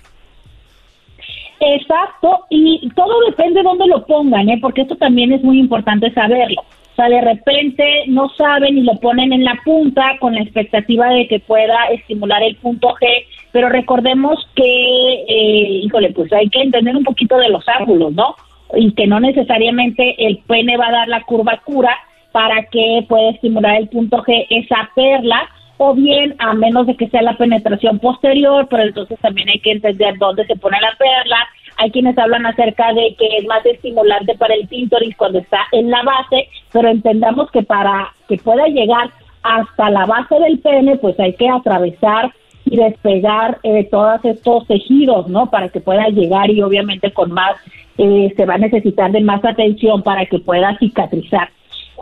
[1.61, 4.59] Exacto, y todo depende de dónde lo pongan, ¿eh?
[4.61, 6.61] porque esto también es muy importante saberlo.
[6.61, 11.09] O sea, de repente no saben y lo ponen en la punta con la expectativa
[11.09, 13.07] de que pueda estimular el punto G,
[13.53, 18.35] pero recordemos que, eh, híjole, pues hay que entender un poquito de los ángulos, ¿no?
[18.75, 21.97] Y que no necesariamente el pene va a dar la curvatura
[22.33, 27.09] para que pueda estimular el punto G, esa perla, o bien a menos de que
[27.09, 31.37] sea la penetración posterior, pero entonces también hay que entender dónde se pone la perla,
[31.77, 35.91] hay quienes hablan acerca de que es más estimulante para el clítoris cuando está en
[35.91, 39.11] la base, pero entendamos que para que pueda llegar
[39.43, 42.33] hasta la base del pene, pues hay que atravesar
[42.65, 45.51] y despegar eh, todos estos tejidos, ¿no?
[45.51, 47.57] Para que pueda llegar y obviamente con más,
[47.99, 51.51] eh, se va a necesitar de más atención para que pueda cicatrizar.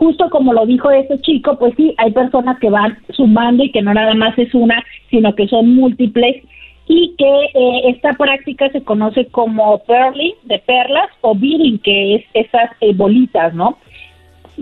[0.01, 3.83] Justo como lo dijo ese chico, pues sí, hay personas que van sumando y que
[3.83, 6.43] no nada más es una, sino que son múltiples
[6.87, 12.25] y que eh, esta práctica se conoce como pearling, de perlas, o beading, que es
[12.33, 13.77] esas bolitas, ¿no?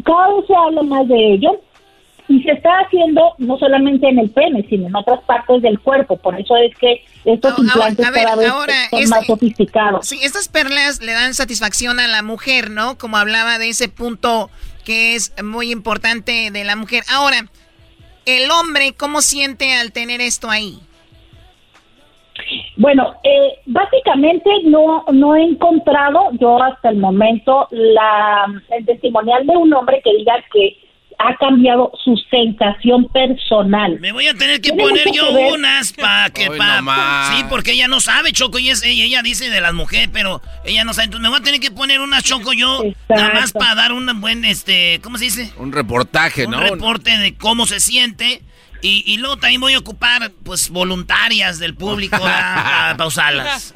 [0.04, 1.62] Cada vez se habla más de ello,
[2.28, 6.18] y se está haciendo no solamente en el pene, sino en otras partes del cuerpo.
[6.18, 8.52] Por eso es que estos implantes cada vez
[8.90, 10.06] son más sofisticados.
[10.06, 12.98] Sí, estas perlas le dan satisfacción a la mujer, ¿no?
[12.98, 14.52] Como hablaba de ese punto
[14.86, 17.04] que es muy importante de la mujer.
[17.10, 17.46] Ahora,
[18.26, 20.80] el hombre, ¿cómo siente al tener esto ahí?
[22.78, 29.58] Bueno, eh, básicamente no no he encontrado yo hasta el momento la el testimonial de
[29.58, 30.78] un hombre que diga que
[31.20, 34.00] ha cambiado su sensación personal.
[34.00, 36.50] Me voy a tener que poner yo unas para que...
[36.50, 40.10] Pa, sí, porque ella no sabe, Choco, y es, ella, ella, dice de las mujeres,
[40.14, 41.06] pero ella no sabe.
[41.06, 44.22] Entonces me voy a tener que poner unas, Choco, yo, nada más para dar un
[44.22, 45.52] buen, este, ¿cómo se dice?
[45.58, 46.58] Un reportaje, ¿no?
[46.58, 48.42] Un reporte de cómo se siente.
[48.82, 53.74] Y, y, luego también voy a ocupar, pues, voluntarias del público a, pausarlas.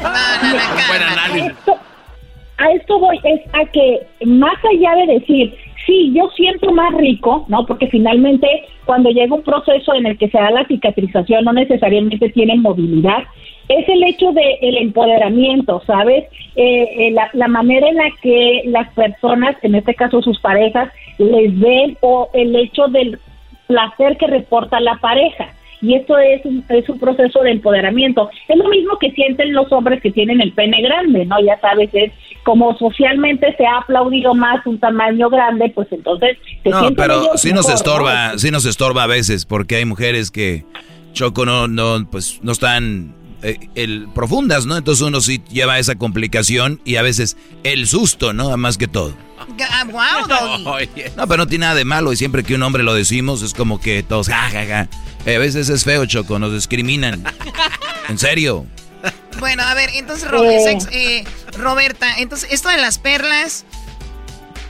[2.57, 7.45] a esto voy, es a que más allá de decir sí, yo siento más rico,
[7.47, 7.65] ¿no?
[7.65, 8.47] Porque finalmente
[8.85, 13.23] cuando llega un proceso en el que se da la cicatrización no necesariamente tienen movilidad,
[13.69, 16.25] es el hecho del el empoderamiento, ¿sabes?
[16.55, 20.91] Eh, eh, la, la, manera en la que las personas, en este caso sus parejas,
[21.17, 23.19] les ven o el hecho del
[23.67, 25.53] placer que reporta la pareja
[25.83, 28.29] y esto es un, es un proceso de empoderamiento.
[28.47, 31.35] Es lo mismo que sienten los hombres que tienen el pene grande, ¿no?
[31.45, 32.11] Ya sabes, es
[32.43, 36.37] como socialmente se ha aplaudido más un tamaño grande, pues entonces...
[36.63, 40.63] no, pero sí nos estorba, sí nos estorba a veces, porque hay mujeres que,
[41.11, 44.77] Choco, no, no, pues no están eh, el, profundas, ¿no?
[44.77, 47.35] Entonces uno sí lleva esa complicación y a veces
[47.65, 48.55] el susto, ¿no?
[48.55, 49.13] Más que todo.
[51.15, 53.53] No, pero no tiene nada de malo y siempre que un hombre lo decimos es
[53.53, 54.87] como que todos, jajaja.
[55.25, 57.23] Eh, a veces es feo, Choco, nos discriminan.
[58.09, 58.65] en serio.
[59.39, 60.77] Bueno, a ver, entonces, eh.
[60.91, 61.23] Eh,
[61.57, 63.65] Roberta, entonces, esto de las perlas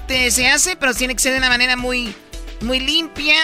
[0.08, 2.14] te, se hace, pero tiene que ser de una manera muy,
[2.62, 3.36] muy limpia.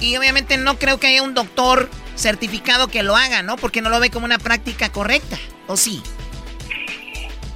[0.00, 3.56] Y obviamente no creo que haya un doctor certificado que lo haga, ¿no?
[3.56, 6.02] Porque no lo ve como una práctica correcta, ¿o sí?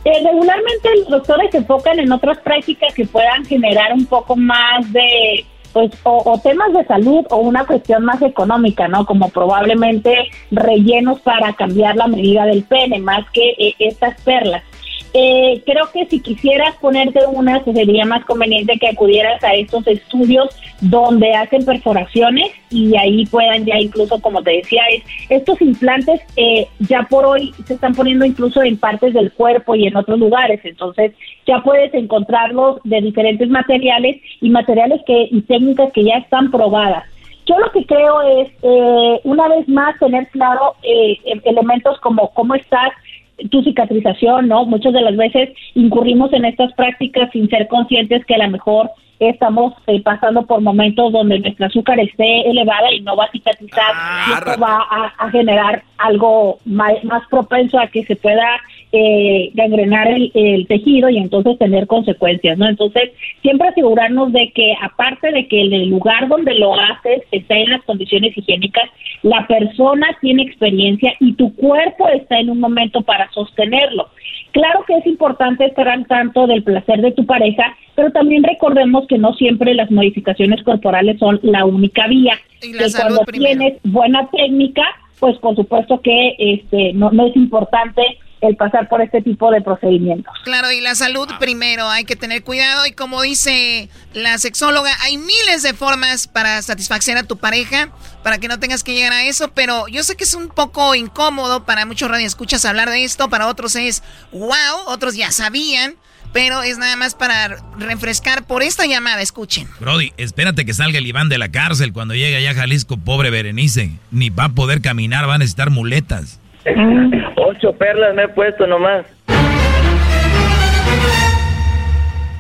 [0.04, 5.44] Regularmente los doctores se enfocan en otras prácticas que puedan generar un poco más de
[5.72, 9.04] pues o, temas de salud o una cuestión más económica, ¿no?
[9.04, 14.62] Como probablemente rellenos para cambiar la medida del pene, más que eh, estas perlas.
[15.14, 20.48] Eh, creo que si quisieras ponerte una, sería más conveniente que acudieras a estos estudios
[20.82, 24.82] donde hacen perforaciones y ahí puedan ya incluso, como te decía,
[25.30, 29.86] estos implantes eh, ya por hoy se están poniendo incluso en partes del cuerpo y
[29.86, 31.12] en otros lugares, entonces
[31.46, 37.04] ya puedes encontrarlos de diferentes materiales y materiales que y técnicas que ya están probadas.
[37.46, 40.74] Yo lo que creo es, eh, una vez más, tener claro
[41.44, 42.92] elementos como cómo estás
[43.50, 44.64] tu cicatrización, ¿no?
[44.64, 48.90] Muchas de las veces incurrimos en estas prácticas sin ser conscientes que a lo mejor
[49.18, 53.92] estamos eh, pasando por momentos donde nuestra azúcar esté elevada y no va a cicatrizar,
[54.28, 54.86] y esto va
[55.18, 58.60] a, generar algo más, más propenso a que se pueda
[58.92, 62.68] eh, gangrenar el, tejido y entonces tener consecuencias, ¿no?
[62.68, 63.10] Entonces,
[63.42, 67.82] siempre asegurarnos de que aparte de que el lugar donde lo haces está en las
[67.84, 68.88] condiciones higiénicas,
[69.22, 74.08] la persona tiene experiencia y tu cuerpo está en un momento para sostenerlo.
[74.52, 79.06] Claro que es importante estar al tanto del placer de tu pareja, pero también recordemos
[79.06, 82.38] que no siempre las modificaciones corporales son la única vía.
[82.62, 84.82] Y que cuando tienes buena técnica,
[85.20, 88.02] pues por supuesto que este no, no es importante
[88.40, 90.32] el pasar por este tipo de procedimientos.
[90.44, 95.18] Claro, y la salud primero, hay que tener cuidado y como dice la sexóloga, hay
[95.18, 97.90] miles de formas para satisfacer a tu pareja,
[98.22, 100.94] para que no tengas que llegar a eso, pero yo sé que es un poco
[100.94, 104.02] incómodo para muchos radioescuchas hablar de esto, para otros es
[104.32, 105.96] wow, otros ya sabían.
[106.30, 109.66] Pero es nada más para refrescar por esta llamada, escuchen.
[109.80, 113.30] Brody, espérate que salga el Iván de la cárcel cuando llegue allá a Jalisco, pobre
[113.30, 113.92] Berenice.
[114.10, 116.38] Ni va a poder caminar, va a necesitar muletas.
[117.36, 119.06] Ocho perlas me he puesto nomás.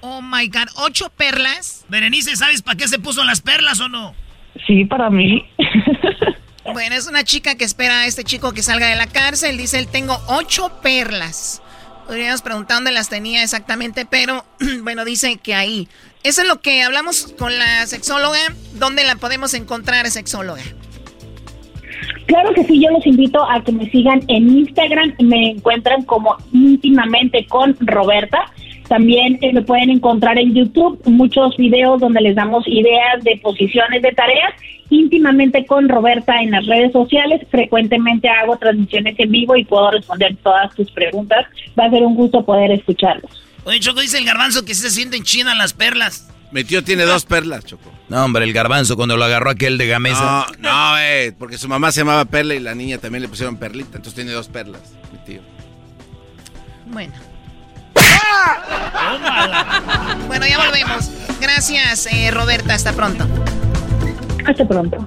[0.00, 1.84] Oh my god, ¿ocho perlas?
[1.88, 4.14] Berenice, ¿sabes para qué se puso las perlas o no?
[4.66, 5.44] Sí, para mí.
[6.72, 9.56] bueno, es una chica que espera a este chico que salga de la cárcel.
[9.56, 11.62] Dice él, tengo ocho perlas.
[12.08, 14.44] Hubiéramos preguntado dónde las tenía exactamente, pero
[14.82, 15.88] bueno, dice que ahí.
[16.24, 18.38] Eso es lo que hablamos con la sexóloga.
[18.74, 20.62] ¿Dónde la podemos encontrar, sexóloga?
[22.28, 25.14] Claro que sí, yo los invito a que me sigan en Instagram.
[25.18, 28.52] Me encuentran como íntimamente con Roberta.
[28.86, 34.02] También eh, me pueden encontrar en YouTube muchos videos donde les damos ideas de posiciones
[34.02, 34.52] de tareas
[34.90, 37.40] íntimamente con Roberta en las redes sociales.
[37.50, 41.46] Frecuentemente hago transmisiones en vivo y puedo responder todas tus preguntas.
[41.78, 43.42] Va a ser un gusto poder escucharlos.
[43.64, 46.28] Oye, Choco, dice el garbanzo que se sienten chinas las perlas.
[46.50, 47.92] Mi tío tiene dos perlas, Choco.
[48.08, 50.46] No, hombre, el garbanzo cuando lo agarró aquel de Gamesa.
[50.58, 53.56] No, no, eh, porque su mamá se llamaba Perla y la niña también le pusieron
[53.56, 54.80] Perlita, entonces tiene dos perlas,
[55.12, 55.42] mi tío.
[56.86, 57.12] Bueno.
[60.26, 61.10] bueno, ya volvemos.
[61.40, 62.74] Gracias, eh, Roberta.
[62.74, 63.26] Hasta pronto.
[64.46, 65.06] Hasta pronto.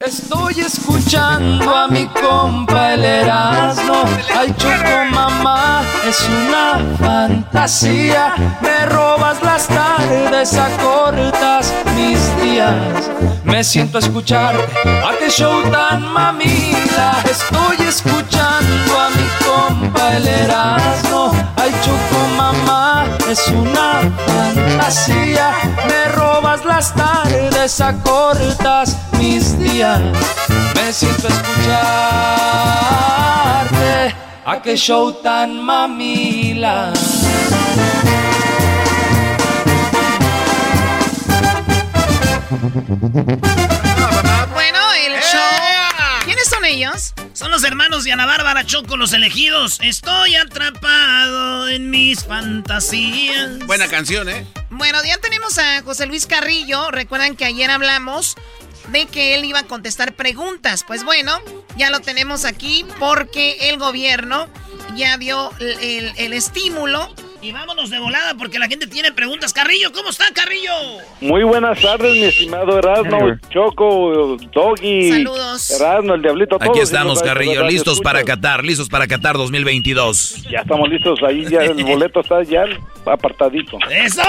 [0.00, 4.04] Estoy escuchando a mi compa el Erasmo.
[4.32, 8.32] Ay, choco mamá, es una fantasía.
[8.60, 13.10] Me robas las tardes, acortas mis días.
[13.42, 17.20] Me siento a escuchar a qué show tan mamila.
[17.28, 19.47] Estoy escuchando a mi compa
[20.12, 21.32] el Erasmo.
[21.56, 25.52] Ay, choco mamá, es una fantasía.
[25.86, 30.00] Me robas las tardes, acortas mis días.
[30.74, 31.88] Me siento a escucharte.
[34.46, 36.92] A qué show tan mamila.
[44.54, 45.77] Bueno, el show.
[46.68, 47.30] ¿Quiénes son ellos?
[47.32, 49.78] Son los hermanos de Ana Bárbara Choco, los elegidos.
[49.82, 53.58] Estoy atrapado en mis fantasías.
[53.66, 54.46] Buena canción, ¿eh?
[54.70, 56.90] Bueno, ya tenemos a José Luis Carrillo.
[56.90, 58.36] Recuerdan que ayer hablamos
[58.88, 60.84] de que él iba a contestar preguntas.
[60.86, 61.38] Pues bueno,
[61.76, 64.48] ya lo tenemos aquí porque el gobierno
[64.96, 67.14] ya dio el, el- el estímulo.
[67.40, 69.52] Y vámonos de volada porque la gente tiene preguntas.
[69.52, 70.72] Carrillo, ¿cómo está, Carrillo?
[71.20, 75.12] Muy buenas tardes, mi estimado Erasmo, Choco, Doggy.
[75.12, 75.70] Saludos.
[75.70, 76.56] Erasmo, el Diablito.
[76.56, 78.24] Aquí todos, estamos, Carrillo, listos para.
[78.24, 80.48] Qatar, listos para Qatar 2022.
[80.50, 82.64] Ya estamos listos, ahí ya el boleto está ya
[83.06, 83.78] apartadito.
[83.88, 84.22] ¡Eso!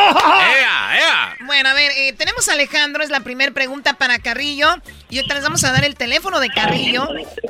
[1.45, 4.67] Bueno, a ver, eh, tenemos a Alejandro, es la primera pregunta para Carrillo.
[5.09, 7.07] Y ahorita les vamos a dar el teléfono de Carrillo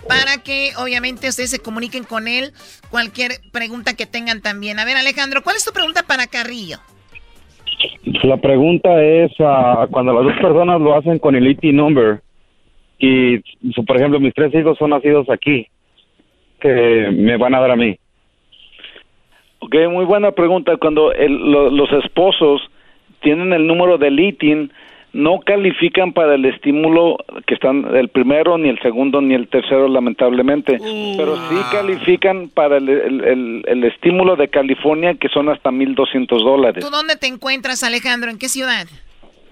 [0.08, 2.54] para que obviamente ustedes se comuniquen con él
[2.90, 4.80] cualquier pregunta que tengan también.
[4.80, 6.78] A ver, Alejandro, ¿cuál es tu pregunta para Carrillo?
[8.22, 12.22] La pregunta es, ah, cuando las dos personas lo hacen con el IT number,
[13.00, 13.38] y
[13.74, 15.66] so, por ejemplo mis tres hijos son nacidos aquí,
[16.62, 17.98] que me van a dar a mí.
[19.58, 20.78] Ok, muy buena pregunta.
[20.78, 22.62] Cuando el- lo- los esposos
[23.22, 24.72] tienen el número del ITIN,
[25.14, 27.18] no califican para el estímulo
[27.48, 30.78] que están el primero, ni el segundo, ni el tercero, lamentablemente.
[31.18, 36.28] Pero sí califican para el, el- el- el estímulo de California, que son hasta 1.200
[36.44, 36.84] dólares.
[36.86, 38.30] ¿Tú dónde te encuentras, Alejandro?
[38.30, 38.88] ¿En qué ciudad?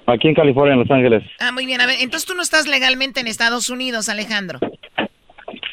[0.06, 1.24] Aquí en California, en Los Ángeles.
[1.40, 1.82] Ah, muy bien.
[1.82, 4.60] A ver, entonces tú no estás legalmente en Estados Unidos, Alejandro.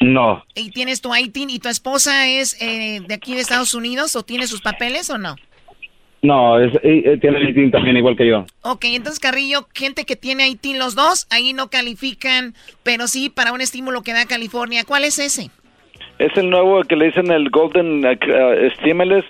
[0.01, 4.15] No, ¿Y tienes tu ITIN y tu esposa es eh, de aquí de Estados Unidos
[4.15, 5.35] o tiene sus papeles o no?
[6.25, 8.45] No, es, eh, tiene el ITIN también igual que yo.
[8.61, 12.53] Ok, entonces Carrillo, gente que tiene ITIN los dos, ahí no califican,
[12.83, 14.83] pero sí para un estímulo que da California.
[14.85, 15.49] ¿Cuál es ese?
[16.19, 19.25] Es el nuevo que le dicen el Golden uh, Stimulus.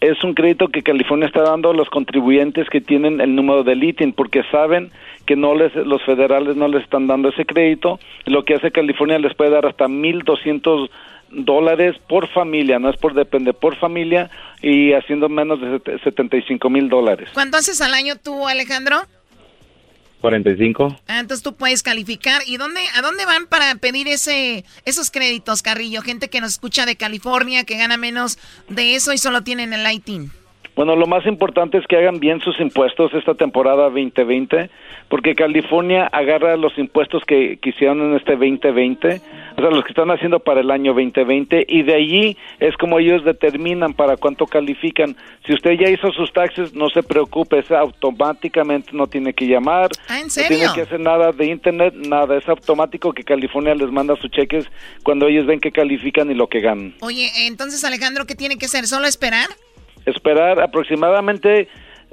[0.00, 3.82] Es un crédito que California está dando a los contribuyentes que tienen el número del
[3.82, 4.90] ITIN porque saben
[5.26, 7.98] que no les los federales no les están dando ese crédito.
[8.24, 10.88] Lo que hace California les puede dar hasta 1.200
[11.30, 14.30] dólares por familia, no es por depende, por familia
[14.62, 17.28] y haciendo menos de sete- 75 mil dólares.
[17.34, 18.96] ¿Cuánto haces al año tú, Alejandro?
[20.20, 20.96] 45.
[21.06, 22.42] Ah, entonces tú puedes calificar.
[22.46, 26.02] ¿Y dónde, a dónde van para pedir ese, esos créditos, Carrillo?
[26.02, 28.36] Gente que nos escucha de California, que gana menos
[28.68, 30.32] de eso y solo tienen el ITIN.
[30.74, 34.70] Bueno, lo más importante es que hagan bien sus impuestos esta temporada 2020,
[35.08, 39.20] porque California agarra los impuestos que, que hicieron en este 2020,
[39.56, 42.98] o sea, los que están haciendo para el año 2020, y de allí es como
[42.98, 45.16] ellos determinan para cuánto califican.
[45.46, 49.88] Si usted ya hizo sus taxes, no se preocupe, es automáticamente, no tiene que llamar,
[50.08, 50.58] ¿Ah, en no serio?
[50.58, 54.66] tiene que hacer nada de internet, nada, es automático que California les manda sus cheques
[55.02, 56.94] cuando ellos ven que califican y lo que ganan.
[57.00, 58.86] Oye, entonces Alejandro, ¿qué tiene que hacer?
[58.86, 59.48] ¿Solo esperar?
[60.06, 61.68] esperar aproximadamente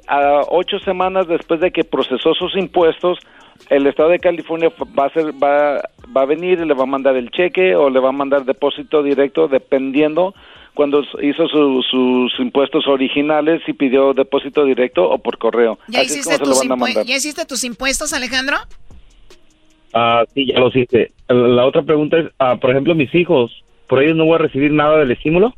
[0.07, 3.19] a ocho semanas después de que procesó sus impuestos,
[3.69, 5.81] el estado de California va a ser, va,
[6.15, 8.45] va a venir y le va a mandar el cheque o le va a mandar
[8.45, 10.33] depósito directo dependiendo
[10.73, 15.79] cuando hizo su- sus impuestos originales y pidió depósito directo o por correo.
[15.87, 17.05] ¿Ya Así hiciste, tus lo van a impue- mandar.
[17.05, 18.57] ¿Ya hiciste tus impuestos, Alejandro?
[19.93, 21.11] Ah, sí, ya lo hice.
[21.29, 24.71] La otra pregunta es, ah, por ejemplo, mis hijos, ¿por ellos no voy a recibir
[24.73, 25.53] nada del estímulo?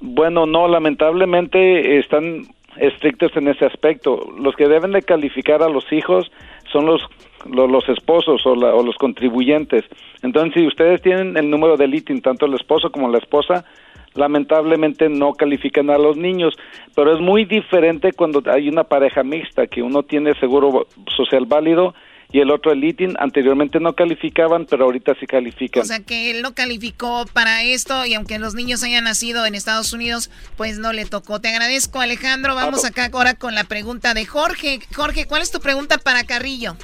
[0.00, 4.32] Bueno, no, lamentablemente están estrictos en ese aspecto.
[4.38, 6.30] Los que deben de calificar a los hijos
[6.72, 7.02] son los
[7.46, 9.84] lo- los, esposos o, la- o los contribuyentes.
[10.22, 13.66] Entonces, si ustedes tienen el número del ITIN, tanto el esposo como la esposa,
[14.14, 16.54] lamentablemente no califican a los niños.
[16.94, 21.94] Pero es muy diferente cuando hay una pareja mixta, que uno tiene seguro social válido
[22.34, 23.14] y el otro el ITIN.
[23.20, 25.84] Anteriormente no calificaban, pero ahorita sí califican.
[25.84, 29.54] O sea que él no calificó para esto y aunque los niños hayan nacido en
[29.54, 31.40] Estados Unidos, pues no le tocó.
[31.40, 32.56] Te agradezco, Alejandro.
[32.56, 34.80] Vamos acá ahora con la pregunta de Jorge.
[34.92, 36.76] Jorge, ¿cuál es tu pregunta para Carrillo?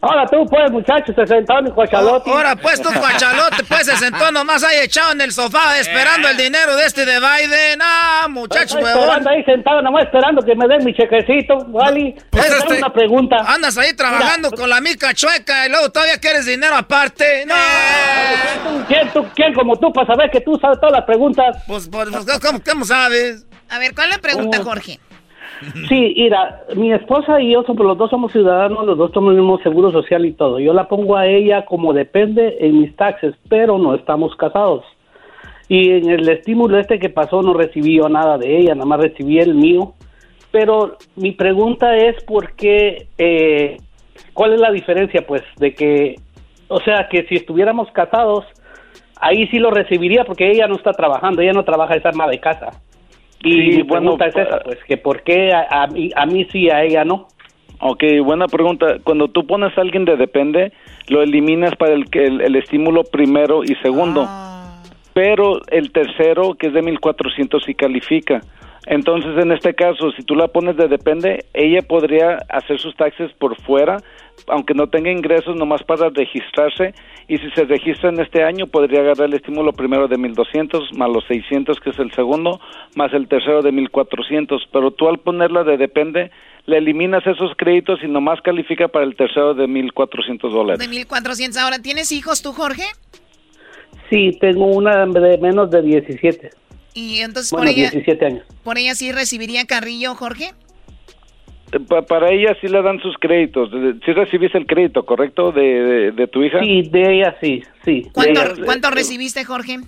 [0.00, 2.30] Ahora tú, pues, muchachos, se sentaron en Coachalote.
[2.30, 6.36] Ahora pues tú, Coachalote, pues se sentó nomás ahí echado en el sofá esperando el
[6.36, 7.80] dinero de este de Biden.
[7.82, 9.00] Ah, muchachos, Estoy huevón.
[9.02, 12.16] esperando ahí sentado, nomás esperando que me den mi chequecito, Wally.
[12.30, 13.36] Pues, este, una pregunta.
[13.46, 17.46] Andas ahí trabajando con la mica chueca y luego todavía quieres dinero aparte.
[17.46, 17.54] No.
[18.88, 21.56] ¿Quién, tú, ¿Quién como tú para saber que tú sabes todas las preguntas?
[21.66, 23.44] Pues, pues, pues, ¿cómo, cómo sabes?
[23.68, 24.62] A ver, ¿cuál es la pregunta.
[24.62, 25.00] Jorge?
[25.88, 29.90] Sí, mira, mi esposa y yo, somos, los dos somos ciudadanos, los dos tenemos seguro
[29.90, 30.58] social y todo.
[30.58, 34.84] Yo la pongo a ella como depende en mis taxes, pero no estamos casados.
[35.68, 39.00] Y en el estímulo este que pasó no recibí yo nada de ella, nada más
[39.00, 39.94] recibí el mío.
[40.50, 43.78] Pero mi pregunta es por qué, eh,
[44.34, 46.16] ¿cuál es la diferencia pues de que,
[46.68, 48.44] o sea, que si estuviéramos casados,
[49.18, 52.38] ahí sí lo recibiría porque ella no está trabajando, ella no trabaja, es ama de
[52.38, 52.82] casa.
[53.44, 56.26] Y Sí, mi bueno, pregunta es esa, pues, que por qué a, a mí, a
[56.26, 57.28] mí sí, a ella no.
[57.80, 58.98] Ok, buena pregunta.
[59.02, 60.72] Cuando tú pones a alguien de depende,
[61.08, 64.28] lo eliminas para el, que el, el estímulo primero y segundo.
[65.14, 68.40] Pero el tercero, que es de 1400, sí califica.
[68.86, 73.30] Entonces, en este caso, si tú la pones de depende, ella podría hacer sus taxes
[73.38, 73.98] por fuera,
[74.48, 76.92] aunque no tenga ingresos, nomás para registrarse.
[77.28, 81.08] Y si se registra en este año, podría agarrar el estímulo primero de 1200, más
[81.10, 82.60] los 600, que es el segundo,
[82.96, 84.68] más el tercero de 1400.
[84.72, 86.32] Pero tú al ponerla de depende,
[86.66, 90.80] le eliminas esos créditos y nomás califica para el tercero de 1400 dólares.
[90.80, 91.62] De 1400.
[91.62, 92.84] Ahora, ¿tienes hijos tú, Jorge?
[94.10, 96.50] Sí, tengo una de menos de 17.
[96.94, 98.44] Y entonces Bueno, por ella, 17 años.
[98.64, 100.52] por ella sí recibiría Carrillo, Jorge.
[101.72, 103.70] Eh, pa- para ella sí le dan sus créditos.
[104.04, 105.52] Si recibiste el crédito, ¿correcto?
[105.52, 106.60] De, de, de tu hija.
[106.60, 108.08] Sí, de ella sí, sí.
[108.12, 108.54] ¿Cuánto, ella.
[108.64, 109.78] cuánto recibiste, Jorge?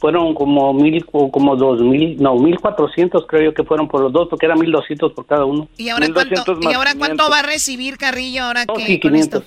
[0.00, 4.00] Fueron como mil, o como dos mil, no, mil cuatrocientos creo yo que fueron por
[4.00, 5.68] los dos, porque eran mil doscientos por cada uno.
[5.76, 7.30] ¿Y ahora, cuánto, 1200 ¿y ahora cuánto 500.
[7.30, 9.44] va a recibir Carrillo ahora que sí, con esto?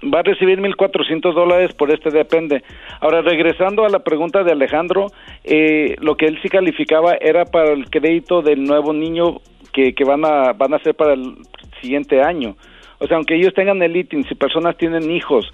[0.00, 0.14] 500.
[0.14, 2.62] Va a recibir 1.400 dólares por este depende.
[3.00, 5.06] Ahora, regresando a la pregunta de Alejandro,
[5.44, 9.38] eh, lo que él sí calificaba era para el crédito del nuevo niño
[9.72, 11.34] que, que van, a, van a hacer para el
[11.80, 12.56] siguiente año.
[12.98, 15.50] O sea, aunque ellos tengan el ITIN, si personas tienen hijos,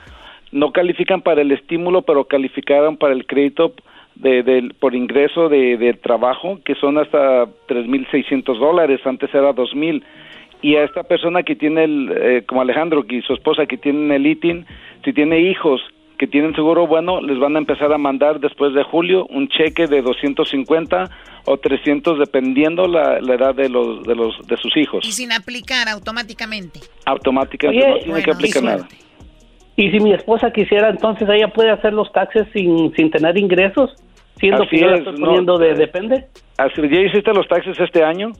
[0.52, 3.72] no califican para el estímulo, pero calificaron para el crédito
[4.14, 10.02] de, del- por ingreso de, de trabajo, que son hasta 3.600 dólares, antes era 2.000
[10.66, 14.10] y a esta persona que tiene el, eh, como Alejandro y su esposa que tienen
[14.10, 14.66] el ITIN,
[15.04, 15.80] si tiene hijos
[16.18, 19.86] que tienen seguro bueno, les van a empezar a mandar después de julio un cheque
[19.86, 21.04] de 250
[21.44, 25.06] o 300 dependiendo la, la edad de los, de los de sus hijos.
[25.06, 26.80] Y sin aplicar automáticamente.
[27.04, 28.88] Automáticamente Oye, no tiene que aplicar nada.
[29.76, 33.94] Y si mi esposa quisiera, entonces ella puede hacer los taxes sin, sin tener ingresos,
[34.40, 36.26] siendo Así que yo la no, de eh, depende.
[36.58, 38.32] Así, ¿Ya hiciste los taxes este año?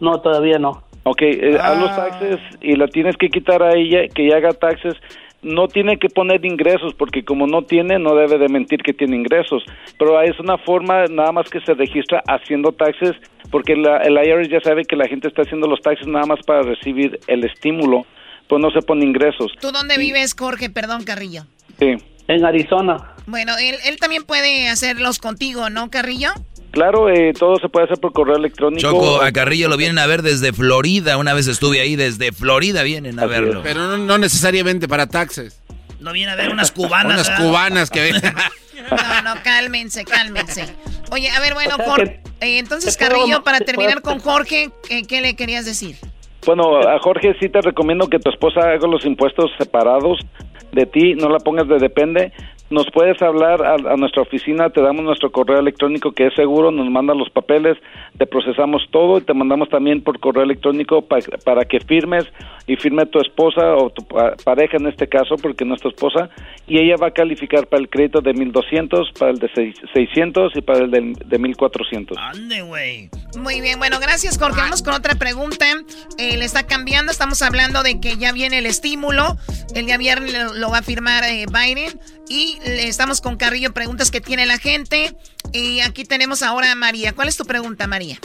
[0.00, 0.82] No, todavía no.
[1.08, 1.80] Ok, eh, haz Ah.
[1.80, 4.94] los taxes y la tienes que quitar a ella, que ella haga taxes.
[5.42, 9.14] No tiene que poner ingresos, porque como no tiene, no debe de mentir que tiene
[9.14, 9.62] ingresos.
[9.98, 13.12] Pero es una forma nada más que se registra haciendo taxes,
[13.52, 16.40] porque la, el IRS ya sabe que la gente está haciendo los taxes nada más
[16.44, 18.04] para recibir el estímulo,
[18.48, 19.52] pues no se pone ingresos.
[19.60, 20.70] ¿Tú dónde vives, Jorge?
[20.70, 21.42] Perdón, Carrillo.
[21.78, 21.94] Sí.
[22.26, 22.96] En Arizona.
[23.28, 26.30] Bueno, él, él también puede hacerlos contigo, ¿no, Carrillo?
[26.76, 28.82] Claro, eh, todo se puede hacer por correo electrónico.
[28.82, 31.16] Choco, a Carrillo lo vienen a ver desde Florida.
[31.16, 33.62] Una vez estuve ahí, desde Florida vienen a verlo.
[33.62, 35.62] Pero no, no necesariamente para taxes.
[36.00, 37.14] No viene a ver unas cubanas.
[37.14, 37.46] Unas ¿verdad?
[37.46, 38.16] cubanas que ven.
[38.90, 40.66] No, no, cálmense, cálmense.
[41.10, 45.34] Oye, a ver, bueno, Jorge, eh, entonces Carrillo, para terminar con Jorge, ¿qué, qué le
[45.34, 45.96] querías decir?
[46.44, 50.20] Bueno, a Jorge sí te recomiendo que tu esposa haga los impuestos separados
[50.72, 52.32] de ti, no la pongas de depende.
[52.68, 56.72] Nos puedes hablar a, a nuestra oficina, te damos nuestro correo electrónico que es seguro,
[56.72, 57.76] nos mandan los papeles,
[58.18, 62.24] te procesamos todo y te mandamos también por correo electrónico pa- para que firmes
[62.66, 65.88] y firme tu esposa o tu pa- pareja en este caso, porque no es tu
[65.88, 66.28] esposa,
[66.66, 70.56] y ella va a calificar para el crédito de 1200, para el de seis- 600
[70.56, 72.18] y para el de, de 1400.
[72.18, 73.10] Ande, güey.
[73.38, 74.60] Muy bien, bueno, gracias Jorge.
[74.60, 75.66] Vamos con otra pregunta.
[76.18, 79.36] Eh, le está cambiando, estamos hablando de que ya viene el estímulo.
[79.74, 82.00] El día viernes lo, lo va a firmar eh, Biden.
[82.28, 85.14] Y le estamos con Carrillo, preguntas que tiene la gente.
[85.52, 87.12] Y aquí tenemos ahora a María.
[87.12, 88.18] ¿Cuál es tu pregunta, María?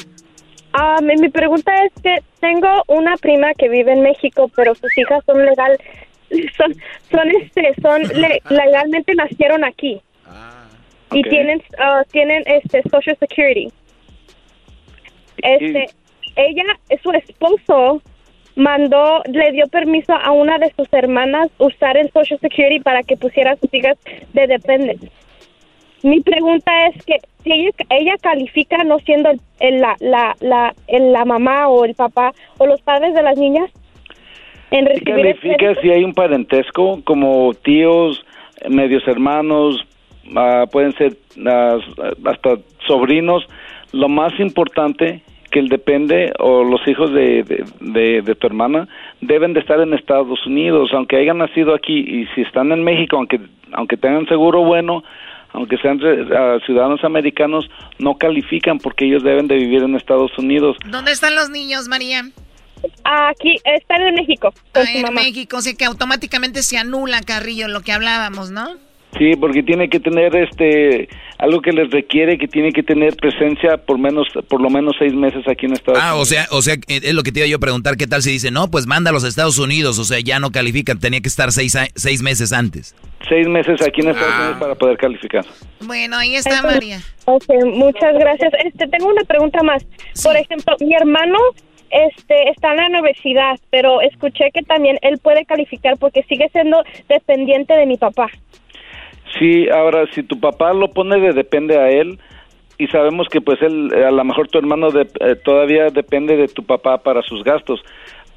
[0.73, 5.21] Ah, mi, pregunta es que tengo una prima que vive en México, pero sus hijas
[5.25, 5.77] son legal,
[6.57, 6.73] son,
[7.11, 10.01] son este, son le- legalmente nacieron aquí
[11.13, 11.29] y ok.
[11.29, 13.69] tienen, ah, tienen este Social Security.
[15.37, 15.89] Este,
[16.35, 16.63] ella,
[17.03, 18.01] su esposo
[18.55, 23.17] mandó, le dio permiso a una de sus hermanas usar el Social Security para que
[23.17, 23.97] pusiera a sus hijas
[24.33, 25.09] de dependencia.
[26.03, 30.73] Mi pregunta es que si ella, ella califica no siendo el- el- la, la, la,
[30.87, 33.69] el- la mamá o el papá o los padres de las niñas
[34.71, 38.23] en Califica si hay un parentesco, como tíos,
[38.69, 39.85] medios hermanos,
[40.35, 41.77] ah, pueden ser ah,
[42.25, 42.57] hasta
[42.87, 43.45] sobrinos.
[43.91, 45.21] Lo más importante
[45.51, 48.87] que el depende o los hijos de, de, de- de tu hermana
[49.21, 53.17] deben de estar en Estados Unidos, aunque hayan nacido aquí y si están en México,
[53.17, 53.39] aunque
[53.73, 55.03] aunque tengan seguro bueno,
[55.53, 55.99] aunque sean
[56.65, 57.69] ciudadanos americanos,
[57.99, 60.75] no califican porque ellos deben de vivir en Estados Unidos.
[60.89, 62.23] ¿Dónde están los niños, María?
[63.03, 64.53] Aquí, están en México.
[64.73, 68.67] Ah, en México, o sea que automáticamente se anula, Carrillo, lo que hablábamos, ¿no?
[69.17, 73.77] Sí, porque tiene que tener este algo que les requiere que tiene que tener presencia
[73.77, 76.27] por menos por lo menos seis meses aquí en Estados Ah, o Unidos.
[76.29, 78.31] sea, o sea, eh, es lo que te iba yo a preguntar, ¿qué tal si
[78.31, 81.27] dice, no, pues manda a los Estados Unidos, o sea, ya no califican, tenía que
[81.27, 82.95] estar seis, seis meses antes.
[83.27, 85.45] seis meses aquí en Estados Unidos para poder calificar.
[85.81, 86.99] Bueno, ahí está María.
[87.25, 88.53] Ok, muchas gracias.
[88.65, 89.83] Este, tengo una pregunta más.
[90.23, 91.38] Por ejemplo, mi hermano
[91.89, 96.83] este, está en la universidad, pero escuché que también él puede calificar porque sigue siendo
[97.09, 98.27] dependiente de mi papá.
[99.39, 102.19] Sí, ahora si tu papá lo pone de depende a él
[102.77, 106.47] y sabemos que pues él a lo mejor tu hermano de- eh, todavía depende de
[106.47, 107.81] tu papá para sus gastos.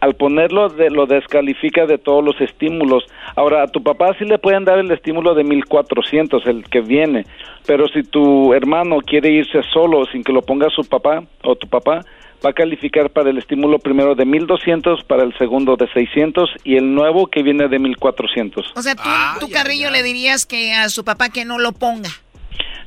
[0.01, 3.05] Al ponerlo de, lo descalifica de todos los estímulos.
[3.37, 7.25] Ahora a tu papá sí le pueden dar el estímulo de 1400 el que viene,
[7.67, 11.67] pero si tu hermano quiere irse solo sin que lo ponga su papá o tu
[11.69, 12.01] papá
[12.45, 16.77] va a calificar para el estímulo primero de 1200, para el segundo de 600 y
[16.77, 18.73] el nuevo que viene de 1400.
[18.77, 22.11] O sea, tú, tú, Carrillo, le dirías que a su papá que no lo ponga.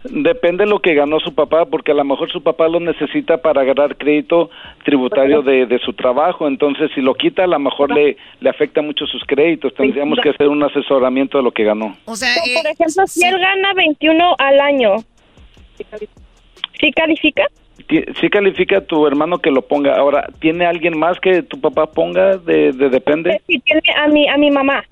[0.03, 3.41] Depende de lo que ganó su papá, porque a lo mejor su papá lo necesita
[3.41, 4.49] para agarrar crédito
[4.85, 6.47] tributario de, de su trabajo.
[6.47, 9.73] Entonces, si lo quita, a lo mejor le, le afecta mucho sus créditos.
[9.73, 11.97] Tendríamos que hacer un asesoramiento de lo que ganó.
[12.05, 14.95] O sea, So, por ejemplo, si él gana 21 al año,
[16.79, 17.47] ¿sí califica?
[18.19, 19.95] Sí califica tu hermano que lo ponga.
[19.95, 23.41] Ahora, ¿tiene alguien más que tu papá ponga de, de depende?
[23.47, 24.83] Sí, tiene a mi, a mi mamá.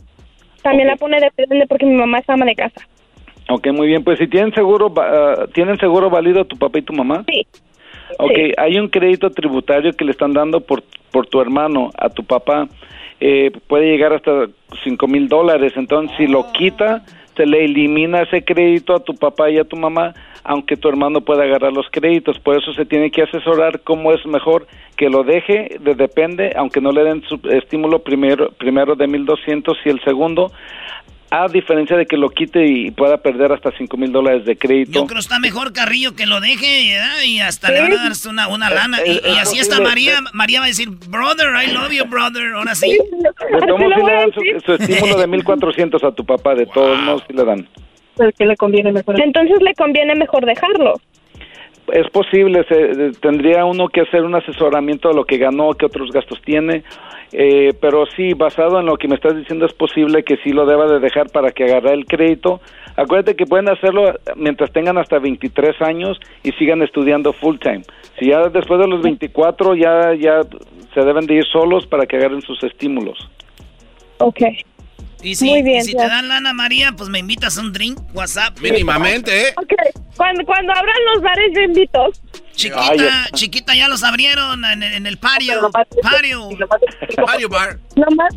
[0.62, 2.88] También la pone depende porque mi mamá es ama de casa.
[3.50, 4.04] Ok, muy bien.
[4.04, 7.24] Pues si tienen seguro, ah, ¿tienen seguro válido tu papá y tu mamá?
[7.28, 7.46] Sí.
[8.20, 12.24] Ok, hay un crédito tributario que le están dando por, por tu hermano a tu
[12.24, 12.68] papá.
[13.20, 14.48] Eh, puede llegar hasta
[14.84, 15.74] cinco mil dólares.
[15.76, 17.04] Entonces, si lo quita,
[17.36, 20.14] se le elimina ese crédito a tu papá y a tu mamá,
[20.46, 22.40] aunque tu hermano pueda agarrar los créditos.
[22.40, 26.82] Por eso se tiene que asesorar cómo es mejor que lo deje de depende, aunque
[26.82, 30.52] no le den su estímulo primero, primero de 1200 y el segundo,
[31.32, 34.92] a diferencia de que lo quite y pueda perder hasta cinco mil dólares de crédito.
[34.92, 36.96] Yo creo que está mejor Carrillo que lo deje
[37.26, 39.00] y hasta le van a dar una, una lana.
[39.04, 39.82] Y, así está.
[39.82, 40.20] María.
[40.34, 42.54] María va a decir, brother, I love you, brother.
[42.54, 42.92] Ahora sí.
[42.92, 46.68] De todos modos, sí le dan su, su estímulo de 1400 a tu papá, de
[46.68, 47.68] todos modos sí le dan.
[48.38, 49.20] Que le conviene mejor.
[49.22, 50.94] Entonces le conviene mejor dejarlo.
[51.92, 56.10] Es posible, se, tendría uno que hacer un asesoramiento de lo que ganó, qué otros
[56.12, 56.84] gastos tiene,
[57.32, 60.66] eh, pero sí, basado en lo que me estás diciendo, es posible que sí lo
[60.66, 62.60] deba de dejar para que agarre el crédito.
[62.96, 67.84] Acuérdate que pueden hacerlo mientras tengan hasta 23 años y sigan estudiando full time.
[68.18, 70.42] Si ya después de los 24 ya, ya
[70.94, 73.30] se deben de ir solos para que agarren sus estímulos.
[74.20, 74.42] Ok.
[75.24, 78.00] Y si, Muy bien, si te dan lana, María, pues me invitas a un drink,
[78.14, 78.60] WhatsApp.
[78.60, 79.54] Mínimamente, ¿eh?
[79.58, 79.74] Ok,
[80.16, 82.12] cuando, cuando abran los bares yo invito.
[82.56, 85.70] Chiquita, chiquita, ya los abrieron en, el- en el pario.
[86.02, 86.50] Pario.
[87.26, 87.80] Pario Bar.
[87.98, 88.34] Nomás,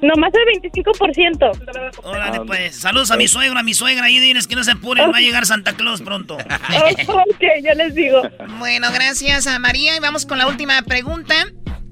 [0.00, 2.02] nomás el 25%.
[2.04, 2.76] Órale, pues.
[2.76, 4.04] Saludos a mi suegro, a mi suegra.
[4.04, 6.36] Ahí diles que no se apuren, va a llegar Santa Claus pronto.
[6.36, 8.22] ok, yo les digo.
[8.58, 11.34] Bueno, gracias a María y vamos con la última pregunta.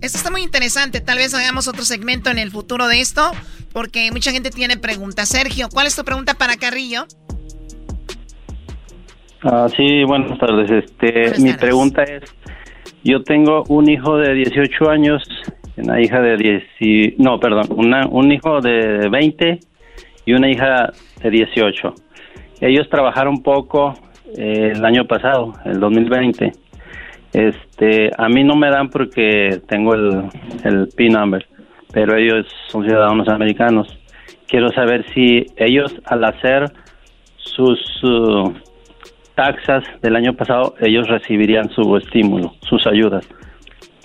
[0.01, 3.33] Esto está muy interesante, tal vez hagamos otro segmento en el futuro de esto,
[3.73, 5.29] porque mucha gente tiene preguntas.
[5.29, 7.05] Sergio, ¿cuál es tu pregunta para Carrillo?
[9.43, 10.71] Ah, sí, buenas tardes.
[10.71, 12.23] Este, mi pregunta es,
[13.03, 15.23] yo tengo un hijo de 18 años,
[15.77, 19.59] una hija de 10, y- no, perdón, una, un hijo de 20
[20.27, 20.93] y una hija
[21.23, 21.95] de 18.
[22.61, 23.95] Ellos trabajaron poco
[24.37, 26.53] eh, el año pasado, el 2020.
[27.33, 30.25] Este, a mí no me dan porque tengo el,
[30.65, 31.47] el P number,
[31.93, 33.89] pero ellos son ciudadanos americanos.
[34.47, 36.73] Quiero saber si ellos al hacer
[37.37, 38.53] sus uh,
[39.35, 43.29] taxas del año pasado, ellos recibirían su estímulo, sus ayudas.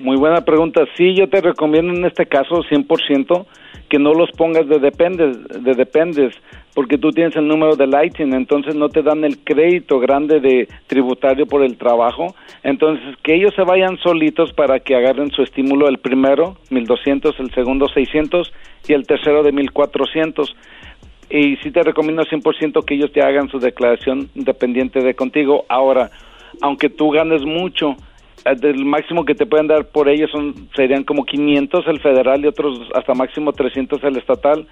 [0.02, 0.82] Muy buena pregunta.
[0.98, 3.46] Sí, yo te recomiendo en este caso 100%
[3.90, 6.34] que no los pongas de dependes, de dependes,
[6.74, 10.68] porque tú tienes el número de Lighting, entonces no te dan el crédito grande de
[10.88, 12.36] tributario por el trabajo.
[12.64, 17.54] Entonces, que ellos se vayan solitos para que agarren su estímulo, el primero, 1200, el
[17.54, 18.52] segundo, 600
[18.88, 20.56] y el tercero de 1400
[21.30, 25.66] y sí te recomiendo 100% que ellos te hagan su declaración independiente de contigo.
[25.68, 26.12] Ahora,
[26.62, 27.96] aunque tú ganes mucho,
[28.46, 32.44] eh, del máximo que te pueden dar por ellos son serían como 500 el federal
[32.44, 34.68] y otros hasta máximo 300 el estatal.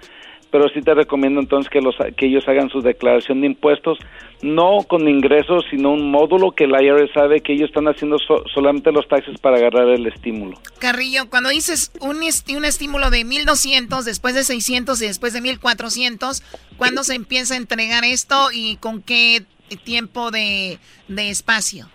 [0.52, 3.98] Pero sí te recomiendo entonces que los que ellos hagan su declaración de impuestos,
[4.42, 8.44] no con ingresos, sino un módulo que la IRS sabe que ellos están haciendo so-
[8.54, 10.58] solamente los taxes para agarrar el estímulo.
[10.78, 15.40] Carrillo, cuando dices un, esti- un estímulo de 1200, después de 600 y después de
[15.40, 16.42] 1400,
[16.76, 19.42] ¿cuándo se empieza a entregar esto y con qué
[19.84, 21.86] tiempo de, de espacio?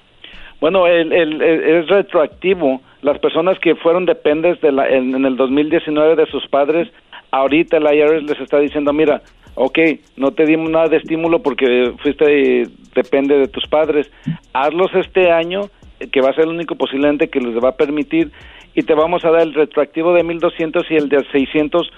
[0.59, 2.81] Bueno, el, el- el- es retroactivo.
[3.03, 6.87] Las personas que fueron dependes de la, en, en el 2019 de sus padres,
[7.31, 9.21] ahorita la IRS les está diciendo, mira,
[9.55, 9.79] ok,
[10.17, 14.09] no te dimos nada de estímulo porque fuiste depende de tus padres.
[14.53, 15.69] Hazlos este año,
[16.11, 18.31] que va a ser el único posiblemente que les va a permitir,
[18.75, 21.89] y te vamos a dar el retroactivo de 1200 y el de 600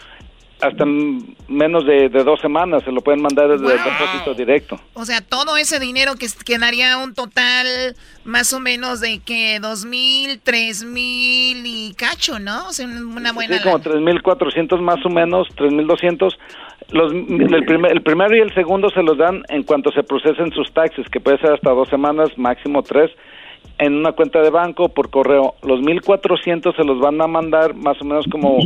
[0.61, 2.83] hasta menos de, de dos semanas.
[2.83, 4.79] Se lo pueden mandar desde el depósito directo.
[4.93, 7.95] O sea, todo ese dinero que quedaría un total
[8.25, 12.67] más o menos de que dos mil, tres mil y cacho, ¿no?
[12.67, 13.57] O sea, una buena...
[13.57, 16.37] Sí, como 3.400 más o menos, 3.200.
[16.91, 20.51] Los, el, primer, el primero y el segundo se los dan en cuanto se procesen
[20.51, 23.11] sus taxes, que puede ser hasta dos semanas, máximo tres,
[23.77, 25.55] en una cuenta de banco por correo.
[25.61, 28.59] Los 1.400 se los van a mandar más o menos como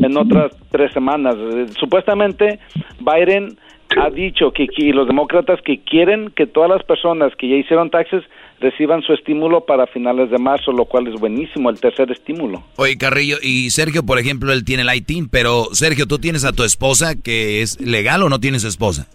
[0.00, 1.36] en otras tres semanas.
[1.38, 2.58] Eh, Supuestamente
[3.00, 3.56] Biden
[3.96, 7.56] ha dicho que, que- y los demócratas que quieren que todas las personas que ya
[7.56, 8.22] hicieron taxes
[8.60, 12.62] reciban su estímulo para finales de marzo, lo cual es buenísimo, el tercer estímulo.
[12.76, 16.52] Oye, Carrillo, y Sergio, por ejemplo, él tiene el ITIN, pero Sergio, ¿tú tienes a
[16.52, 19.08] tu esposa que es legal o no tienes esposa?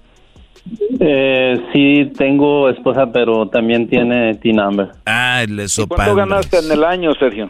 [0.99, 4.89] Eh, sí, tengo esposa, pero también tiene T-Number.
[5.05, 7.49] Ah, el ¿Cuánto ganaste en el año, Sergio?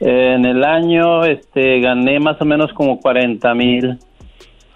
[0.00, 3.98] En el año este, gané más o menos como 40 mil.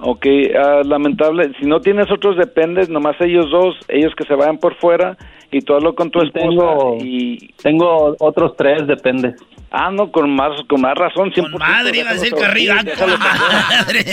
[0.01, 0.27] Ok,
[0.59, 1.53] ah, lamentable.
[1.61, 5.17] Si no tienes otros dependes, nomás ellos dos, ellos que se vayan por fuera
[5.53, 7.53] y tú hazlo con tu esposa tengo- y...
[7.63, 9.35] Tengo otros tres, depende.
[9.71, 11.57] Ah, no, con más, con más razón, 100%.
[11.59, 14.05] madre, iba a decir déjalo madre.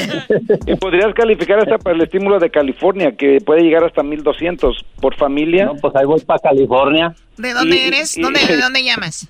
[0.67, 5.15] Y podrías calificar hasta para el estímulo de California, que puede llegar hasta 1200 por
[5.15, 5.65] familia.
[5.65, 8.17] No, pues ahí voy para California, ¿De dónde Y- eres?
[8.17, 9.27] y- ¿Dónde, ¿De dónde llamas?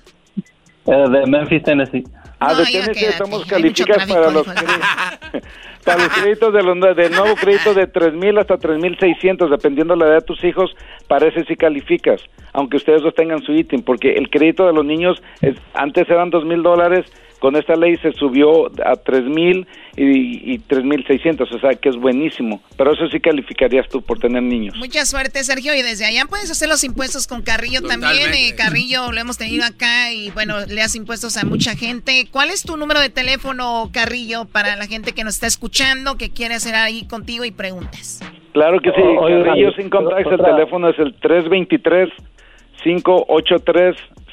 [0.90, 2.04] Eh, de Memphis, Tennessee.
[2.38, 4.46] Ah, de No, Tennessee quédate, estamos calificas para los,
[5.84, 10.14] para los créditos de los, del nuevo crédito de 3000 hasta 3600, dependiendo la edad
[10.16, 10.74] de tus hijos,
[11.06, 12.20] parece si calificas,
[12.52, 16.30] aunque ustedes dos tengan su ítem, porque el crédito de los niños es, antes eran
[16.30, 17.06] 2000 dólares,
[17.40, 22.62] con esta ley se subió a 3000 y, y 3600, o sea que es buenísimo,
[22.76, 24.76] pero eso sí calificarías tú por tener niños.
[24.76, 25.74] Mucha suerte, Sergio.
[25.74, 28.32] Y desde allá puedes hacer los impuestos con Carrillo también.
[28.32, 32.28] Eh, Carrillo lo hemos tenido acá y bueno, le das impuestos a mucha gente.
[32.30, 36.30] ¿Cuál es tu número de teléfono, Carrillo, para la gente que nos está escuchando, que
[36.30, 38.20] quiere hacer ahí contigo y preguntas?
[38.52, 41.14] Claro que sí, O- oiga, Carrillo sin contacts, el teléfono es el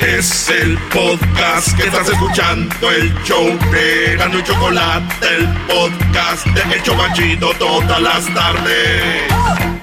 [0.00, 6.74] Es el podcast que estás escuchando, el show de Gano y Chocolate, el podcast de
[6.74, 9.81] El Chobachito todas las tardes.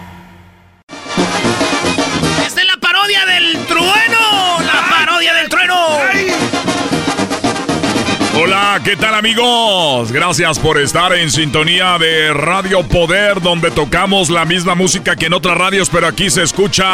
[8.41, 10.11] Hola, ¿qué tal amigos?
[10.11, 15.33] Gracias por estar en sintonía de Radio Poder, donde tocamos la misma música que en
[15.33, 16.85] otras radios, pero aquí se escucha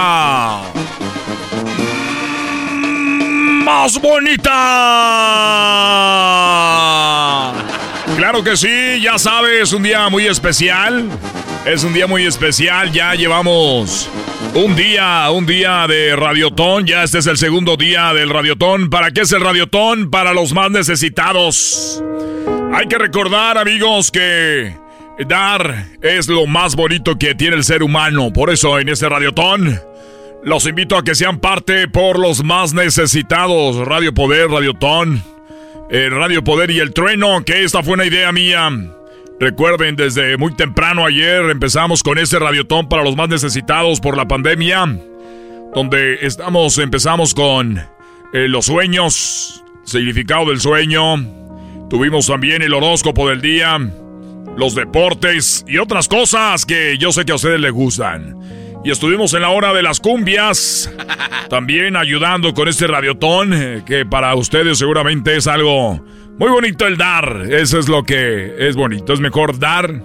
[3.63, 4.51] más bonita.
[8.17, 11.09] Claro que sí, ya sabes, un día muy especial.
[11.65, 14.07] Es un día muy especial, ya llevamos
[14.53, 18.91] un día, un día de Radiotón, ya este es el segundo día del Radiotón.
[18.91, 20.11] ¿Para qué es el Radiotón?
[20.11, 22.03] Para los más necesitados.
[22.71, 24.77] Hay que recordar, amigos, que
[25.27, 28.31] dar es lo más bonito que tiene el ser humano.
[28.31, 29.81] Por eso en este Radiotón
[30.43, 33.77] los invito a que sean parte por los más necesitados.
[33.87, 35.23] Radio Poder, Radiotón,
[35.89, 38.69] el Radio Poder y el Trueno, que esta fue una idea mía.
[39.39, 44.25] Recuerden, desde muy temprano ayer empezamos con este radiotón para los más necesitados por la
[44.25, 44.85] pandemia,
[45.73, 51.17] donde estamos, empezamos con eh, los sueños, significado del sueño,
[51.89, 53.77] tuvimos también el horóscopo del día,
[54.55, 58.39] los deportes y otras cosas que yo sé que a ustedes les gustan.
[58.85, 60.89] Y estuvimos en la hora de las cumbias,
[61.49, 66.01] también ayudando con este radiotón, eh, que para ustedes seguramente es algo
[66.37, 69.13] muy bonito el dar, eso es lo que es bonito.
[69.13, 70.01] Es mejor dar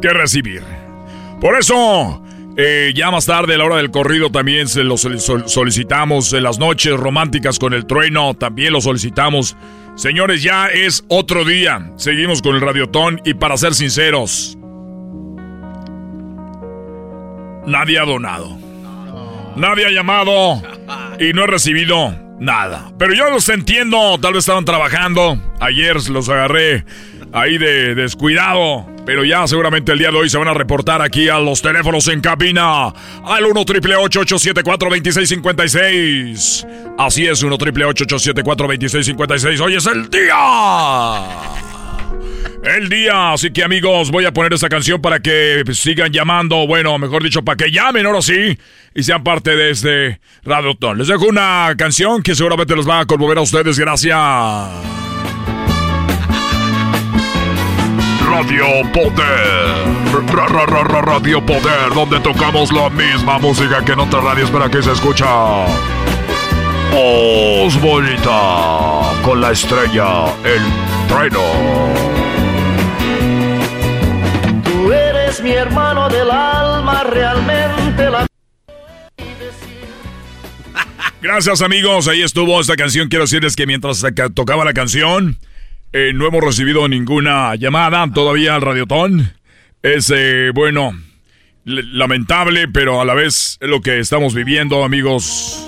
[0.00, 0.62] que recibir.
[1.40, 2.22] Por eso,
[2.56, 6.32] eh, ya más tarde, a la hora del corrido, también se lo solicitamos.
[6.32, 9.56] En las noches románticas con el trueno, también lo solicitamos.
[9.94, 11.92] Señores, ya es otro día.
[11.96, 14.58] Seguimos con el radiotón y para ser sinceros,
[17.66, 18.67] nadie ha donado.
[19.58, 20.62] Nadie ha llamado
[21.18, 22.92] y no he recibido nada.
[22.96, 25.40] Pero yo los entiendo, tal vez estaban trabajando.
[25.60, 26.84] Ayer los agarré
[27.32, 28.86] ahí de descuidado.
[29.04, 32.06] Pero ya seguramente el día de hoy se van a reportar aquí a los teléfonos
[32.08, 32.92] en cabina.
[33.24, 36.66] Al 1 triple 874 2656
[36.98, 41.67] Así es, 1 triple 874 2656 Hoy es el día.
[42.62, 46.98] El día, así que amigos, voy a poner esta canción para que sigan llamando, bueno,
[46.98, 48.58] mejor dicho, para que llamen ahora sí
[48.94, 50.98] y sean parte de este Radiotón.
[50.98, 54.18] Les dejo una canción que seguramente los va a conmover a ustedes, gracias.
[58.28, 59.98] Radio Poder.
[61.06, 65.26] Radio Poder, donde tocamos la misma música que en otras radios para que se escucha.
[66.90, 70.62] Voz bonita con la estrella, el
[71.08, 72.17] trueno.
[75.48, 78.26] Mi hermano del alma, realmente la...
[81.22, 83.08] Gracias amigos, ahí estuvo esta canción.
[83.08, 84.04] Quiero decirles que mientras
[84.34, 85.38] tocaba la canción,
[85.94, 89.32] eh, no hemos recibido ninguna llamada todavía al Radiotón.
[89.82, 90.92] Es, eh, bueno,
[91.64, 95.66] lamentable, pero a la vez es lo que estamos viviendo, amigos.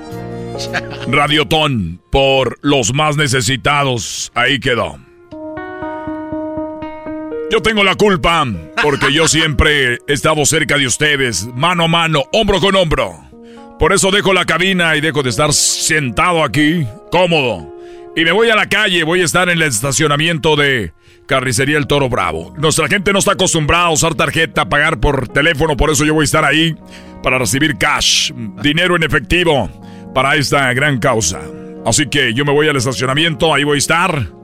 [1.08, 4.30] Radiotón por los más necesitados.
[4.34, 5.09] Ahí quedó.
[7.50, 8.46] Yo tengo la culpa
[8.80, 13.18] porque yo siempre he estado cerca de ustedes, mano a mano, hombro con hombro.
[13.76, 17.74] Por eso dejo la cabina y dejo de estar sentado aquí, cómodo.
[18.14, 20.92] Y me voy a la calle, voy a estar en el estacionamiento de
[21.26, 22.54] Carnicería El Toro Bravo.
[22.56, 26.22] Nuestra gente no está acostumbrada a usar tarjeta, pagar por teléfono, por eso yo voy
[26.22, 26.76] a estar ahí
[27.20, 28.30] para recibir cash,
[28.62, 29.68] dinero en efectivo,
[30.14, 31.40] para esta gran causa.
[31.84, 34.39] Así que yo me voy al estacionamiento, ahí voy a estar.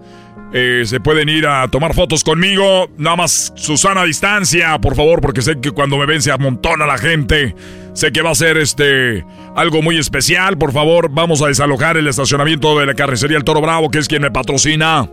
[0.52, 2.88] Eh, se pueden ir a tomar fotos conmigo.
[2.96, 6.98] Nada más Susana distancia, por favor, porque sé que cuando me ven se amontona la
[6.98, 7.54] gente.
[7.94, 9.24] Sé que va a ser este
[9.56, 10.56] algo muy especial.
[10.58, 14.08] Por favor, vamos a desalojar el estacionamiento de la carnicería El Toro Bravo, que es
[14.08, 15.08] quien me patrocina.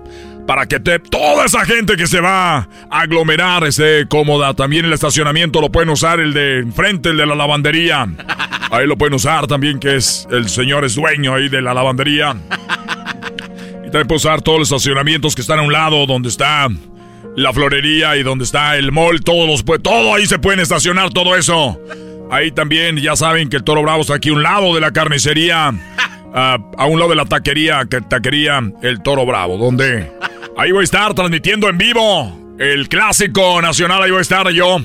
[0.46, 4.54] Para que toda esa gente que se va a aglomerar esté cómoda.
[4.54, 8.08] También el estacionamiento lo pueden usar el de enfrente, el de la lavandería.
[8.70, 12.36] Ahí lo pueden usar también, que es el señor es dueño ahí de la lavandería.
[14.14, 16.68] Usar todos los estacionamientos que están a un lado, donde está
[17.36, 21.12] la florería y donde está el mall, todos los, pues, todo ahí se pueden estacionar,
[21.12, 21.80] todo eso.
[22.32, 24.92] Ahí también, ya saben que el Toro Bravo está aquí a un lado de la
[24.92, 25.68] carnicería,
[26.34, 30.12] a un lado de la taquería, que taquería El Toro Bravo, donde
[30.58, 34.78] ahí voy a estar transmitiendo en vivo El clásico nacional, ahí voy a estar yo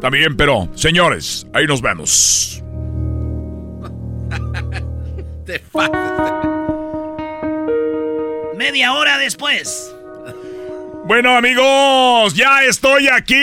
[0.00, 2.62] también, pero señores, ahí nos vemos.
[8.56, 9.94] Media hora después.
[11.04, 13.36] Bueno amigos, ya estoy aquí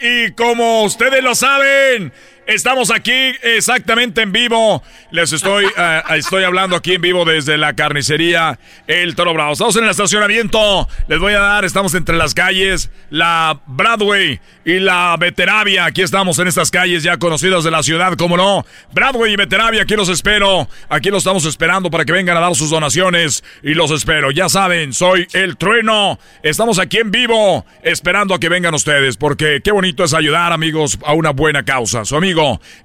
[0.00, 2.12] y como ustedes lo saben,
[2.46, 3.12] Estamos aquí
[3.42, 4.82] exactamente en vivo.
[5.12, 8.58] Les estoy, eh, estoy hablando aquí en vivo desde la carnicería
[8.88, 9.52] El Toro Bravo.
[9.52, 10.88] Estamos en el estacionamiento.
[11.06, 15.84] Les voy a dar, estamos entre las calles, la Broadway y la Veteravia.
[15.84, 18.66] Aquí estamos en estas calles ya conocidas de la ciudad, como no.
[18.92, 20.68] Broadway y Veteravia, aquí los espero.
[20.88, 23.44] Aquí los estamos esperando para que vengan a dar sus donaciones.
[23.62, 24.32] Y los espero.
[24.32, 26.18] Ya saben, soy el trueno.
[26.42, 29.16] Estamos aquí en vivo esperando a que vengan ustedes.
[29.16, 32.04] Porque qué bonito es ayudar, amigos, a una buena causa.
[32.04, 32.31] Su amigo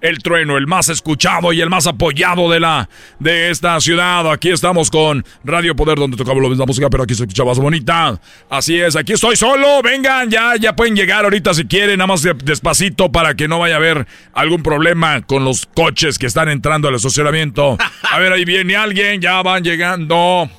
[0.01, 4.31] el trueno, el más escuchado y el más apoyado de la de esta ciudad.
[4.31, 7.59] Aquí estamos con Radio Poder, donde tocamos la misma música, pero aquí se escucha más
[7.59, 8.19] bonita.
[8.49, 9.81] Así es, aquí estoy solo.
[9.81, 13.75] Vengan, ya, ya pueden llegar ahorita si quieren, nada más despacito para que no vaya
[13.75, 17.77] a haber algún problema con los coches que están entrando al estacionamiento.
[18.11, 20.49] A ver, ahí viene alguien, ya van llegando.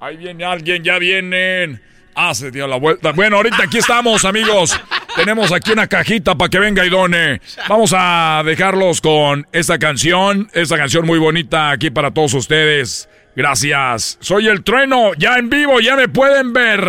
[0.00, 1.80] Ahí viene alguien, ya vienen.
[2.14, 3.12] Ah, se dio la vuelta.
[3.12, 4.78] Bueno, ahorita aquí estamos, amigos.
[5.16, 7.40] Tenemos aquí una cajita para que venga y done.
[7.68, 10.48] Vamos a dejarlos con esta canción.
[10.52, 13.08] Esta canción muy bonita aquí para todos ustedes.
[13.36, 14.18] Gracias.
[14.20, 16.80] Soy el trueno, ya en vivo, ya me pueden ver.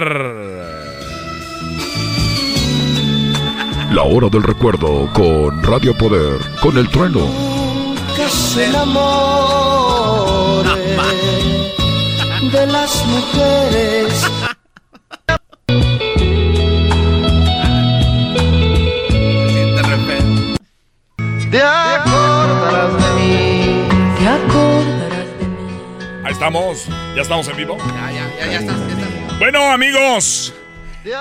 [3.91, 7.27] La hora del recuerdo con Radio Poder, con el trueno.
[8.15, 8.69] Que se
[12.52, 14.44] de las mujeres
[21.55, 23.87] Te acordarás de mí.
[24.19, 26.23] Te acordarás de mí.
[26.25, 26.87] Ahí estamos.
[27.15, 27.77] ¿Ya estamos en vivo?
[27.77, 30.53] Ya, ya, ya, ya estás, Bueno, amigos.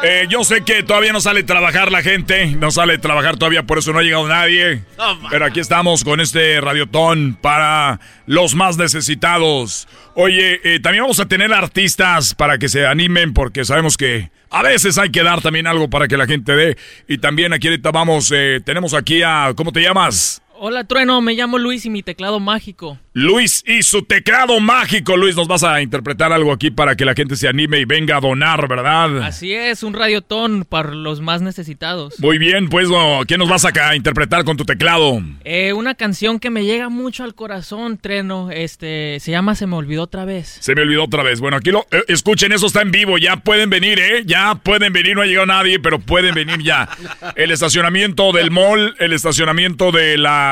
[0.02, 3.36] Eh, yo sé que todavía no sale a trabajar la gente, no sale a trabajar
[3.36, 4.82] todavía, por eso no ha llegado nadie.
[5.30, 9.86] pero aquí estamos con este radiotón para los más necesitados.
[10.14, 14.62] Oye, eh, también vamos a tener artistas para que se animen, porque sabemos que a
[14.62, 16.76] veces hay que dar también algo para que la gente dé.
[17.08, 20.43] Y también aquí ahorita vamos, eh, tenemos aquí a, ¿cómo te llamas?
[20.56, 22.98] Hola Trueno, me llamo Luis y mi teclado mágico.
[23.12, 25.16] Luis y su teclado mágico.
[25.16, 28.16] Luis, nos vas a interpretar algo aquí para que la gente se anime y venga
[28.16, 29.22] a donar, ¿verdad?
[29.22, 32.18] Así es, un radiotón para los más necesitados.
[32.18, 32.88] Muy bien, pues,
[33.28, 35.22] ¿qué nos vas a interpretar con tu teclado?
[35.44, 38.50] Eh, una canción que me llega mucho al corazón, Treno.
[38.50, 40.56] Este, se llama Se me olvidó otra vez.
[40.60, 41.40] Se me olvidó otra vez.
[41.40, 43.16] Bueno, aquí lo eh, escuchen, eso está en vivo.
[43.18, 44.22] Ya pueden venir, ¿eh?
[44.26, 45.14] Ya pueden venir.
[45.14, 46.88] No ha llegado nadie, pero pueden venir ya.
[47.36, 50.43] El estacionamiento del mall, el estacionamiento de la.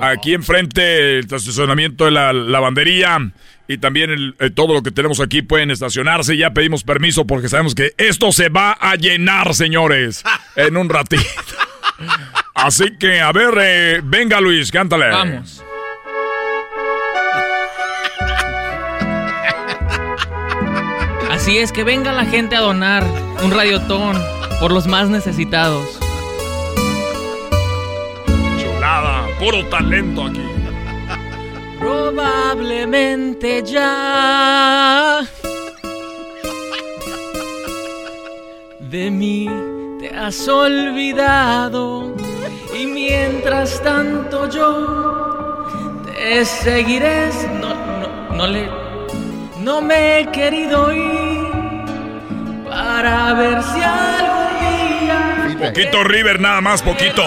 [0.00, 3.18] Aquí enfrente, el estacionamiento de la lavandería
[3.68, 6.36] y también eh, todo lo que tenemos aquí pueden estacionarse.
[6.36, 10.22] Ya pedimos permiso porque sabemos que esto se va a llenar, señores,
[10.54, 11.22] en un ratito.
[12.54, 15.08] Así que, a ver, eh, venga Luis, cántale.
[15.08, 15.62] Vamos.
[21.30, 23.04] Así es, que venga la gente a donar
[23.42, 24.16] un radiotón
[24.58, 25.98] por los más necesitados.
[29.38, 30.42] Puro talento aquí.
[31.78, 35.20] Probablemente ya
[38.80, 39.48] de mí
[40.00, 42.14] te has olvidado
[42.78, 45.66] y mientras tanto yo
[46.06, 47.28] te seguiré.
[47.60, 48.68] No, no, no le,
[49.60, 51.46] no me he querido ir
[52.68, 55.06] para ver si algún
[55.60, 55.68] día.
[55.68, 57.24] Poquito River, nada más, poquito.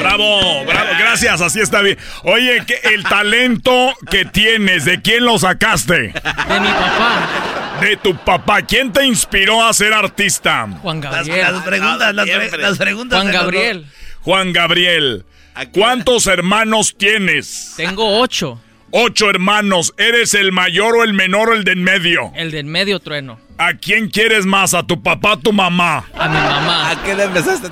[0.00, 1.98] Bravo, bravo, gracias, así está bien.
[2.24, 5.94] Oye, el talento que tienes, ¿de quién lo sacaste?
[5.94, 7.78] De mi papá.
[7.80, 8.62] De tu papá.
[8.62, 10.68] ¿Quién te inspiró a ser artista?
[10.82, 11.40] Juan Gabriel.
[11.40, 13.20] Las, preguntas, las, preguntas.
[13.20, 13.86] Juan Gabriel.
[14.20, 15.24] Juan Gabriel.
[15.72, 17.74] ¿Cuántos hermanos tienes?
[17.76, 18.60] Tengo ocho.
[18.90, 19.92] Ocho hermanos.
[19.96, 22.32] ¿Eres el mayor o el menor o el de en medio?
[22.36, 23.40] El de en medio, trueno.
[23.58, 24.74] ¿A quién quieres más?
[24.74, 26.04] ¿A tu papá o tu mamá?
[26.16, 26.90] A mi mamá.
[26.90, 27.68] ¿A qué edad empezaste?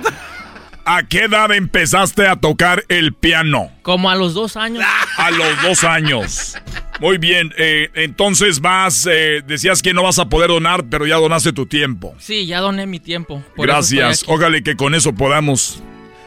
[0.85, 3.71] ¿A qué edad empezaste a tocar el piano?
[3.83, 4.85] Como a los dos años.
[5.17, 6.57] A los dos años.
[7.01, 11.17] Muy bien, eh, entonces vas, eh, decías que no vas a poder donar, pero ya
[11.17, 12.15] donaste tu tiempo.
[12.19, 13.43] Sí, ya doné mi tiempo.
[13.57, 15.83] Gracias, ojalá que con eso podamos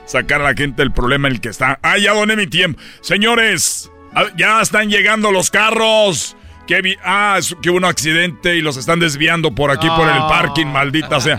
[0.06, 1.80] sacar a la gente del problema en el que está.
[1.82, 2.80] Ah, ya doné mi tiempo.
[3.02, 6.38] Señores, Ah, ya están llegando los carros.
[6.68, 10.66] Que ah, que hubo un accidente y los están desviando por aquí, por el parking,
[10.66, 11.36] maldita sea.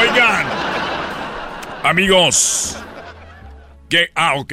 [0.00, 0.46] Oigan,
[1.82, 2.76] amigos,
[3.88, 4.52] que, ah, ok.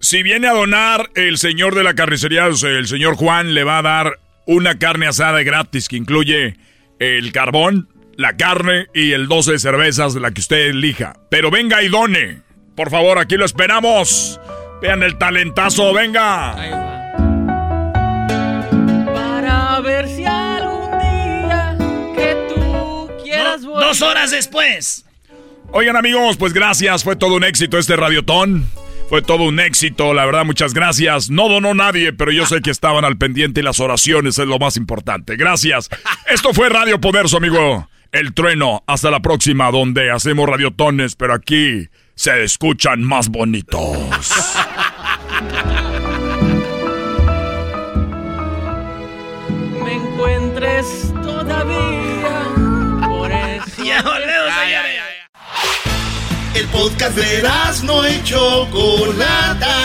[0.00, 3.82] Si viene a donar el señor de la carnicería, el señor Juan le va a
[3.82, 6.56] dar una carne asada gratis que incluye
[6.98, 11.14] el carbón, la carne y el 12 de cervezas de la que usted elija.
[11.30, 12.42] Pero venga y done.
[12.76, 14.40] Por favor, aquí lo esperamos.
[14.82, 16.54] Vean el talentazo, venga.
[19.14, 21.76] Para ver si algún día
[22.14, 25.06] que tú quieras Dos horas después.
[25.76, 28.64] Oigan amigos, pues gracias, fue todo un éxito este radiotón.
[29.08, 31.30] Fue todo un éxito, la verdad, muchas gracias.
[31.30, 34.60] No donó nadie, pero yo sé que estaban al pendiente y las oraciones es lo
[34.60, 35.34] más importante.
[35.34, 35.90] Gracias.
[36.30, 38.84] Esto fue Radio Poder, su amigo El Trueno.
[38.86, 43.98] Hasta la próxima, donde hacemos radiotones, pero aquí se escuchan más bonitos.
[56.74, 57.42] Podcast de
[57.84, 59.76] no y Chocolata.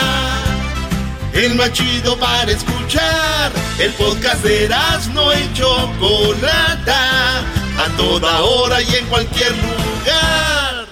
[1.32, 3.52] El más chido para escuchar.
[3.78, 4.68] El podcast de
[5.14, 7.38] no y Chocolata.
[7.78, 10.88] A toda hora y en cualquier lugar.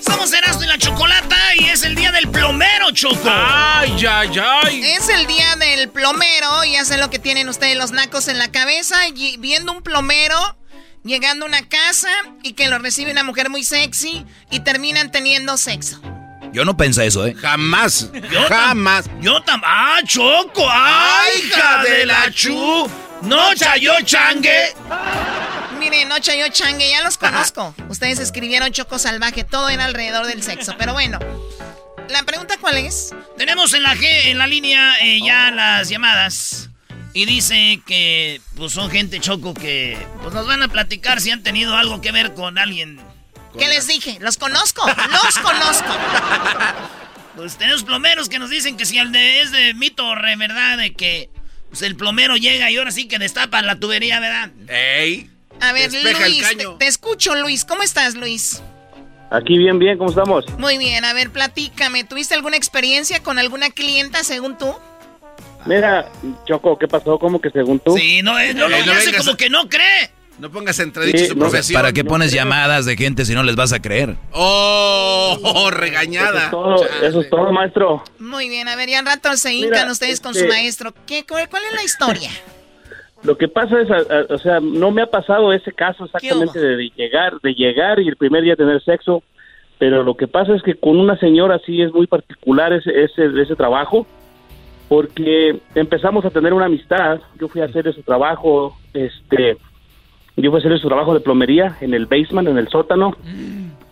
[0.00, 3.18] Somos Erasmo y la Chocolata y es el día del plomero, Choco.
[3.24, 4.82] Ay, ay, ay.
[4.84, 8.52] Es el día del plomero, ya sé lo que tienen ustedes los nacos en la
[8.52, 10.59] cabeza, y viendo un plomero
[11.04, 12.08] llegando a una casa
[12.42, 16.00] y que lo recibe una mujer muy sexy y terminan teniendo sexo.
[16.52, 17.34] Yo no pensé eso, ¿eh?
[17.34, 18.10] Jamás.
[18.12, 19.04] Yo tam- Jamás.
[19.20, 19.60] Yo tam...
[19.64, 20.66] ¡Ah, Choco!
[20.68, 22.90] ¡Ay, hija de la chu!
[23.22, 24.74] ¡No chayó changue!
[25.78, 27.74] Miren, Noche yo changue, ya los conozco.
[27.88, 30.74] Ustedes escribieron Choco Salvaje, todo era alrededor del sexo.
[30.76, 31.18] Pero bueno,
[32.08, 33.14] ¿la pregunta cuál es?
[33.38, 36.68] Tenemos en la G, en la línea, eh, ya las llamadas.
[37.12, 41.42] Y dice que pues son gente choco que pues nos van a platicar si han
[41.42, 43.00] tenido algo que ver con alguien.
[43.58, 44.18] ¿Qué les dije?
[44.20, 45.88] Los conozco, los conozco.
[47.36, 50.36] Pues tenemos plomeros que nos dicen que si el de, es de mito o re,
[50.36, 50.76] ¿verdad?
[50.76, 51.30] De que
[51.70, 54.50] pues, el plomero llega y ahora sí que destapa la tubería, ¿verdad?
[54.68, 55.30] ¡Ey!
[55.60, 57.64] A ver, Luis, te, te escucho, Luis.
[57.64, 58.62] ¿Cómo estás, Luis?
[59.30, 60.44] Aquí bien, bien, ¿cómo estamos?
[60.58, 62.04] Muy bien, a ver, platícame.
[62.04, 64.74] ¿Tuviste alguna experiencia con alguna clienta, según tú?
[65.66, 66.08] Mira,
[66.46, 67.18] Choco, ¿qué pasó?
[67.18, 67.96] ¿Cómo que según tú?
[67.96, 70.10] Sí, no, eh, no, no, Eh, no le hace como a- que no cree.
[70.38, 71.82] No pongas entredicho Sí, su no, profesión.
[71.82, 74.16] ¿Para qué pones llamadas de gente si no les vas a creer?
[74.32, 76.44] Oh, oh, Eso regañada.
[76.44, 78.02] es todo, eso es todo, maestro.
[78.18, 80.94] Muy bien, a ver, ya al rato se hincan Mira, ustedes con este- su maestro.
[81.06, 82.30] ¿Qué, cuál, cuál es la historia?
[83.22, 86.58] Lo que pasa es, a- a- o sea, no me ha pasado ese caso exactamente
[86.58, 89.22] de, de llegar, de llegar y el primer día tener sexo,
[89.78, 93.26] pero lo que pasa es que con una señora sí es muy particular ese, ese,
[93.42, 94.06] ese trabajo,
[94.90, 97.20] porque empezamos a tener una amistad.
[97.38, 99.56] Yo fui a hacer su trabajo, este,
[100.36, 103.16] yo fui a hacer su trabajo de plomería en el basement, en el sótano,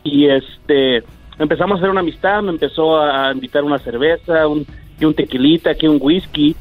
[0.03, 1.05] y este,
[1.39, 2.43] empezamos a hacer una amistad.
[2.43, 4.67] Me empezó a invitar una cerveza, un,
[4.99, 6.57] que un tequilita, que un whisky,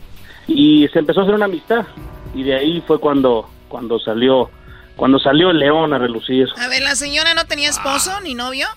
[0.47, 1.88] y se empezó a hacer una amistad.
[2.35, 4.51] Y de ahí fue cuando, cuando salió,
[4.95, 6.47] cuando salió el león a relucir.
[6.64, 8.68] A ver, ¿la señora no tenía esposo ni novio?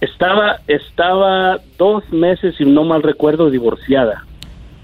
[0.00, 4.24] Estaba, estaba dos meses, si no mal recuerdo, divorciada.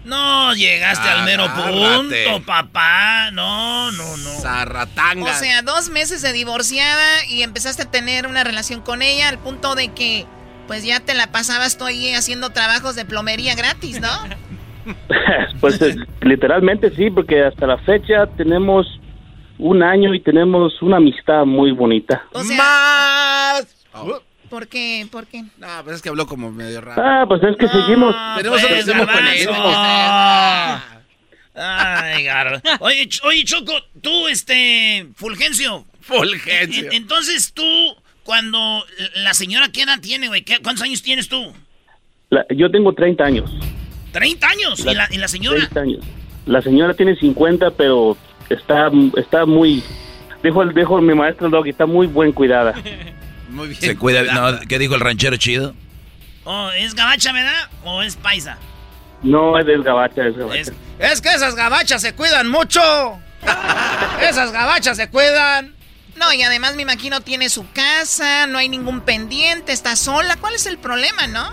[0.04, 3.30] No llegaste al mero punto, papá.
[3.32, 4.30] No, no, no.
[4.40, 5.30] Zarratanga.
[5.30, 9.38] O sea, dos meses de divorciada y empezaste a tener una relación con ella al
[9.38, 10.26] punto de que,
[10.66, 14.08] pues ya te la pasabas tú ahí haciendo trabajos de plomería gratis, ¿no?
[15.60, 15.78] pues
[16.22, 18.86] literalmente sí, porque hasta la fecha tenemos
[19.58, 22.24] un año y tenemos una amistad muy bonita.
[22.32, 23.86] O sea, Más.
[24.48, 25.06] ¿Por qué?
[25.10, 25.42] ¿Por qué?
[25.58, 27.02] No, pues es que habló como medio raro.
[27.04, 28.14] Ah, pues es que seguimos.
[28.36, 29.12] Tenemos pues, garbanzo.
[29.12, 29.74] políticos.
[31.54, 35.84] Ay, gar- Oye, oye, Choco, tú, este, Fulgencio.
[36.00, 36.86] Fulgencio.
[36.86, 37.64] En- Entonces tú,
[38.22, 38.84] cuando
[39.16, 40.42] la señora, ¿qué edad tiene, güey?
[40.42, 41.52] ¿Qué- ¿Cuántos años tienes tú?
[42.30, 43.50] La- yo tengo 30 años.
[44.12, 44.80] 30 años.
[44.80, 45.58] ¿Y la, y la señora?
[45.58, 46.04] 30 años.
[46.46, 48.16] La señora tiene 50, pero
[48.48, 49.82] está, está muy...
[50.42, 52.74] Dijo, el, dijo mi maestro Doggy, está muy buen cuidada.
[53.48, 53.80] Muy bien.
[53.80, 54.22] Se cuida.
[54.22, 55.74] No, ¿Qué dijo el ranchero chido?
[56.44, 57.68] Oh, ¿Es gabacha, verdad?
[57.84, 58.58] ¿O es paisa?
[59.22, 60.60] No, es, es gabacha, es gabacha.
[60.60, 62.80] Es, es que esas gabachas se cuidan mucho.
[64.28, 65.74] esas gabachas se cuidan.
[66.18, 70.36] No, y además me imagino tiene su casa, no hay ningún pendiente, está sola.
[70.40, 71.50] ¿Cuál es el problema, no?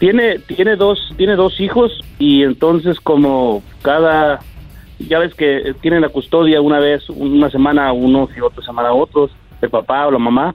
[0.00, 4.40] Tiene, tiene, dos, tiene dos hijos y entonces como cada...
[4.98, 8.88] Ya ves que tienen la custodia una vez, una semana a unos y otra semana
[8.88, 9.30] a otros,
[9.62, 10.54] el papá o la mamá.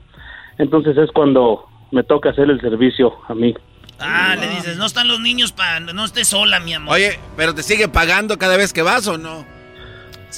[0.58, 3.54] Entonces es cuando me toca hacer el servicio a mí.
[4.00, 5.78] Ah, le dices, no están los niños para...
[5.80, 6.94] No estés sola, mi amor.
[6.94, 9.44] Oye, ¿pero te sigue pagando cada vez que vas o no?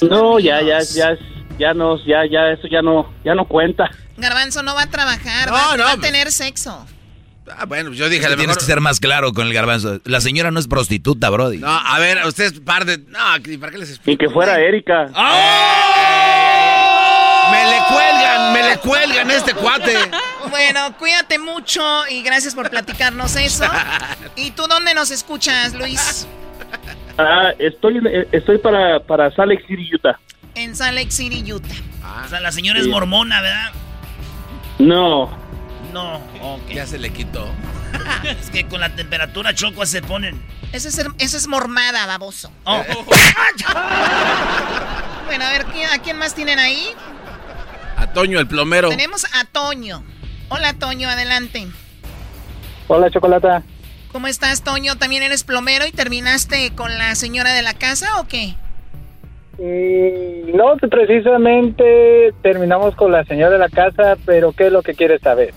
[0.03, 1.17] No, ya, ya, ya,
[1.57, 3.89] ya no, ya, ya, eso ya no, ya no cuenta.
[4.15, 6.85] Garbanzo no va a trabajar, No, va, no, va a pues- tener sexo.
[7.49, 9.99] Ah, bueno, yo dije, a lo tienes mejor- que ser más claro con el garbanzo.
[10.03, 11.57] La señora no es prostituta, Brody.
[11.59, 12.97] No, a ver, ustedes par de...
[12.99, 13.19] No,
[13.59, 14.23] ¿para qué les explico?
[14.23, 15.05] Y que fuera Erika.
[15.05, 15.11] Le
[17.87, 19.95] cuelgan, me le cuelgan este cuate.
[20.49, 23.65] Bueno, cuídate mucho y gracias por platicarnos eso.
[24.35, 26.27] ¿Y tú dónde nos escuchas, Luis?
[27.17, 30.19] Ah, estoy, eh, estoy para, para Salt Lake City, Utah.
[30.55, 31.73] En Salt Lake City, Utah.
[32.25, 33.71] O sea, la señora es mormona, ¿verdad?
[34.79, 35.29] No,
[35.93, 36.69] No, ok.
[36.69, 37.47] Ya se le quitó.
[38.23, 40.41] Es que con la temperatura choco se ponen.
[40.73, 42.51] Eso es, eso es mormada, baboso.
[42.65, 42.83] Oh.
[45.25, 46.89] Bueno, a ver, ¿quién- ¿a quién más tienen ahí?
[47.97, 48.89] A Toño, el plomero.
[48.89, 50.03] Tenemos a Toño.
[50.49, 51.67] Hola, Toño, adelante.
[52.87, 53.63] Hola, Chocolata.
[54.11, 54.95] ¿Cómo estás, Toño?
[54.97, 58.53] ¿También eres plomero y terminaste con la señora de la casa o qué?
[59.57, 64.93] Mm, No, precisamente terminamos con la señora de la casa, pero ¿qué es lo que
[64.93, 65.53] quieres saber?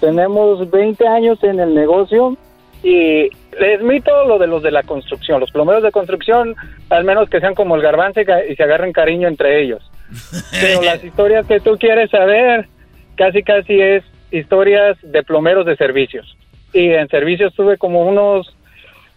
[0.00, 2.36] Tenemos 20 años en el negocio
[2.82, 5.40] y les mito lo de los de la construcción.
[5.40, 6.54] Los plomeros de construcción,
[6.90, 9.82] al menos que sean como el garbanzo y se agarren cariño entre ellos.
[10.50, 12.68] Pero las historias que tú quieres saber,
[13.16, 16.36] casi casi es historias de plomeros de servicios.
[16.72, 18.54] Y en servicios tuve como unos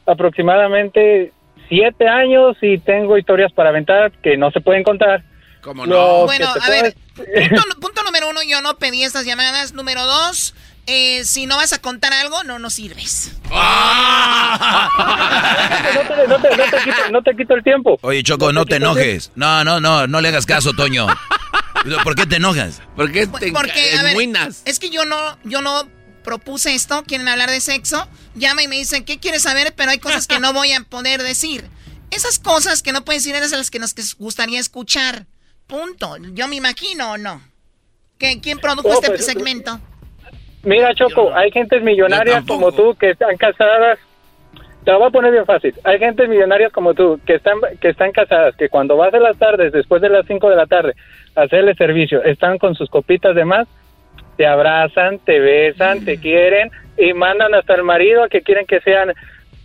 [0.05, 1.31] aproximadamente
[1.69, 5.23] siete años y tengo historias para aventar que no se pueden contar.
[5.61, 6.95] ¿Cómo Lo Bueno, que te a ver,
[7.49, 9.73] punto, punto número uno, yo no pedí estas llamadas.
[9.73, 10.55] Número dos,
[10.87, 13.31] eh, si no vas a contar algo, no nos sirves.
[13.49, 13.57] no,
[16.07, 17.97] te, no te- no te quito, no te quito el tiempo.
[18.01, 19.31] Oye, Choco, no te enojes.
[19.35, 21.07] No, no, no, no le hagas caso, Toño.
[22.03, 22.81] ¿Por qué te enojas?
[22.95, 24.15] ¿Por qué Porque, a ver,
[24.65, 25.87] es que yo no, yo no
[26.23, 29.73] propuse esto, quieren hablar de sexo, llama y me dicen, ¿qué quieres saber?
[29.75, 31.67] Pero hay cosas que no voy a poder decir.
[32.11, 35.25] Esas cosas que no puedes decir eran las que nos gustaría escuchar.
[35.65, 36.17] Punto.
[36.33, 37.41] Yo me imagino o no.
[38.19, 39.79] ¿Qué- ¿Quién produjo este pues, segmento?
[40.63, 43.99] Mira, Choco, hay gentes millonarias como tú que están casadas.
[44.83, 45.73] Te lo voy a poner bien fácil.
[45.83, 49.37] Hay gentes millonarias como tú que están que están casadas, que cuando vas de las
[49.37, 50.93] tardes, después de las 5 de la tarde,
[51.35, 53.67] a hacerle servicio, están con sus copitas de más,
[54.37, 58.81] te abrazan, te besan, te quieren y mandan hasta el marido a que quieren que
[58.81, 59.13] sean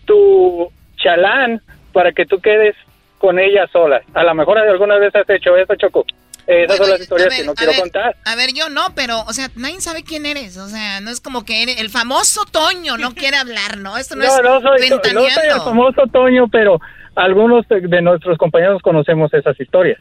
[0.04, 1.60] tu chalán
[1.92, 2.74] para que tú quedes
[3.18, 4.02] con ellas solas.
[4.14, 6.04] A lo mejor alguna vez has hecho eso, Choco.
[6.46, 8.16] Esas son las historias que no quiero ver, contar.
[8.24, 10.56] A ver, yo no, pero, o sea, nadie sabe quién eres.
[10.58, 13.96] O sea, no es como que eres el famoso Toño no quiere hablar, ¿no?
[13.98, 15.00] Esto no, No, es no soy, no
[15.30, 16.80] soy el famoso Toño, pero
[17.16, 19.98] algunos de, de nuestros compañeros conocemos esas historias.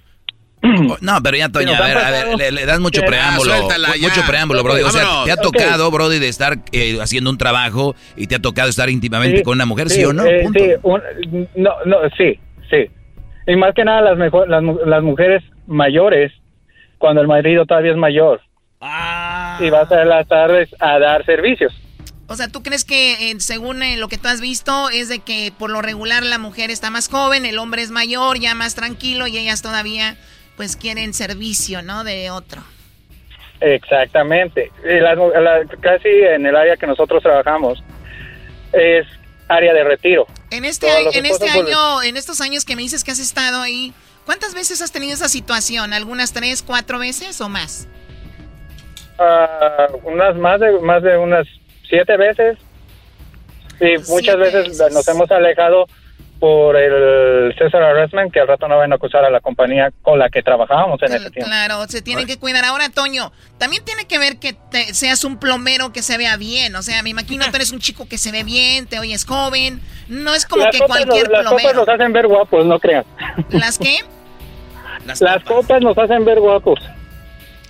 [1.02, 3.54] No, pero ya, Toño, nos a ver, a ver, le, le das mucho que- preámbulo.
[3.54, 4.28] Ah, mucho ya.
[4.28, 4.82] preámbulo, Brody.
[4.82, 8.40] O sea, te ha tocado, Brody, de estar eh, haciendo un trabajo y te ha
[8.40, 10.26] tocado estar íntimamente Sí, con una mujer, ¿sí, o no?
[10.26, 10.60] eh, Punto.
[10.64, 12.40] sí, un- no, no, sí,
[12.72, 12.90] sí.
[13.48, 16.32] Y más que nada las, mejor, las, mu- las mujeres mayores,
[16.98, 18.42] cuando el marido todavía es mayor.
[19.60, 21.74] Y vas a las tardes a dar servicios.
[22.28, 25.20] O sea, ¿tú crees que eh, según eh, lo que tú has visto es de
[25.20, 28.74] que por lo regular la mujer está más joven, el hombre es mayor, ya más
[28.74, 30.18] tranquilo y ellas todavía
[30.58, 32.04] pues quieren servicio, ¿no?
[32.04, 32.64] De otro.
[33.60, 34.72] Exactamente.
[34.84, 35.16] Y la-
[35.82, 37.84] casi en el área que nosotros trabajamos
[38.74, 39.06] es
[39.48, 40.26] área de retiro.
[40.50, 43.20] En este, Todos en este pues, año, en estos años que me dices que has
[43.20, 43.94] estado ahí,
[44.26, 45.94] ¿cuántas veces has tenido esa situación?
[45.94, 47.88] ¿Algunas tres, cuatro veces o más?
[49.18, 51.48] Ah, unas más de más de unas
[51.88, 52.58] siete veces
[53.80, 55.86] y muchas veces nos hemos alejado
[56.46, 60.20] por el César Harassment que al rato no van a acusar a la compañía con
[60.20, 61.50] la que trabajábamos en ese tiempo.
[61.50, 62.64] Claro, se tienen que cuidar.
[62.66, 66.76] Ahora, Toño, también tiene que ver que te- seas un plomero que se vea bien.
[66.76, 69.82] O sea, me imagino tú eres un chico que se ve bien, te oyes joven.
[70.08, 71.80] No es como las que copas, cualquier nos, las copas plomero.
[71.80, 73.06] nos hacen ver guapos, no crean.
[73.50, 73.98] ¿Las qué?
[75.20, 76.80] Las, copas nos hacen ver guapos.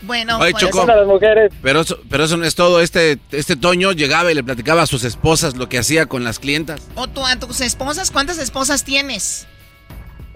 [0.05, 1.51] Bueno, Oye, Choco, las mujeres.
[1.61, 2.81] pero eso, pero eso no es todo.
[2.81, 6.39] Este, este Toño llegaba y le platicaba a sus esposas lo que hacía con las
[6.39, 6.87] clientas.
[6.95, 8.11] ¿O tú a tus esposas?
[8.11, 9.47] ¿Cuántas esposas tienes?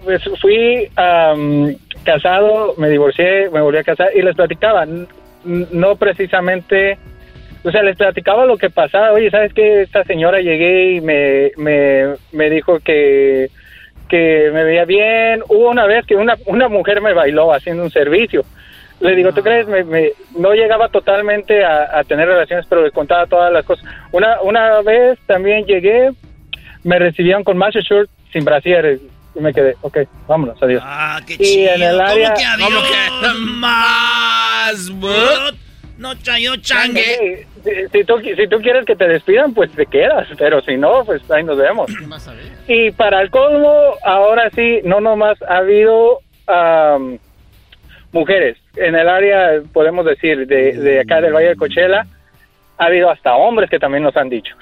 [0.04, 4.86] Pues fui am, casado, me divorcié, me volví a casar y les platicaba,
[5.44, 6.98] no precisamente,
[7.62, 9.12] o sea, les platicaba lo que pasaba.
[9.12, 9.82] Oye, ¿sabes qué?
[9.82, 13.50] Esta señora llegué y me, me, me dijo que,
[14.08, 15.42] que me veía bien.
[15.48, 18.44] Hubo una vez que una, una mujer me bailó haciendo un servicio.
[19.00, 19.66] Le digo, ¿tú crees?
[19.66, 23.84] Me, me- no llegaba totalmente a, a tener relaciones, pero le contaba todas las cosas.
[24.12, 26.10] Una, una vez también llegué,
[26.84, 29.00] me recibieron con macho shirt sin brasier
[29.34, 29.98] y me quedé, ok,
[30.28, 30.82] vámonos, adiós.
[30.84, 31.72] Ah, qué y chido.
[31.74, 32.34] en el área...
[32.58, 32.94] ¿Cómo que
[33.24, 33.34] adiós?
[33.38, 34.90] Más.
[35.98, 37.46] No chayo changue.
[37.62, 41.04] Si, si tú, si tú quieres que te despidan, pues te quedas, pero si no,
[41.04, 41.90] pues ahí nos vemos.
[42.68, 47.18] Y para el colmo, ahora sí, no nomás ha habido am,
[48.12, 48.56] mujeres.
[48.76, 52.06] En el área, podemos decir, de, de acá del Valle de Cochela,
[52.78, 54.54] ha habido hasta hombres que también nos han dicho.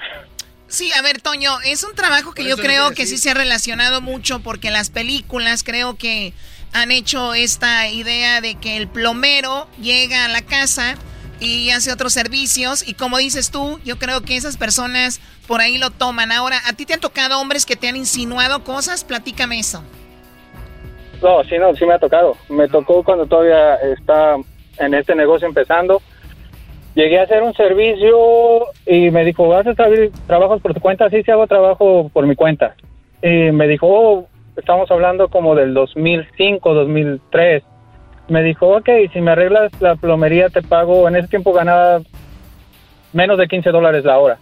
[0.67, 4.01] Sí, a ver, Toño, es un trabajo que yo creo que sí se ha relacionado
[4.01, 6.33] mucho porque las películas creo que
[6.73, 10.95] han hecho esta idea de que el plomero llega a la casa
[11.39, 15.79] y hace otros servicios y como dices tú, yo creo que esas personas por ahí
[15.79, 16.31] lo toman.
[16.31, 19.03] Ahora, ¿a ti te han tocado hombres que te han insinuado cosas?
[19.03, 19.83] Platícame eso.
[21.21, 22.35] No, sí, no, sí me ha tocado.
[22.49, 24.35] Me tocó cuando todavía está
[24.77, 26.01] en este negocio empezando.
[26.95, 31.09] Llegué a hacer un servicio y me dijo, ¿haces tra- trabajos por tu cuenta?
[31.09, 32.75] Sí, sí hago trabajo por mi cuenta.
[33.21, 37.63] Y me dijo, oh, estamos hablando como del 2005, 2003.
[38.29, 41.99] Me dijo, ok, si me arreglas la plomería te pago, en ese tiempo ganaba
[43.11, 44.37] menos de 15 dólares la hora.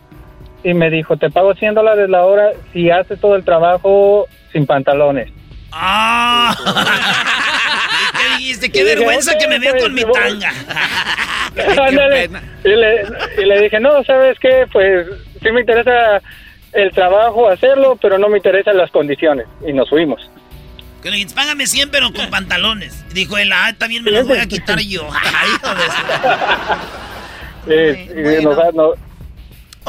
[0.63, 4.65] Y me dijo, te pago 100 dólares la hora si haces todo el trabajo sin
[4.65, 5.31] pantalones.
[5.71, 6.55] ¡Ah!
[8.17, 8.69] ¿Qué dijiste?
[8.71, 10.13] ¡Qué Y dije, vergüenza "Ok, que me vea pues, con mi voy".
[10.13, 10.53] tanga!
[11.87, 12.29] Ándale.
[12.63, 13.01] y, le,
[13.41, 14.65] y le dije, no, ¿sabes qué?
[14.71, 15.07] Pues
[15.41, 16.21] sí me interesa
[16.73, 19.47] el trabajo, hacerlo, pero no me interesan las condiciones.
[19.67, 20.29] Y nos fuimos.
[21.01, 23.03] Que le págame 100 pero con pantalones.
[23.11, 25.07] Y dijo él, ah, también me los voy a quitar yo.
[25.13, 25.49] Ay,
[27.65, 28.93] su- Eh, y nos da- no-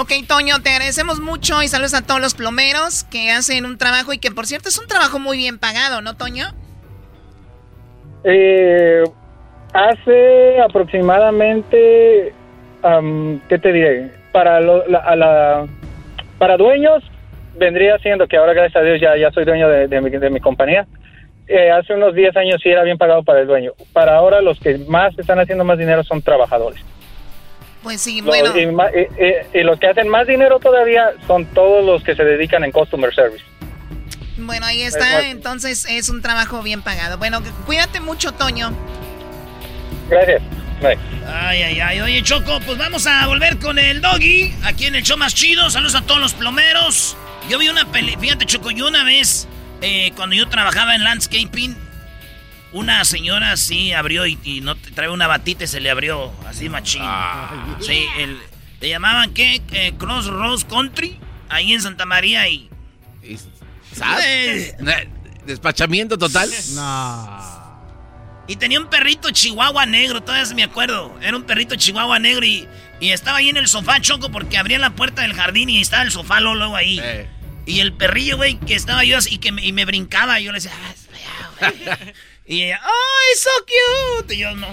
[0.01, 4.13] Ok, Toño, te agradecemos mucho y saludos a todos los plomeros que hacen un trabajo
[4.13, 6.47] y que por cierto es un trabajo muy bien pagado, ¿no, Toño?
[8.25, 9.03] eh,
[9.73, 12.33] hace aproximadamente,
[12.83, 14.11] am, ¿qué te diré?
[14.33, 15.67] Para, lo- la- a la-
[16.39, 17.03] para dueños
[17.57, 20.31] vendría siendo que ahora gracias a Dios ya, ya soy dueño de, de mi, de
[20.31, 20.87] mi compañía.
[21.49, 23.73] Eh, hace unos 10 años sí era bien pagado para el dueño.
[23.93, 26.85] Para ahora los que más están haciendo más dinero son trabajadores.
[27.83, 28.53] Pues sí, Los- bueno.
[28.57, 32.25] y, y- y- y los que hacen más dinero todavía son todos los que se
[32.25, 33.45] dedican en customer service.
[34.37, 37.19] Bueno, ahí está, entonces es un trabajo bien pagado.
[37.19, 38.73] Bueno, cuídate mucho, Toño.
[40.09, 40.43] Gracias.
[40.81, 40.97] Bye.
[41.27, 42.01] Ay, ay, ay.
[42.01, 44.55] Oye, Choco, pues vamos a volver con el doggy.
[44.65, 45.69] Aquí en el show más chido.
[45.71, 47.17] Saludos a todos los plomeros.
[47.49, 48.15] Yo vi una peli...
[48.19, 49.49] Fíjate, Choco, yo una vez,
[49.83, 51.77] eh, cuando yo trabajaba en landscaping,
[52.73, 56.33] una señora sí abrió y, y no te- trae una batita y se le abrió
[56.47, 57.03] así machín.
[57.81, 58.39] Sí, el,
[58.81, 59.63] le llamaban, ¿qué?
[59.73, 61.19] Eh, Crossroads Country,
[61.49, 62.69] ahí en Santa María y...
[63.95, 64.75] ¿Sabes?
[64.87, 65.09] Eh,
[65.47, 66.51] ¿Despachamiento total?
[68.47, 71.15] Y tenía un perrito chihuahua negro, todavía me acuerdo.
[71.23, 72.67] Era un perrito chihuahua negro y,
[73.01, 76.03] y estaba ahí en el sofá, Choco, porque abría la puerta del jardín y estaba
[76.03, 77.01] el sofá luego, luego ahí.
[77.67, 80.41] Y el perrillo, güey, que estaba yo así y que me, y me brincaba.
[80.41, 81.09] Y yo le decía, "Ah, es
[81.71, 82.13] feo, güey".
[82.49, 83.51] Y ella, ¡ay, so
[84.23, 84.35] cute!
[84.35, 84.67] Y yo, no.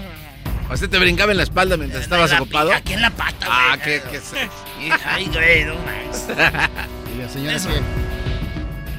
[0.70, 2.72] ¿O sea, te brincaba en la espalda mientras estabas la ocupado?
[2.72, 3.58] Aquí en la pata, güey.
[3.58, 4.20] Ah, qué, qué
[5.04, 6.26] Ay, güey, no más.
[7.14, 7.68] ¿Y la señora Eso.
[7.68, 7.76] qué?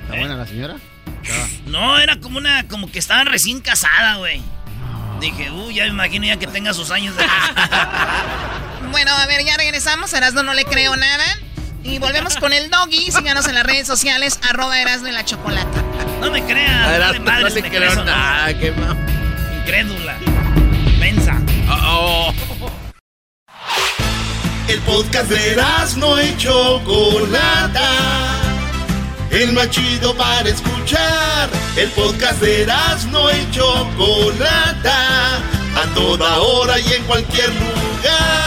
[0.03, 0.75] ¿Está buena la señora?
[1.23, 4.41] Estaba- No, era como una, como que estaban recién casada, güey.
[5.19, 7.25] Dije, uy, ya me imagino ya que tenga sus años de
[8.91, 10.13] Bueno, a ver, ya regresamos.
[10.13, 11.25] A Erasmo no le creo nada.
[11.87, 13.11] Y volvemos con el doggy.
[13.11, 15.81] Síganos en las redes sociales, arroba Erasmo y la chocolata.
[16.19, 18.05] No me creas, madres, no le me creo crees o no.
[18.05, 18.73] nada, qué
[19.61, 20.17] Incrédula.
[20.99, 21.41] Mensa.
[21.69, 22.33] Oh,
[24.67, 25.63] El podcast de
[25.97, 27.89] no y Chocolata.
[29.31, 31.49] El más chido para escuchar.
[31.77, 32.67] El podcast de
[33.11, 35.37] no y Chocolata.
[35.37, 38.46] A toda hora y en cualquier lugar.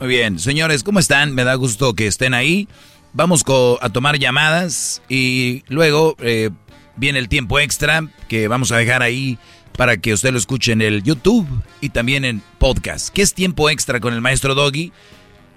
[0.00, 1.34] Muy bien, señores, ¿cómo están?
[1.34, 2.68] Me da gusto que estén ahí.
[3.12, 3.44] Vamos
[3.80, 6.50] a tomar llamadas y luego eh,
[6.96, 9.38] viene el tiempo extra que vamos a dejar ahí
[9.76, 11.46] para que usted lo escuche en el YouTube
[11.80, 13.08] y también en podcast.
[13.08, 14.92] ¿Qué es tiempo extra con el maestro Doggy?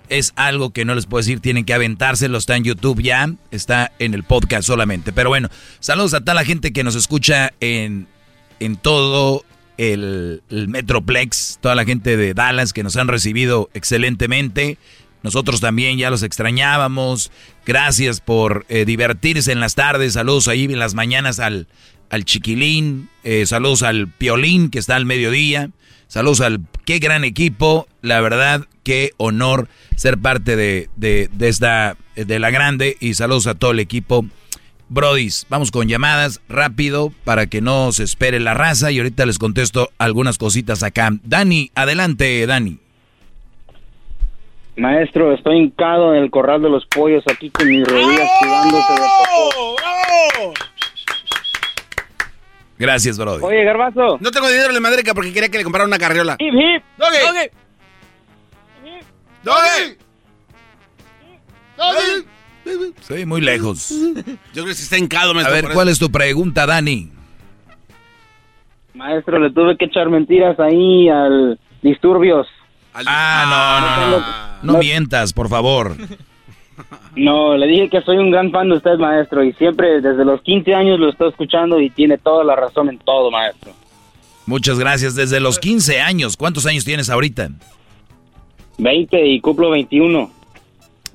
[0.07, 3.91] Es algo que no les puedo decir, tienen que aventárselo, está en YouTube ya, está
[3.99, 5.11] en el podcast solamente.
[5.11, 5.49] Pero bueno,
[5.79, 8.07] saludos a toda la gente que nos escucha en,
[8.59, 9.43] en todo
[9.79, 14.77] el, Metroplex, toda la gente de Dallas que nos han recibido excelentemente.
[15.23, 17.31] Nosotros también ya los extrañábamos.
[17.65, 20.13] Gracias por eh, divertirse en las tardes.
[20.13, 21.67] Saludos ahí en las mañanas al,
[22.09, 23.09] al Chiquilín.
[23.23, 25.69] Eh, saludos al Piolín que está al mediodía.
[26.07, 27.87] Saludos al qué gran equipo.
[28.01, 32.97] La verdad, qué honor ser parte de, de, de esta de la grande.
[32.99, 34.25] Y saludos a todo el equipo
[34.89, 39.37] Brodis, vamos con llamadas rápido para que no se espere la raza y ahorita les
[39.37, 41.11] contesto algunas cositas acá.
[41.23, 42.79] Dani, adelante, Dani.
[44.77, 48.99] Maestro, estoy hincado en el corral de los pollos aquí con mis rodillas tirándose de
[48.99, 50.53] popó.
[52.79, 53.43] Gracias, Brody.
[53.43, 54.17] Oye, Garbazo.
[54.21, 56.37] No tengo dinero en la madrica porque quería que le comprara una carriola.
[56.39, 56.83] Hip, hip.
[56.97, 57.49] Doggy.
[59.43, 59.97] Doggy.
[61.77, 62.38] Doggy.
[63.01, 63.89] Sí, muy lejos.
[63.89, 64.23] Yo
[64.53, 65.53] creo que sí está hincado, A maestro.
[65.55, 65.93] ver, por ¿cuál eso.
[65.93, 67.09] es tu pregunta, Dani?
[68.93, 72.47] Maestro, le tuve que echar mentiras ahí al disturbios.
[72.93, 74.73] Ah, no, no, no.
[74.73, 75.95] No mientas, por favor.
[77.15, 80.41] No, le dije que soy un gran fan de usted, maestro, y siempre desde los
[80.41, 83.71] 15 años lo estoy escuchando y tiene toda la razón en todo, maestro.
[84.45, 85.13] Muchas gracias.
[85.15, 86.35] Desde los 15 años.
[86.35, 87.49] ¿Cuántos años tienes ahorita?
[88.79, 90.31] 20 y cumplo 21.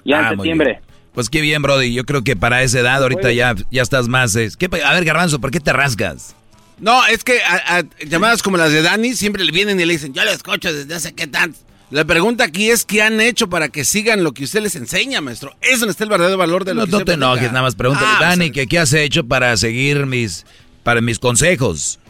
[0.05, 0.70] Ya Ah, en muy septiembre.
[0.81, 0.94] bien.
[1.15, 1.95] Pues qué bien, Brody.
[1.95, 4.35] Yo creo que para esa edad ahorita ya, ya estás más...
[4.36, 6.35] es- ¿Qué a ver, Garbanzo, ¿por qué te rasgas?
[6.81, 9.93] No, es que a, a llamadas como las de Dani siempre le vienen y le
[9.93, 11.59] dicen, yo lo escucho desde hace qué tanto.
[11.91, 15.20] La pregunta aquí es qué han hecho para que sigan lo que usted les enseña,
[15.20, 15.53] maestro.
[15.61, 17.77] Eso no está el verdadero valor de lo No, que no te enojes, nada más
[17.77, 20.45] pregúntale, Ah, Dani, ¿qué, ¿qué has hecho para seguir mis,
[20.82, 22.01] para mis consejos?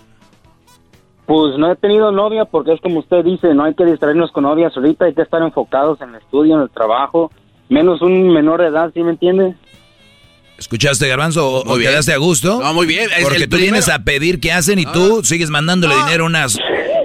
[1.26, 4.44] Pues no he tenido novia porque es como usted dice, no hay que distraernos con
[4.44, 7.30] novias ahorita, hay que estar enfocados en el estudio, en el trabajo,
[7.68, 9.54] menos un menor de edad, ¿sí me entiende?
[10.58, 11.48] ¿Escuchaste, Garbanzo?
[11.52, 12.60] ¿O, quedaste a gusto?
[12.62, 13.10] No, muy bien.
[13.16, 14.02] Es Porque tú vienes primero.
[14.02, 16.56] a pedir qué hacen y tú sigues mandándole dinero a, unas,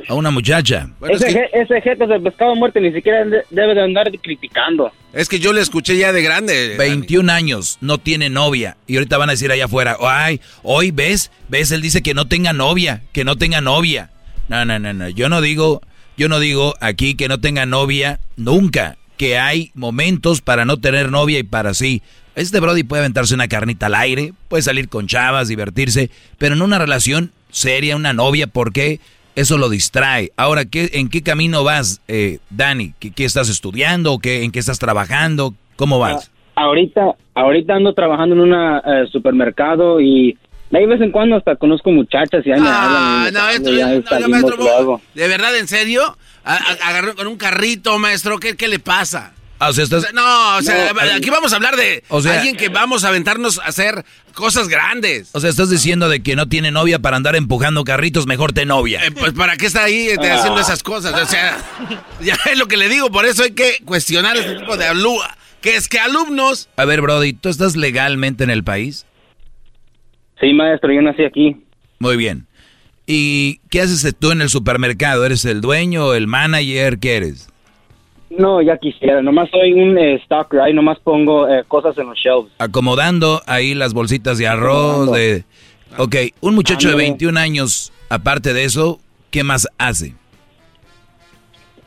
[0.08, 0.90] a una muchacha.
[1.10, 4.92] ese, je- ese jefe de pescado muerto ni siquiera de- debe de andar criticando.
[5.14, 6.76] Es que yo le escuché ya de grande.
[6.78, 8.78] 21 años, no tiene novia.
[8.86, 12.28] Y ahorita van a decir allá afuera, ay, hoy ves, ves, él dice que no
[12.28, 14.12] tenga novia, que no tenga novia.
[14.48, 15.82] No, no, no, no, yo no digo,
[16.18, 21.12] yo no digo aquí que no tenga novia nunca, que hay momentos para no tener
[21.12, 22.02] novia y para sí.
[22.36, 26.62] Este Brody puede aventarse una carnita al aire, puede salir con chavas, divertirse, pero en
[26.62, 29.02] una relación seria, una novia, ¿por qué?
[29.36, 30.32] Eso lo distrae.
[30.38, 32.94] Ahora, ¿qué, ¿en qué camino vas, eh, Dani?
[32.98, 34.20] ¿Qué, qué estás estudiando?
[34.20, 35.54] ¿Qué, ¿En qué estás trabajando?
[35.76, 36.32] ¿Cómo vas?
[36.56, 37.02] Ahorita,
[37.36, 40.38] ahorita ando trabajando en un supermercado y
[40.72, 43.34] de vez en cuando hasta conozco muchachas y ahí me Ah, hablan.
[43.34, 45.02] no, esto, no, no, maestro.
[45.14, 46.16] ¿de verdad, en serio?
[46.44, 49.34] A- a- Agarró con un carrito, maestro, ¿qué, qué le pasa?
[49.62, 50.00] Ah, o sea, estás...
[50.00, 52.70] O sea, no, o sea, No, aquí vamos a hablar de O sea- alguien que
[52.70, 55.30] vamos a aventarnos a hacer cosas grandes.
[55.34, 58.66] O sea, estás diciendo de que no tiene novia para andar empujando carritos, mejor te
[58.66, 59.04] novia.
[59.06, 60.36] Eh, pues para qué está ahí Ah.
[60.36, 61.58] haciendo esas cosas, o sea,
[62.22, 65.28] ya es lo que le digo, por eso hay que cuestionar este tipo de alumnos,
[65.60, 69.06] que es que alumnos A ver, Brody, ¿tú estás legalmente en el país?
[70.40, 71.58] Sí, maestro, yo nací aquí.
[72.00, 72.48] Muy bien.
[73.12, 75.26] ¿Y qué haces tú en el supermercado?
[75.26, 77.00] ¿Eres el dueño, el manager?
[77.00, 77.50] ¿Qué eres?
[78.30, 82.20] No, ya quisiera, nomás soy un eh, stalker, ahí nomás pongo eh, cosas en los
[82.20, 82.54] shelves.
[82.60, 85.44] Acomodando ahí las bolsitas de arroz, de...
[85.98, 87.10] Ok, un muchacho de Ándale.
[87.10, 89.00] 21 años, aparte de eso,
[89.32, 90.14] ¿qué más hace?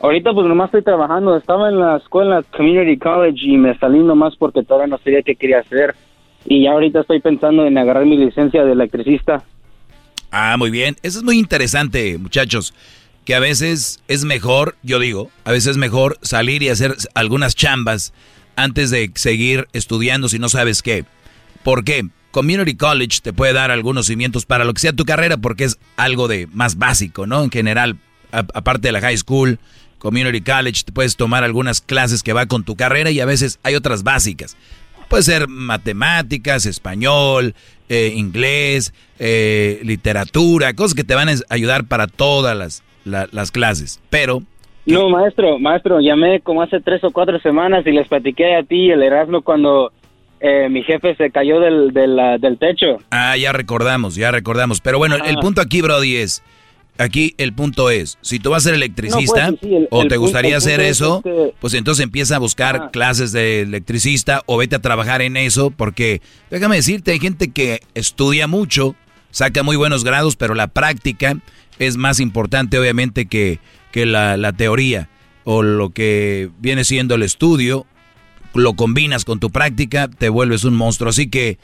[0.00, 4.34] Ahorita pues nomás estoy trabajando, estaba en la escuela Community College y me salí nomás
[4.34, 5.94] porque todavía no sabía qué quería hacer.
[6.46, 9.44] Y ya ahorita estoy pensando en agarrar mi licencia de electricista.
[10.32, 10.96] Ah, muy bien.
[11.02, 12.74] Eso es muy interesante, muchachos.
[13.24, 17.54] Que a veces es mejor, yo digo, a veces es mejor salir y hacer algunas
[17.54, 18.12] chambas
[18.56, 21.04] antes de seguir estudiando si no sabes qué.
[21.62, 22.08] ¿Por qué?
[22.32, 25.78] Community College te puede dar algunos cimientos para lo que sea tu carrera porque es
[25.96, 27.44] algo de más básico, ¿no?
[27.44, 27.98] En general,
[28.32, 29.58] aparte de la high school,
[29.98, 33.60] Community College, te puedes tomar algunas clases que va con tu carrera y a veces
[33.62, 34.56] hay otras básicas.
[35.12, 37.54] Puede ser matemáticas, español,
[37.90, 43.50] eh, inglés, eh, literatura, cosas que te van a ayudar para todas las, la- las
[43.50, 44.00] clases.
[44.08, 44.42] Pero,
[44.86, 48.86] No, maestro, maestro, llamé como hace tres o cuatro semanas y les platiqué a ti
[48.86, 49.92] y el Erasmo cuando
[50.40, 52.96] eh, mi jefe se cayó del, del, del techo.
[53.10, 54.80] ah, ya recordamos, ya recordamos.
[54.80, 55.40] Pero bueno, el Ah.
[55.42, 56.42] punto aquí, Brody, es,
[56.98, 59.88] aquí el punto es, si tú vas a ser electricista No, pues, sí, sí, el-
[59.90, 62.90] o el te punto- gustaría hacer es eso, que- pues entonces empieza a buscar Ah.
[62.92, 66.20] clases de electricista o vete a trabajar en eso, porque
[66.50, 68.94] déjame decirte, hay gente que estudia mucho,
[69.30, 71.36] saca muy buenos grados, pero la práctica
[71.78, 73.58] es más importante obviamente que,
[73.90, 75.08] que la, la teoría
[75.44, 77.86] o lo que viene siendo el estudio,
[78.54, 81.08] lo combinas con tu práctica, te vuelves un monstruo.
[81.10, 81.58] Así que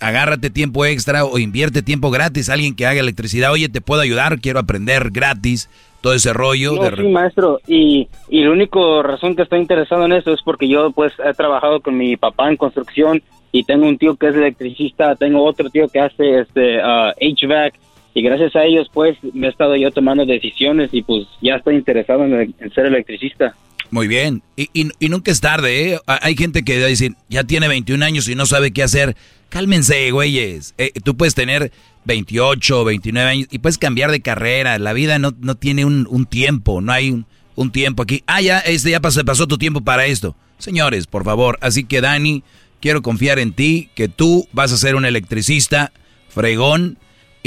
[0.00, 2.48] agárrate tiempo extra o invierte tiempo gratis.
[2.48, 5.68] Alguien que haga electricidad, oye, te puedo ayudar, quiero aprender gratis,
[6.00, 6.74] todo ese rollo.
[6.74, 10.40] No, de sí, maestro, y, y la única razón que estoy interesado en eso es
[10.42, 14.28] porque yo pues he trabajado con mi papá en construcción y tengo un tío que
[14.28, 17.74] es electricista, tengo otro tío que hace este ah, HVAC
[18.14, 21.76] y gracias a ellos pues me he estado yo tomando decisiones y pues ya estoy
[21.76, 23.54] interesado en, en ser electricista.
[23.90, 24.42] Muy bien.
[24.56, 26.00] Y, y- nunca es tarde, ¿eh?
[26.06, 29.16] Hay gente que va a decir, ya tiene 21 años y no sabe qué hacer.
[29.48, 30.74] Cálmense, güeyes.
[30.76, 31.70] Eh, tú puedes tener
[32.04, 34.78] 28, 29 años y puedes cambiar de carrera.
[34.78, 38.22] La vida no, no tiene un, tiempo, no hay un, un tiempo aquí.
[38.26, 40.34] Ah, ya, este ya pasó, pasó tu tiempo para esto.
[40.58, 41.58] Señores, por favor.
[41.60, 42.42] Así que, Dani,
[42.80, 45.92] quiero confiar en ti, que tú vas a ser un electricista
[46.28, 46.98] fregón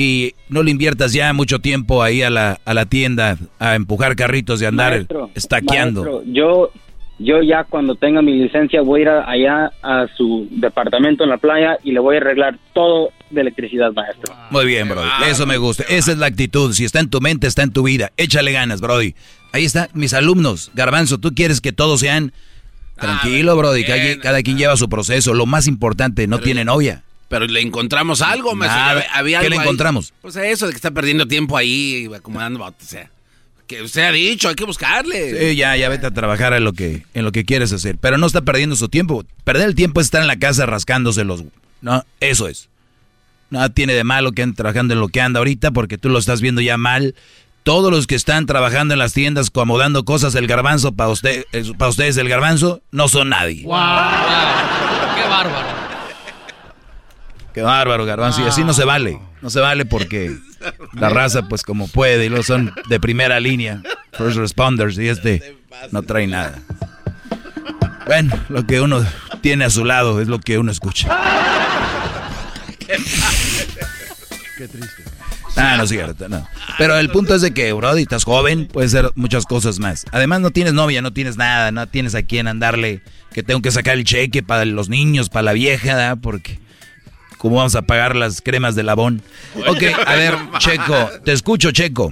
[0.01, 4.15] y no le inviertas ya mucho tiempo ahí a la, a la tienda a empujar
[4.15, 6.03] carritos y andar Maestro, estaqueando.
[6.03, 6.71] maestro, yo,
[7.17, 11.29] yo ya cuando tenga mi licencia voy a ir a- allá a su departamento en
[11.31, 14.33] la playa y le voy a arreglar todo de electricidad, maestro.
[14.51, 15.07] Muy bien, Brody.
[15.29, 15.83] Eso me gusta.
[15.89, 16.71] Esa es la actitud.
[16.73, 18.11] Si está en tu mente, está en tu vida.
[18.15, 19.15] Échale ganas, Brody.
[19.51, 20.71] Ahí está, mis alumnos.
[20.75, 22.31] Garbanzo, tú quieres que todos sean...
[22.95, 23.85] Tranquilo, Brody.
[23.85, 25.33] Cada, cada quien lleva su proceso.
[25.33, 27.03] Lo más importante, no tiene novia.
[27.29, 28.55] Pero le encontramos algo.
[28.55, 29.05] Nada.
[29.13, 29.63] Había ¿Qué algo le ahí.
[29.63, 30.13] encontramos?
[30.21, 33.09] Pues eso de que está perdiendo tiempo ahí acomodando o sea.
[33.67, 35.51] Que usted ha dicho, hay que buscarle.
[35.51, 37.97] Sí, ya, ya vete a trabajar en lo que, en lo que quieres hacer.
[38.01, 39.23] Pero no está perdiendo su tiempo.
[39.43, 41.43] Perder el tiempo es estar en la casa rascándose los...
[41.81, 42.67] No, eso es.
[43.51, 46.17] Nada tiene de malo que ande trabajando en lo que anda ahorita porque tú lo
[46.17, 47.13] estás viendo ya mal.
[47.61, 51.45] Todos los que están trabajando en las tiendas acomodando cosas, el garbanzo, para usted,
[51.77, 53.63] para ustedes el garbanzo, no son nadie.
[53.65, 53.75] ¡Wow!
[55.15, 55.88] ¡Qué bárbaro!
[57.53, 58.43] Qué bárbaro, garbanzo.
[58.43, 59.19] Y así no se vale.
[59.41, 60.35] No se vale porque
[60.93, 63.81] la raza, pues como puede, y luego son de primera línea,
[64.13, 65.57] first responders, y este
[65.91, 66.59] no trae nada.
[68.05, 69.05] Bueno, lo que uno
[69.41, 71.07] tiene a su lado es lo que uno escucha.
[74.57, 75.03] Qué triste.
[75.55, 76.47] Ah, no es cierto, no.
[76.77, 80.05] Pero el punto es de que, Brody, estás joven, puedes hacer muchas cosas más.
[80.11, 83.01] Además, no tienes novia, no tienes nada, no tienes a quién andarle,
[83.33, 86.17] que tengo que sacar el cheque para los niños, para la vieja, ¿verdad?
[86.21, 86.59] Porque,
[87.39, 89.21] ¿cómo vamos a pagar las cremas de labón?
[89.67, 92.11] Ok, a ver, Checo, te escucho, Checo.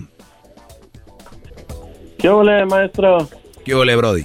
[2.18, 3.30] ¿Qué ole, maestro?
[3.64, 4.24] ¿Qué ole, Brody?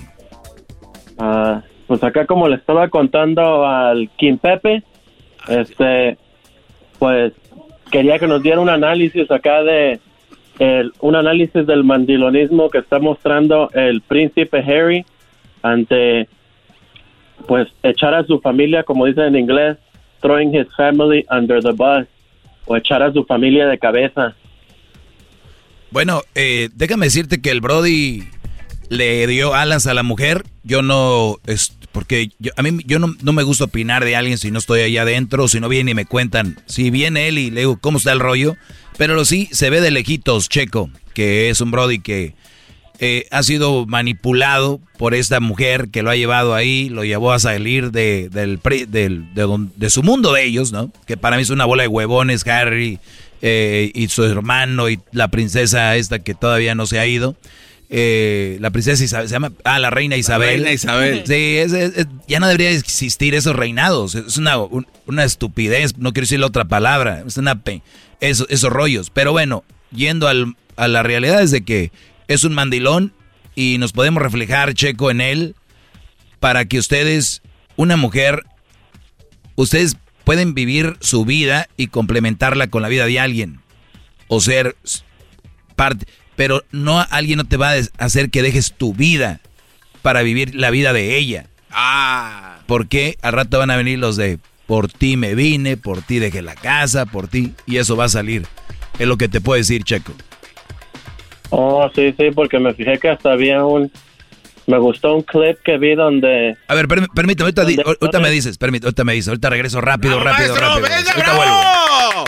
[1.18, 4.82] Ah, pues acá como le estaba contando al Kim Pepe,
[5.48, 6.16] este,
[6.98, 7.34] pues
[7.90, 10.00] quería que nos diera un análisis acá de
[10.58, 15.04] el, un análisis del mandilonismo que está mostrando el príncipe Harry
[15.62, 16.28] ante
[17.46, 19.78] pues echar a su familia, como dicen en inglés,
[20.22, 22.06] throwing his family under the bus
[22.66, 24.34] o echar a su familia de cabeza.
[25.90, 28.24] Bueno, eh, déjame decirte que el Brody
[28.88, 30.44] le dio alas a la mujer.
[30.64, 34.38] Yo no, es, porque yo, a mí yo no, no me gusta opinar de alguien
[34.38, 36.56] si no estoy allá adentro, si no viene y me cuentan.
[36.66, 38.56] Si viene él y le digo cómo está el rollo,
[38.96, 42.34] pero sí se ve de lejitos, Checo, que es un Brody que
[43.04, 47.40] eh, ha sido manipulado por esta mujer que lo ha llevado ahí, lo llevó a
[47.40, 50.92] salir de, del, de, don- de su mundo de ellos, ¿no?
[51.06, 53.00] Que para mí es una bola de huevones, Harry
[53.42, 57.34] eh, y su hermano y la princesa esta que todavía no se ha ido.
[57.90, 60.50] Eh, la princesa Isabel, se llama, ah, la reina Isabel.
[60.60, 61.24] reina Isabel.
[61.26, 64.14] Sí, es- es- es- ya no debería existir esos reinados.
[64.14, 67.24] Es una, un- una estupidez, no quiero decir la otra palabra.
[67.26, 67.82] Es una pe-
[68.20, 69.10] eso- esos rollos.
[69.10, 71.90] Pero bueno, yendo al- a la realidad es de que
[72.28, 73.12] es un mandilón
[73.54, 75.54] y nos podemos reflejar, Checo, en él
[76.40, 77.42] para que ustedes,
[77.76, 78.44] una mujer,
[79.54, 83.60] ustedes pueden vivir su vida y complementarla con la vida de alguien
[84.28, 84.76] o ser
[85.76, 89.40] parte, pero no alguien no te va a hacer que dejes tu vida
[90.02, 91.46] para vivir la vida de ella.
[91.70, 92.58] Ah.
[92.66, 96.40] Porque al rato van a venir los de por ti me vine, por ti dejé
[96.42, 98.46] la casa, por ti y eso va a salir.
[98.98, 100.12] Es lo que te puedo decir, Checo.
[101.54, 103.92] Oh, sí, sí, porque me fijé que hasta había un...
[104.66, 106.56] Me gustó un clip que vi donde...
[106.68, 109.80] A ver, permí- permíteme, ahorita, di- ahorita me dices, permíteme, ahorita me dices, ahorita regreso
[109.80, 110.86] rápido, rápido, rápido.
[110.86, 112.24] Ahorita vuelvo.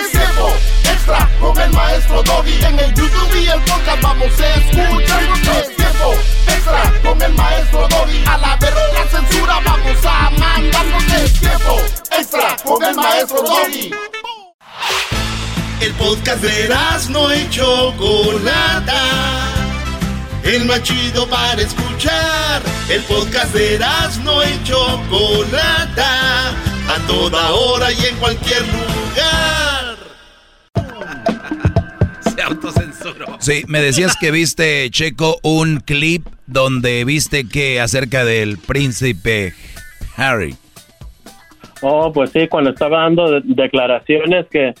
[0.00, 0.48] Es tiempo
[0.84, 2.64] extra con el maestro Doggy.
[2.64, 5.22] En el YouTube y el podcast vamos a escuchar.
[5.60, 6.14] Es tiempo
[6.46, 8.24] extra con el maestro Doggy.
[8.26, 11.04] A la verga la censura vamos a mandarnos.
[11.12, 11.76] Es tiempo
[12.16, 13.90] extra con el maestro Doggy.
[15.80, 16.68] El podcast de
[17.10, 19.02] no y Chocolata.
[20.44, 22.60] El más chido para escuchar.
[22.90, 23.78] El podcast de
[24.22, 26.50] no y Chocolata.
[26.50, 29.96] A toda hora y en cualquier lugar.
[32.34, 33.36] Se autocensuró.
[33.38, 39.54] Sí, me decías que viste, Checo, un clip donde viste que acerca del príncipe
[40.16, 40.54] Harry.
[41.80, 44.74] Oh, pues sí, cuando estaba dando de- declaraciones que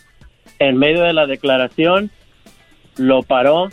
[0.60, 2.10] en medio de la declaración
[2.96, 3.68] lo paró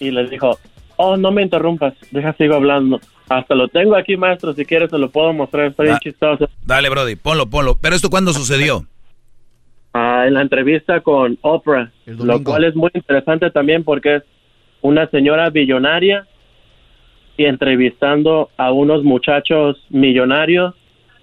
[0.00, 0.58] y le dijo,
[0.96, 3.00] oh, no me interrumpas, deja sigo hablando.
[3.28, 6.48] Hasta lo tengo aquí, maestro, si quieres se lo puedo mostrar, está bien chistoso.
[6.64, 7.76] Dale, Brody, ponlo, ponlo.
[7.80, 8.86] Pero esto cuándo sucedió?
[9.92, 14.22] Ah, en la entrevista con Oprah, lo cual es muy interesante también porque es
[14.80, 16.26] una señora billonaria
[17.36, 20.74] y entrevistando a unos muchachos millonarios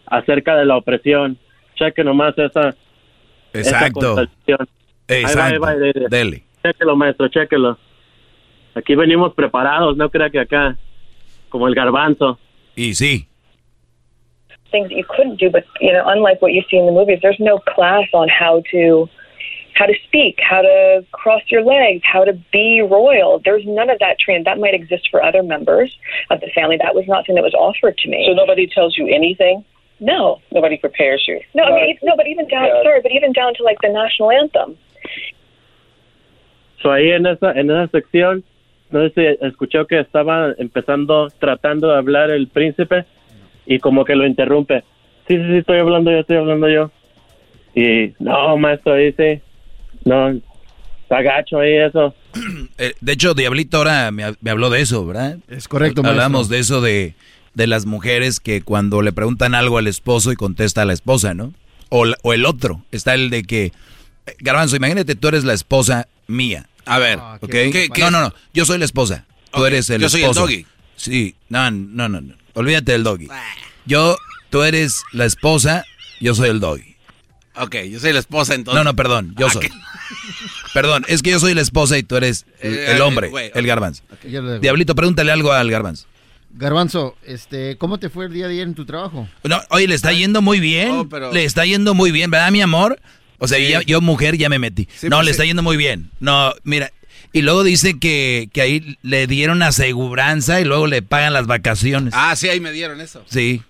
[0.05, 1.37] acerca de la opresión.
[1.75, 2.75] Cheque nomás esa.
[3.53, 3.89] esa
[5.07, 5.39] Exacto.
[5.39, 5.53] conversación.
[5.53, 5.99] Ahí va, ahí Exacto.
[6.01, 6.23] va, ahí.
[6.23, 6.43] Dele.
[6.63, 7.77] Chéquelo, maestro, chéquelo.
[8.75, 10.77] Aquí venimos preparados, no crea que acá,
[11.49, 12.39] como el garbanzo.
[12.75, 13.27] Y sí.
[14.71, 17.19] things that you couldn't do but you know unlike what you see in the movies
[17.21, 19.07] there's no class on how to
[19.75, 23.99] how to speak how to cross your legs how to be royal there's none of
[23.99, 25.95] that training that might exist for other members
[26.31, 28.97] of the family that was not something that was offered to me So nobody tells
[28.97, 29.63] you anything?
[29.99, 31.39] no Nobody prepares you?
[31.53, 32.81] no i mean no but even down Yeah.
[32.81, 34.75] sorry but even down to like the national anthem
[36.83, 38.43] So ahí en esa, en esa sección,
[38.91, 43.05] no sé si escuchó que estaba empezando, tratando de hablar el príncipe
[43.65, 44.83] y como que lo interrumpe.
[45.27, 46.91] Sí, sí, sí, estoy hablando yo, estoy hablando yo.
[47.73, 49.41] Y no, maestro, dice,
[50.05, 50.29] no,
[51.01, 52.13] está gacho ahí eso.
[52.79, 55.37] Eh, de hecho, Diablito ahora me, me habló de eso, ¿verdad?
[55.47, 57.13] Es correcto, Hablamos de eso de,
[57.53, 61.35] de las mujeres que cuando le preguntan algo al esposo y contesta a la esposa,
[61.35, 61.53] ¿no?
[61.89, 62.81] O, la- o el otro.
[62.91, 63.71] Está el de que, eh,
[64.39, 66.65] Garbanzo, imagínate, tú eres la esposa mía.
[66.85, 67.49] A ver, ¿ok?
[67.49, 68.11] ¿qué- qué no, es?
[68.11, 68.33] no, no.
[68.53, 69.25] Yo soy la esposa.
[69.51, 70.65] Tú Ok, eres el yo soy el doggy.
[70.95, 72.33] Sí, no, no, no, no.
[72.53, 73.27] Olvídate del doggy.
[73.85, 74.17] Yo,
[74.49, 75.85] tú eres la esposa,
[76.19, 76.95] yo soy el doggy.
[77.55, 78.77] Ok, yo soy la esposa entonces.
[78.77, 79.61] No, no, perdón, yo Ah, soy.
[79.67, 79.71] ¿qué?
[80.73, 83.67] Perdón, es que yo soy la esposa y tú eres el, Eh, el hombre, el
[83.67, 84.03] garbanzo.
[84.61, 86.07] Diablito, pregúntale algo al garbanzo.
[86.55, 89.27] Garbanzo, este, ¿cómo te fue el día de ayer en tu trabajo?
[89.43, 90.91] No, oye, le está yendo muy bien.
[90.91, 92.99] Oh, pero- Le está yendo muy bien, ¿verdad, mi amor?
[93.43, 93.69] O sea, Sí.
[93.69, 94.87] ya- yo mujer ya me metí.
[94.95, 95.31] Sí, no, pues le sí.
[95.31, 96.09] está yendo muy bien.
[96.19, 96.91] No, mira.
[97.33, 102.13] Y luego dice que, que ahí le dieron aseguranza y luego le pagan las vacaciones.
[102.15, 103.23] Ah, sí, ahí me dieron eso.
[103.27, 103.61] Sí.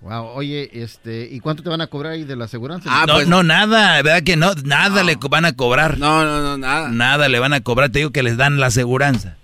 [0.00, 2.88] Wow, oye, este, ¿y cuánto te van a cobrar ahí de la aseguranza?
[2.92, 4.52] Ah, no, pues- no, nada, ¿verdad que no?
[4.64, 5.98] Nada le van a cobrar.
[5.98, 6.88] No, no, no, nada.
[6.88, 7.90] Nada le van a cobrar.
[7.90, 9.36] Te digo que les dan la aseguranza.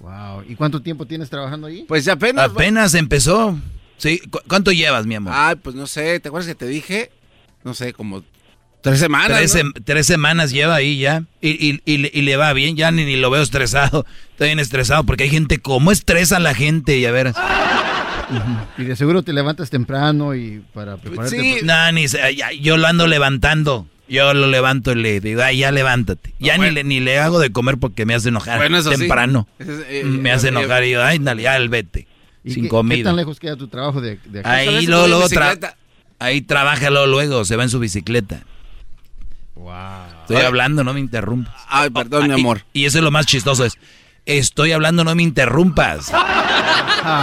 [0.00, 1.84] Wow, ¿y cuánto tiempo tienes trabajando ahí?
[1.86, 2.46] Pues apenas.
[2.50, 3.56] Apenas empezó.
[3.96, 4.18] Sí.
[4.30, 5.32] ¿Cu- ¿Cuánto llevas, mi amor?
[5.36, 7.12] Ay, pues no sé, ¿te acuerdas que te dije?
[7.62, 8.24] No sé, como
[8.82, 9.38] tres semanas.
[9.38, 9.60] Tres, ¿no?
[9.60, 11.24] sem- tres semanas lleva ahí ya.
[11.40, 14.04] Y, y- y le- y le va bien, ya ni, ni lo veo estresado.
[14.32, 16.98] Está bien estresado porque hay gente, ¿cómo estresa a la gente?
[16.98, 17.32] Y a ver.
[18.78, 21.60] Y de seguro te levantas temprano y para prepararte.
[21.64, 23.86] para- No, ni se- ya- yo lo ando levantando.
[24.08, 26.34] Yo lo levanto y le digo, ay, ya levántate.
[26.38, 28.98] Ya ni, le, ni le hago de comer porque me hace enojar Bueno, eso sí.
[28.98, 29.48] temprano.
[29.58, 32.06] Es, eh, me eh, hace eh, enojar y yo, ay, dale, ya el vete.
[32.44, 32.96] ¿Y Sin qué, comida.
[32.96, 34.48] ¿Qué tan lejos queda tu trabajo de, de aquí?
[34.50, 35.76] Ahí luego, luego tra-
[36.18, 38.42] ahí trabaja luego, luego, se va en su bicicleta.
[39.54, 40.44] Estoy Ay.
[40.46, 41.54] hablando, no me interrumpas.
[41.68, 42.62] Ay, perdón, mi Ah, y- amor.
[42.72, 43.78] Y, eso es lo más chistoso, es,
[44.26, 46.10] estoy hablando, no me interrumpas.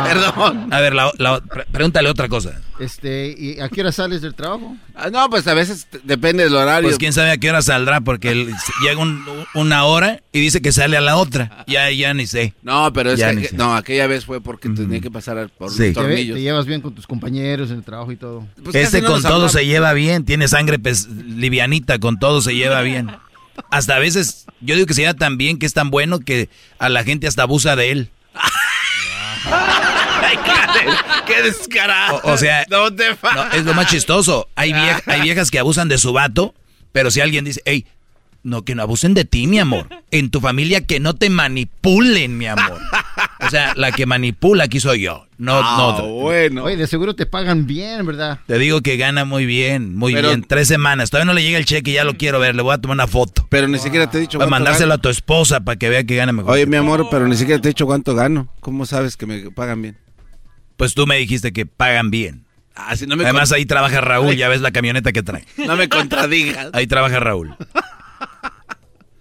[0.03, 0.71] Perdón.
[0.73, 2.59] A ver, la- la- pre- pregúntale otra cosa.
[2.79, 4.75] Este, ¿y a qué hora sales del trabajo?
[4.95, 6.87] Ah, no, pues a veces depende del horario.
[6.87, 8.53] Pues quién sabe a qué hora saldrá, porque él
[8.83, 11.63] llega un- una hora y dice que sale a la otra.
[11.67, 12.53] Ya, ya ni sé.
[12.63, 13.55] No, pero es Ya que, ni sé.
[13.57, 15.77] no, aquella vez fue porque tenía que pasar por Sí.
[15.77, 16.35] los ¿Te, ve- tornillos.
[16.35, 18.47] te llevas bien con tus compañeros en el trabajo y todo?
[18.63, 19.51] Pues este no con todo hablamos.
[19.53, 20.77] se lleva bien, tiene sangre
[21.25, 23.09] livianita, con todo se lleva bien.
[23.71, 26.49] Hasta a veces, yo digo que se lleva tan bien que es tan bueno que
[26.79, 28.09] a la gente hasta abusa de él.
[31.25, 32.21] ¡Qué descarado!
[32.23, 34.49] O, o sea, no te fa- no, es lo más chistoso.
[34.55, 34.73] Hay,
[35.05, 36.53] hay viejas que abusan de su vato,
[36.91, 37.85] pero si alguien dice, hey,
[38.43, 39.87] no, que no abusen de ti, mi amor.
[40.11, 42.79] En tu familia que no te manipulen, mi amor.
[43.41, 46.07] O sea, la que manipula aquí soy yo, no, Ah, no otro.
[46.07, 46.63] bueno.
[46.63, 48.39] Oye, de seguro te pagan bien, ¿verdad?
[48.47, 50.43] Te digo que gana muy bien, muy Pero- bien.
[50.43, 51.09] Tres semanas.
[51.09, 52.55] Todavía no le llega el cheque, ya lo quiero ver.
[52.55, 53.45] Le voy a tomar una foto.
[53.49, 54.99] Pero ni siquiera te he dicho Para cuánto mandárselo gano.
[54.99, 56.51] a tu esposa para que vea que gana mejor.
[56.53, 58.47] Oye, mi amor, pero ni siquiera te he dicho cuánto gano.
[58.61, 59.97] ¿Cómo sabes que me pagan bien?
[60.77, 62.45] Pues tú me dijiste que pagan bien.
[62.75, 65.43] Ah, si no me Además ahí trabaja Raúl, ya ves la camioneta que trae.
[65.57, 66.69] No me contradigas.
[66.73, 67.53] Ahí trabaja Raúl.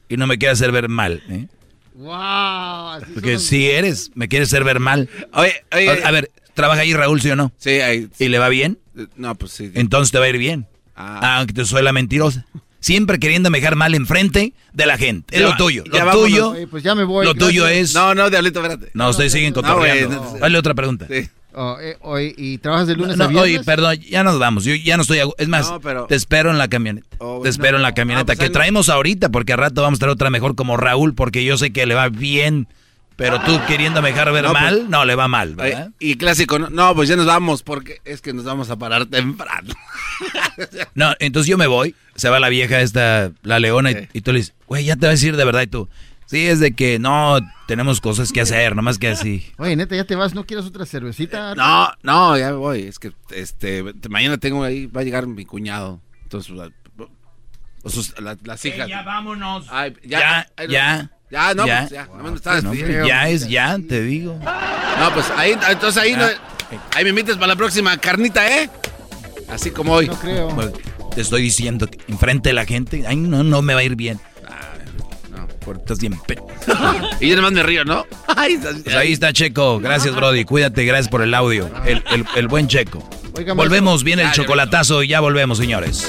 [0.09, 1.47] Y no me quiere hacer ver mal, ¿eh?
[1.95, 2.13] ¡Wow!
[2.15, 5.09] así Porque son- si eres, me quieres hacer ver mal.
[5.33, 5.91] Oye, oye.
[6.05, 7.53] A, a ver, ¿trabaja ahí Raúl, sí o no?
[7.59, 8.09] Sí, ahí.
[8.19, 8.79] ¿Y le va bien?
[9.17, 9.71] No, pues sí.
[9.75, 10.67] Entonces te va a ir bien.
[10.97, 11.39] Ah.
[11.39, 12.47] Aunque te soy la mentirosa.
[12.81, 15.35] Siempre queriendo dejar mal enfrente de la gente.
[15.35, 15.85] Es Ya lo va- tuyo.
[15.93, 16.23] ya Lo vámonos.
[16.29, 16.51] tuyo.
[16.51, 17.27] Oye, pues ya me voy.
[17.27, 17.93] Lo tuyo es.
[17.95, 18.91] No, no, Diablito, espérate.
[18.95, 20.15] No, ustedes siguen No, cotorreando.
[20.15, 20.39] no.
[20.39, 21.07] Dale otra pregunta.
[21.11, 21.29] Sí.
[21.55, 23.43] Oh, eh, oye, ¿y trabajas de lunes No, a viernes?
[23.57, 24.65] oye, perdón, ya nos vamos.
[24.65, 25.19] Yo ya no estoy.
[25.21, 27.07] a- Es más, No, pero- te espero en la camioneta.
[27.19, 29.83] Oh, te espero en la camioneta Ah, pues que no- traemos ahorita, porque al rato
[29.83, 32.69] vamos a traer otra mejor como Raúl, porque yo sé que le va bien.
[33.17, 35.91] Pero tú queriendo dejar ver No, pues- mal, no le va mal, ¿verdad?
[35.99, 39.07] y clásico, no, no, pues ya nos vamos porque es que nos vamos a parar
[39.07, 39.75] temprano.
[40.95, 44.33] No, entonces yo me voy, se va la vieja esta, la leona, y, y tú
[44.33, 45.89] le dices, güey, ya te vas a decir de verdad, y tú,
[46.29, 49.53] sí, es de que no, tenemos cosas que hacer, nomás que así.
[49.59, 51.55] Oye, neta, ya te vas, ¿no quieres otra cervecita?
[51.57, 52.83] No, no, ya me voy.
[52.83, 56.01] Es que este mañana tengo ahí, va a llegar mi cuñado.
[56.23, 56.71] Entonces, la-
[57.83, 58.89] o sus- la- las hijas.
[59.05, 59.67] vámonos.
[59.71, 60.73] Ay, Ya, ay, no.
[60.73, 61.81] ya, Ya, no, Ya.
[61.81, 62.07] pues ya.
[62.07, 63.07] nomás me estabas No, pidiendo.
[63.07, 64.39] ya es ya, te digo.
[64.99, 66.25] No, pues ahí, entonces ahí, no-
[66.97, 68.71] ahí me invites para la próxima carnita, ¿eh?
[69.51, 70.07] Así como hoy.
[70.07, 70.49] No creo.
[70.49, 70.73] Pues,
[71.15, 73.95] te estoy diciendo que enfrente de la gente, ay, no, no me va a ir
[73.97, 74.19] bien.
[75.69, 76.39] Porque estás bien pe-
[77.21, 78.07] Y yo nomás me río, ¿no?
[78.27, 79.79] Ay, Pues ahí está Checo.
[79.81, 80.47] Gracias, Brody.
[80.47, 81.71] Cuídate, gracias por el audio.
[81.85, 83.07] El, el- el buen Checo.
[83.35, 86.09] Oiga, volvemos, viene el chocolatazo y ya volvemos, señores.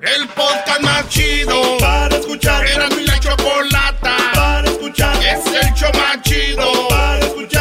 [0.00, 2.66] El podcast más chido para escuchar.
[2.66, 5.16] Era mi la chocolata para escuchar.
[5.22, 7.53] Es el show más chido para escuchar.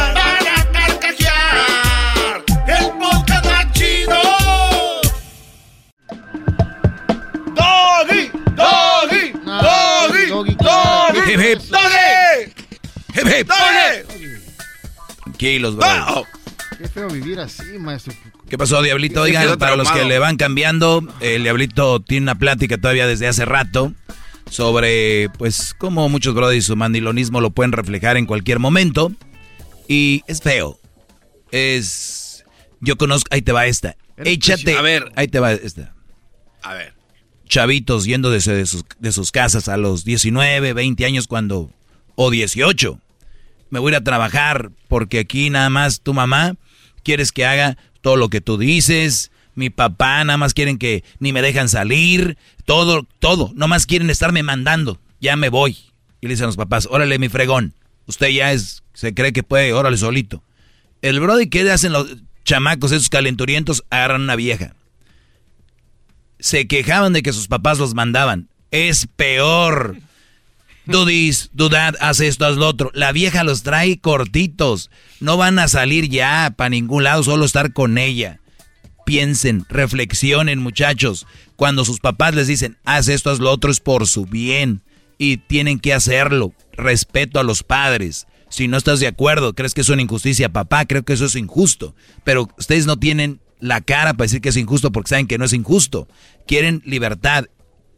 [11.33, 11.59] Hip, hip.
[11.69, 12.53] doggy,
[13.15, 13.47] Hip, hip.
[13.47, 14.39] doggy.
[15.23, 16.27] Tranquilos, Brody.
[16.77, 18.13] Qué feo vivir así, maestro.
[18.47, 19.21] ¿Qué pasó, Diablito?
[19.21, 23.45] Oigan, para los que le van cambiando, el Diablito tiene una plática todavía desde hace
[23.45, 23.93] rato
[24.47, 29.11] sobre, pues, cómo muchos brodis su mandilonismo lo pueden reflejar en cualquier momento.
[29.87, 30.79] Y es feo.
[31.51, 32.45] Es...
[32.79, 33.27] Yo conozco...
[33.31, 33.95] Ahí te va esta.
[34.17, 34.77] Échate...
[34.77, 35.11] A ver.
[35.15, 35.95] Ahí te va esta.
[36.61, 36.93] A ver.
[37.53, 41.69] Chavitos yendo de, su- de sus, de sus casas a los 19, 20 años cuando...
[42.15, 42.99] O 18.
[43.69, 46.55] Me voy a ir a trabajar porque aquí nada más tu mamá
[47.03, 49.29] quieres que haga todo lo que tú dices.
[49.53, 52.39] Mi papá nada más quieren que ni me dejan salir.
[52.65, 53.51] Todo, todo.
[53.53, 54.99] Nada más quieren estarme mandando.
[55.21, 55.77] Ya me voy.
[56.21, 57.75] Y le dicen los papás, órale mi fregón.
[58.07, 60.41] Usted ya es, se cree que puede, órale solito.
[61.03, 64.73] El brody que hacen los chamacos, esos calenturientos, agarran una vieja.
[66.43, 68.49] Se quejaban de que sus papás los mandaban.
[68.69, 69.95] Es peor.
[70.85, 72.91] Do this, do that, haz esto, haz lo otro.
[72.93, 74.89] La vieja los trae cortitos.
[75.21, 78.41] No van a salir ya para ningún lado, solo estar con ella.
[79.05, 81.27] Piensen, reflexionen, muchachos.
[81.55, 84.81] Cuando sus papás les dicen, haz esto, haz lo otro, es por su bien.
[85.17, 86.51] Y tienen que hacerlo.
[86.73, 88.27] Respeto a los padres.
[88.49, 91.37] Si no estás de acuerdo, crees que es una injusticia, papá, creo que eso es
[91.37, 91.95] injusto.
[92.25, 95.45] Pero ustedes no tienen la cara para decir que es injusto porque saben que no
[95.45, 96.09] es injusto.
[96.45, 97.45] Quieren libertad.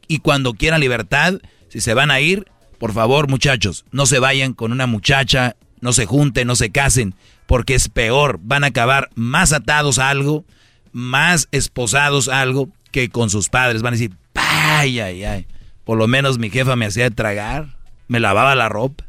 [0.08, 2.46] Y cuando quieran libertad, si se van a ir,
[2.78, 7.16] por favor, muchachos, no se vayan con una muchacha, no se junten, no se casen,
[7.48, 8.40] porque es peor.
[8.44, 10.46] Van a acabar más atados a algo,
[10.92, 13.82] más esposados a algo que con sus padres.
[13.82, 15.48] Van a decir, ay, ay, ay.
[15.84, 17.76] Por lo menos mi jefa me hacía tragar,
[18.08, 19.04] me lavaba la ropa,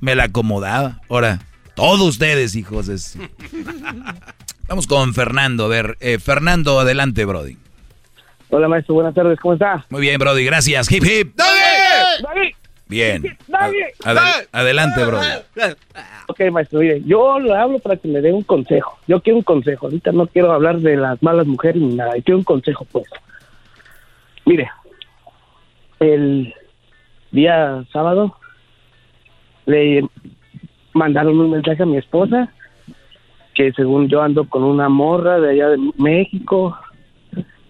[0.00, 1.00] me la acomodaba.
[1.08, 2.98] Ahora, todos ustedes, hijos de...
[4.68, 5.66] Vamos con Fernando.
[5.66, 7.56] A ver, eh, Fernando, adelante, Brody.
[8.50, 9.84] Hola, maestro, buenas tardes, ¿cómo está?
[9.90, 10.90] Muy bien, Brody, gracias.
[10.90, 11.34] Hip, hip.
[11.36, 12.54] Doggy.
[12.86, 13.22] Bien.
[14.04, 15.26] Adel- adelante, Brody.
[16.28, 18.98] Ok, maestro, mire, yo le hablo para que me dé un consejo.
[19.06, 19.86] Yo quiero un consejo.
[19.86, 22.16] Ahorita no quiero hablar de las malas mujeres ni nada.
[22.16, 23.06] Yo quiero un consejo, pues.
[24.46, 24.70] Mire,
[26.00, 26.54] el
[27.32, 28.36] día sábado
[29.66, 30.06] le
[30.92, 32.52] mandaron un mensaje a mi esposa
[33.54, 36.76] que según yo ando con una morra de allá de México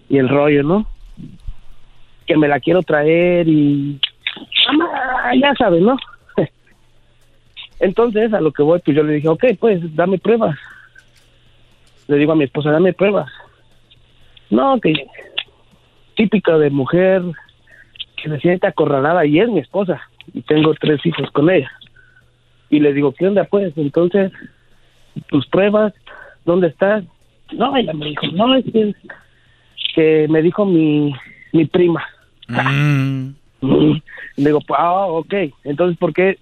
[0.09, 0.87] y el rollo, ¿no?
[2.25, 3.99] Que me la quiero traer y...
[5.39, 5.97] Ya sabes, ¿no?
[7.79, 10.57] Entonces, a lo que voy, pues yo le dije, ok, pues dame pruebas.
[12.07, 13.31] Le digo a mi esposa, dame pruebas.
[14.49, 14.93] No, que
[16.15, 17.21] típica de mujer
[18.15, 20.01] que se siente acorralada y es mi esposa.
[20.33, 21.71] Y tengo tres hijos con ella.
[22.69, 23.73] Y le digo, ¿qué onda pues?
[23.77, 24.31] Entonces,
[25.27, 25.93] tus pruebas,
[26.45, 27.07] ¿dónde están?
[27.53, 28.95] No, ella me dijo, no, es que,
[29.93, 31.13] que me dijo mi,
[31.53, 32.03] mi prima.
[32.47, 33.29] Mm.
[34.37, 35.33] Le digo, ah, ok.
[35.63, 36.37] Entonces, ¿por qué,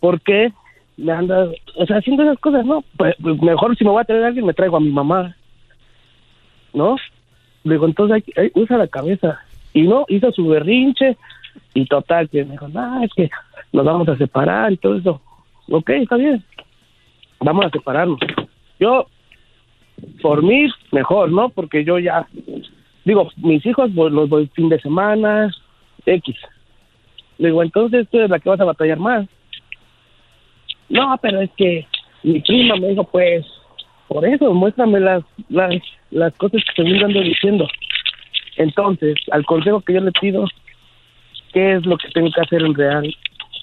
[0.00, 0.52] por qué
[0.96, 2.82] me anda, o sea, haciendo esas cosas, no?
[2.96, 5.34] Pues, pues, mejor si me voy a traer a alguien, me traigo a mi mamá.
[6.74, 6.96] ¿No?
[7.64, 9.40] Le digo, entonces, hay, hay- usa la cabeza.
[9.72, 11.16] Y no, hizo su berrinche
[11.74, 13.30] y total, que me dijo, no, es que
[13.72, 15.20] nos vamos a separar y todo eso.
[15.70, 16.42] Ok, está bien.
[17.40, 18.18] Vamos a separarnos.
[18.80, 19.06] Yo,
[20.22, 21.48] por mí, mejor, ¿no?
[21.48, 22.26] Porque yo ya,
[23.04, 25.50] digo, mis hijos los voy fin de semana,
[26.04, 26.36] X.
[27.38, 29.26] Digo, entonces tú eres la que vas a batallar más.
[30.88, 31.86] No, pero es que
[32.22, 33.46] mi prima me dijo, pues,
[34.08, 35.74] por eso, muéstrame las, las,
[36.10, 37.68] las cosas que te ando diciendo.
[38.56, 40.46] Entonces, al consejo que yo le pido,
[41.52, 43.14] ¿qué es lo que tengo que hacer en real,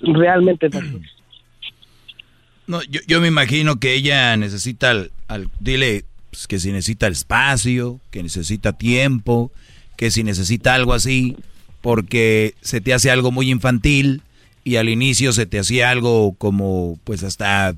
[0.01, 0.69] realmente?
[2.67, 7.07] No, yo, yo me imagino que ella necesita, al, al- dile pues, que si necesita
[7.07, 9.51] espacio, que necesita tiempo,
[9.97, 11.35] que si necesita algo así,
[11.81, 14.21] porque se te hace algo muy infantil
[14.63, 17.75] y al inicio se te hacía algo como, pues hasta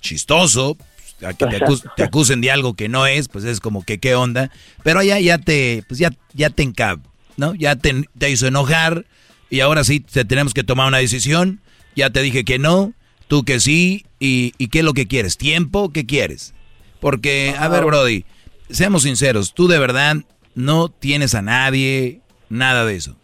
[0.00, 0.76] chistoso,
[1.22, 3.98] a que te, acus- te acusen de algo que no es, pues es como que
[3.98, 4.50] qué onda,
[4.82, 7.00] pero ya, ya te, pues ya, ya te enca-
[7.36, 7.54] ¿no?
[7.54, 9.04] Ya te, te hizo enojar
[9.50, 11.60] y ahora sí te tenemos que tomar una decisión.
[11.94, 12.92] Ya te dije que no,
[13.28, 15.36] tú que sí, y, y ¿qué es lo que quieres?
[15.36, 15.90] ¿Tiempo?
[15.92, 16.54] ¿Qué quieres?
[17.00, 18.24] Porque, a ver, Brody,
[18.68, 20.16] seamos sinceros, tú de verdad
[20.54, 23.16] no tienes a nadie, nada de eso.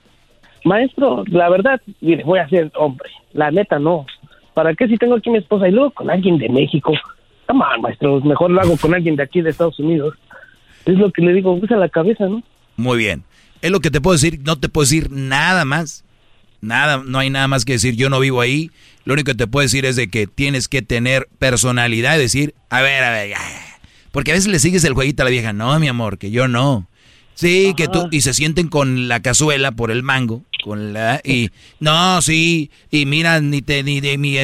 [0.65, 3.11] Maestro, la verdad, mire, voy a ser hombre.
[3.33, 4.07] La neta, no.
[4.55, 6.93] ¿Para qué si tengo aquí mi esposa y luego con alguien de México?
[7.49, 10.15] Come on, maestro, mejor lo hago con alguien de aquí de Estados Unidos.
[10.85, 12.43] Es lo que le digo, usa la cabeza, ¿no?
[12.77, 13.25] Muy bien.
[13.61, 16.05] Es lo que te puedo decir, no te puedo decir nada más.
[16.63, 18.71] Nada, no hay nada más que decir, yo no vivo ahí.
[19.05, 22.55] Lo único que te puedo decir es de que tienes que tener personalidad y decir,
[22.71, 23.41] a ver, a ver, ya.
[24.13, 26.47] Porque a veces le sigues el jueguito a la vieja, no, mi amor, que yo
[26.47, 26.89] no.
[27.35, 31.51] Sí, que tú, y se sienten con la cazuela por el mango, con la, y,
[31.81, 34.37] no, sí, y mira, ni te, ni de mi,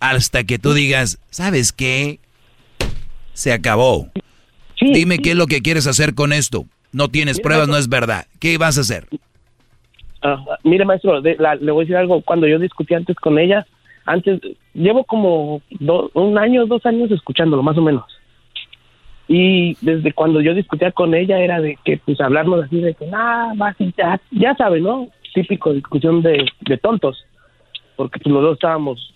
[0.00, 2.20] hasta que tú digas, ¿sabes qué?
[3.32, 4.10] Se acabó.
[4.80, 6.66] Dime qué es lo que quieres hacer con esto.
[6.92, 8.26] No tienes pruebas, no es verdad.
[8.40, 9.08] ¿Qué vas a hacer?
[10.64, 12.20] Mire, maestro, de- la- le voy a decir algo.
[12.22, 13.66] Cuando yo discutí antes con ella,
[14.04, 14.40] antes,
[14.74, 18.04] llevo como do- un año, dos años escuchándolo, más o menos.
[19.28, 23.06] Y desde cuando yo discutía con ella era de que, pues, hablarnos así de que,
[23.06, 25.08] nada, más y ya, ya sabe, ¿no?
[25.34, 27.24] Típico discusión de, de tontos.
[27.96, 29.12] Porque pues, los dos estábamos,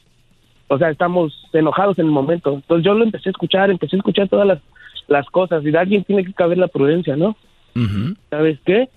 [0.68, 2.54] o sea, estamos enojados en el momento.
[2.54, 4.58] Entonces yo lo empecé a escuchar, empecé a escuchar todas las,
[5.06, 5.64] las cosas.
[5.64, 7.36] Y de alguien tiene que caber la prudencia, ¿no?
[8.30, 8.88] ¿sabes qué?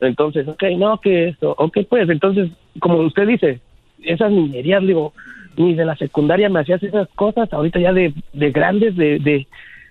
[0.00, 3.60] Entonces, ok, no, que esto, ok, pues, entonces, como usted dice,
[4.02, 5.12] esas niñerías, digo,
[5.56, 9.46] ni de la secundaria me hacías esas cosas, ahorita ya de, de grandes, de, de,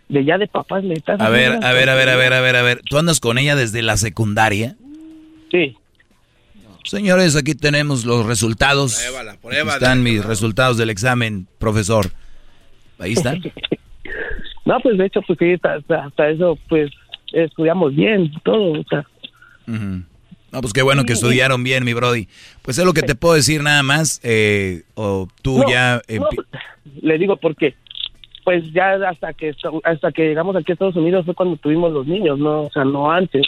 [0.07, 2.39] de ya de papás me estás A ver, a ver, a ver, a ver, a
[2.41, 2.81] ver, a ver.
[2.89, 4.75] ¿Tú andas con ella desde la secundaria?
[5.51, 5.75] Sí.
[6.85, 8.95] Señores, aquí tenemos los resultados.
[8.95, 9.73] Pruébala, Aquí pruébala.
[9.73, 12.05] están mis resultados del examen, profesor.
[12.99, 13.41] Ahí están.
[14.65, 16.91] No, pues de hecho, pues sí, hasta, hasta- hasta eso, pues
[17.31, 19.05] estudiamos bien, todo, o sea.
[19.67, 22.27] No, pues qué bueno que estudiaron bien, mi Brody.
[22.61, 24.19] Pues es lo que te puedo decir nada más.
[24.23, 26.01] eh, o tú No, ya...
[26.07, 26.45] no, empi-
[27.01, 27.75] le digo porque
[28.45, 32.07] pues ya hasta que hasta que llegamos aquí a Estados Unidos fue cuando tuvimos los
[32.07, 33.45] niños no o sea no antes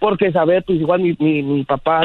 [0.00, 2.02] porque saber pues igual mi, mi, mi papá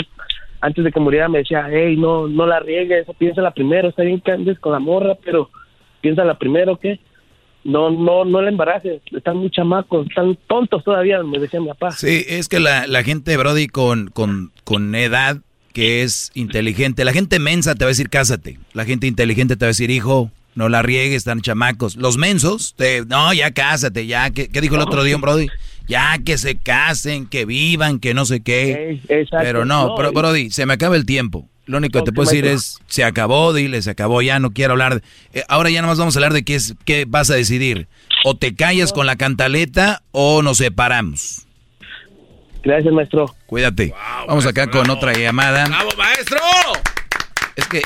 [0.62, 4.22] antes de que muriera me decía hey no no la riegues piénsala primero está bien
[4.22, 5.50] que andes con la morra pero
[6.02, 7.00] piénsala primero que
[7.64, 11.92] no no no la embaraces están muy chamacos están tontos todavía me decía mi papá
[11.92, 15.38] Sí, es que la, la gente, Brody, con, con, con edad
[15.74, 19.66] que es inteligente, la gente mensa te va a decir cásate, la gente inteligente te
[19.66, 21.96] va a decir hijo, no la riegues, están chamacos.
[21.96, 25.48] Los mensos, te, no, ya cásate, ya, ¿qué, qué dijo el otro día un Brody?
[25.88, 29.02] Ya que se casen, que vivan, que no sé qué.
[29.10, 29.44] exacto.
[29.44, 31.50] Pero no, No, bro- Brody, se me acaba el tiempo.
[31.66, 34.74] Lo único que te puedo decir es, se acabó, dile, se acabó, ya no quiero
[34.74, 34.96] hablar.
[34.96, 37.88] de- eh, ahora ya nomás vamos a hablar de qué, es, qué vas a decidir.
[38.26, 41.46] O te callas con la cantaleta o nos separamos.
[42.64, 43.94] gracias maestro Cuídate.
[44.28, 45.66] Vamos acá con otra llamada.
[45.66, 46.38] ¡Bravo, maestro!
[47.56, 47.82] Es que,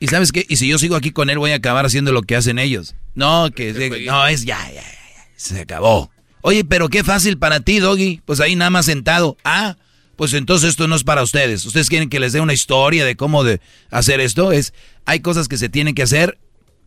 [0.00, 0.44] ¿y sabes qué?
[0.48, 2.96] Y si yo sigo aquí con él, voy a acabar haciendo lo que hacen ellos.
[3.14, 3.72] No, que
[4.06, 6.10] no, es ya, ya, ya, ya, se acabó.
[6.42, 8.20] Oye, pero qué fácil para ti, Doggy.
[8.24, 9.36] Pues ahí nada más sentado.
[9.44, 9.76] Ah,
[10.20, 11.64] pues entonces esto no es para ustedes.
[11.64, 13.58] ¿Ustedes quieren que les dé una historia de cómo de
[13.90, 14.52] hacer esto?
[14.52, 14.74] Es,
[15.06, 16.38] hay cosas que se tienen que hacer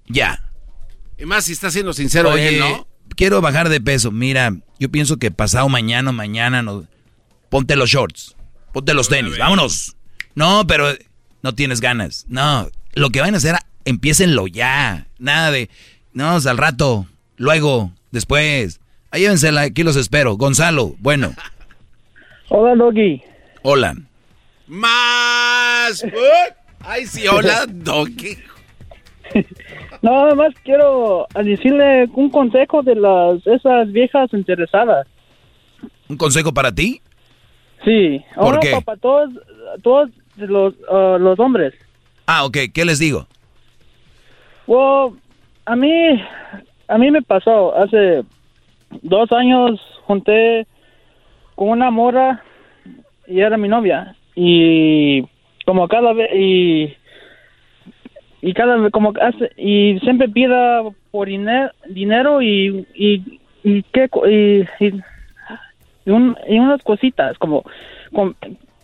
[0.06, 0.52] ya.
[1.18, 2.88] Y más si está siendo sincero Oye, él, ¿no?
[3.16, 4.12] quiero bajar de peso.
[4.12, 6.86] Mira, yo pienso que pasado mañana, mañana, no,
[7.50, 8.36] ponte los shorts,
[8.72, 9.95] ponte los tenis, vámonos.
[10.36, 10.95] No, pero
[11.42, 12.26] no tienes ganas.
[12.28, 15.08] No, lo que van a hacer, empiecenlo ya.
[15.18, 15.72] Nada de,
[16.14, 18.80] no, al rato, luego, después.
[19.10, 20.38] Ahí llévensela, aquí los espero.
[20.38, 21.34] Gonzalo, bueno,
[22.50, 23.22] Hola, Doggy.
[23.64, 23.96] hola.
[24.68, 26.04] Más.
[26.82, 28.38] Ay, sí, hola, Donkey.
[30.02, 35.08] No, nada más quiero decirle un consejo de las esas viejas interesadas.
[36.08, 37.02] ¿Un consejo para ti?
[37.84, 38.82] Sí, ¿Por ahora qué?
[38.84, 39.30] para todos,
[39.82, 41.74] todos los, ah, los hombres.
[42.26, 43.28] Ah, ok, ¿qué les digo?
[44.68, 45.20] Well,
[45.66, 45.92] a mí,
[46.88, 48.24] a mí me pasó hace
[49.02, 50.66] dos años junté
[51.56, 52.43] con una mora
[53.27, 55.23] y era mi novia y
[55.65, 56.93] como cada vez y
[58.41, 64.09] y cada vez como hace y siempre pida por diner- dinero y y y qué
[64.27, 64.93] y, y,
[66.06, 67.64] y un- y unas cositas como,
[68.14, 68.33] como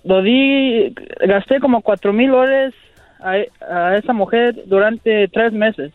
[0.06, 0.93] lo di
[1.27, 2.73] gasté como cuatro mil dólares
[3.19, 3.33] a,
[3.69, 5.91] a esa mujer durante tres meses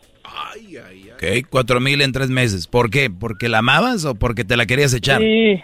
[1.15, 2.67] Ok, cuatro mil en tres meses.
[2.67, 3.09] ¿Por qué?
[3.09, 5.21] ¿Porque la amabas o porque te la querías echar?
[5.21, 5.61] Sí,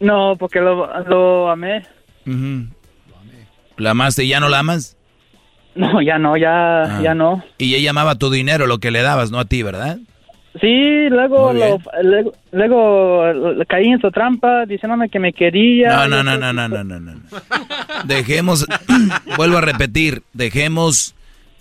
[0.00, 1.82] no, porque lo, lo amé.
[3.76, 4.96] ¿La amaste y ya no la amas?
[5.74, 7.00] No, ya no, ya, Ah.
[7.02, 7.44] ya no.
[7.58, 9.98] Y ella amaba tu dinero, lo que le dabas, no a ti, ¿verdad?
[10.58, 15.88] Sí, luego, lo- luego, luego, caí en su trampa diciéndome que me quería.
[15.94, 17.20] No, no, no, no, no, no, no, no.
[18.04, 18.66] Dejemos,
[19.36, 21.14] vuelvo a repetir, dejemos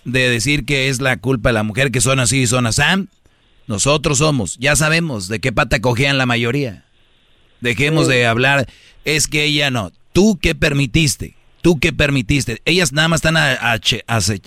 [0.05, 2.81] de decir que es la culpa de la mujer que son así y son así.
[3.67, 6.84] Nosotros somos, ya sabemos de qué pata cogían la mayoría.
[7.65, 8.67] Dejemos de hablar,
[9.03, 9.91] es que ella no.
[10.13, 11.35] ¿Tú qué permitiste?
[11.61, 12.61] ¿Tú qué permitiste?
[12.65, 13.79] Ellas nada más están a- a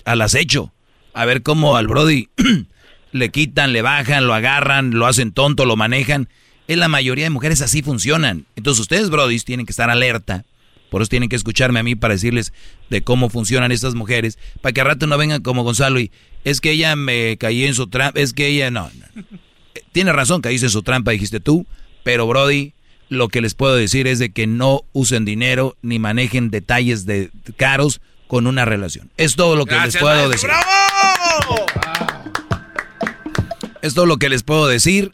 [0.05, 0.71] al acecho.
[1.13, 2.29] A ver cómo al Brody
[3.11, 6.29] le quitan, le bajan, lo agarran, lo hacen tonto, lo manejan.
[6.67, 8.45] En la mayoría de mujeres así funcionan.
[8.55, 10.45] Entonces ustedes, Brody, tienen que estar alerta.
[10.91, 12.51] Por eso tienen que escucharme a mí para decirles
[12.89, 14.39] de cómo funcionan estas mujeres.
[14.61, 16.11] Para que al rato no vengan como Gonzalo y
[16.43, 18.19] es que ella me caí en su trampa.
[18.19, 18.89] Es que ella no.
[19.15, 19.23] no.
[19.75, 21.67] Eh, Tiene razón, caíste en su trampa, dijiste tú.
[22.03, 22.73] Pero Brody,
[23.09, 27.31] lo que les puedo decir es de que no usen dinero ni manejen detalles de
[27.57, 29.09] caros con una relación.
[29.17, 30.49] Es todo lo que les Gracias, puedo maestro.
[30.49, 31.59] decir.
[33.81, 35.13] Es todo lo que les puedo decir.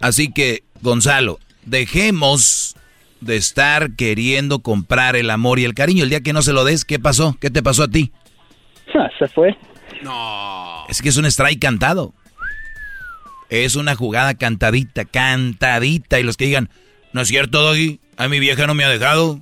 [0.00, 2.76] Así que, Gonzalo, dejemos
[3.20, 6.04] de estar queriendo comprar el amor y el cariño.
[6.04, 7.36] El día que no se lo des, ¿qué pasó?
[7.40, 8.12] ¿Qué te pasó a ti?
[9.18, 9.56] Se fue.
[10.88, 12.12] Es que es un strike cantado.
[13.48, 16.20] Es una jugada cantadita, cantadita.
[16.20, 16.68] Y los que digan,
[17.14, 19.40] no es cierto, Doggy, a mi vieja no me ha dejado.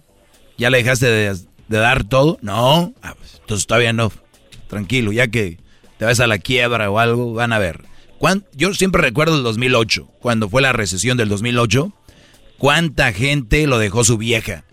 [0.58, 1.36] ¿Ya le dejaste de,
[1.68, 2.38] dar todo?
[2.42, 2.94] No.
[3.02, 4.12] Ah, pues, entonces todavía no.
[4.68, 5.58] Tranquilo, ya que
[5.98, 7.84] te vas a la quiebra o algo, van a ver.
[8.18, 11.92] ¿Cuán- Yo siempre recuerdo el 2008, cuando fue la recesión del 2008.
[12.58, 14.64] ¿Cuánta gente lo dejó su vieja?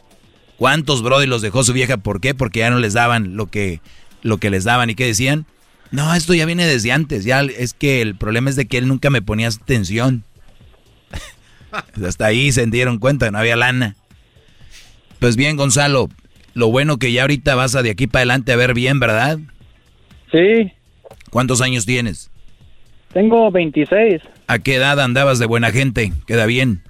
[0.58, 1.98] ¿Cuántos brody los dejó su vieja?
[1.98, 2.36] ¿Por qué?
[2.36, 3.82] Porque ya no les daban lo que,
[4.22, 4.90] lo que les daban.
[4.90, 5.46] ¿Y qué decían?
[5.90, 7.24] No, esto ya viene desde antes.
[7.24, 10.24] Ya es que el problema es de que él nunca me ponía atención.
[12.06, 13.96] Hasta ahí se dieron cuenta, no había lana.
[15.20, 16.10] Pues bien, Gonzalo,
[16.54, 19.40] lo bueno que ya ahorita vas a de aquí para adelante a ver bien, ¿verdad?
[20.32, 20.72] Sí,
[21.30, 22.30] ¿Cuántos años tienes?
[23.14, 24.22] tengo 26.
[24.48, 26.12] ¿A qué edad andabas de buena gente?
[26.28, 26.84] Queda bien.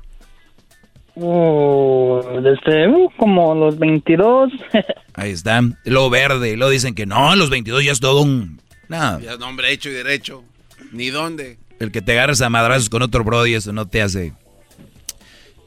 [1.16, 4.52] Oh, desde uh, como los 22.
[5.14, 5.62] Ahí está.
[5.84, 6.56] Lo verde.
[6.56, 8.62] Lo dicen que no, a los 22 ya es todo un...
[8.88, 10.44] No, Ya nombre hecho y derecho.
[10.92, 11.58] Ni dónde.
[11.80, 14.34] el que te agarres a madrazos con otro brody, eso no te hace...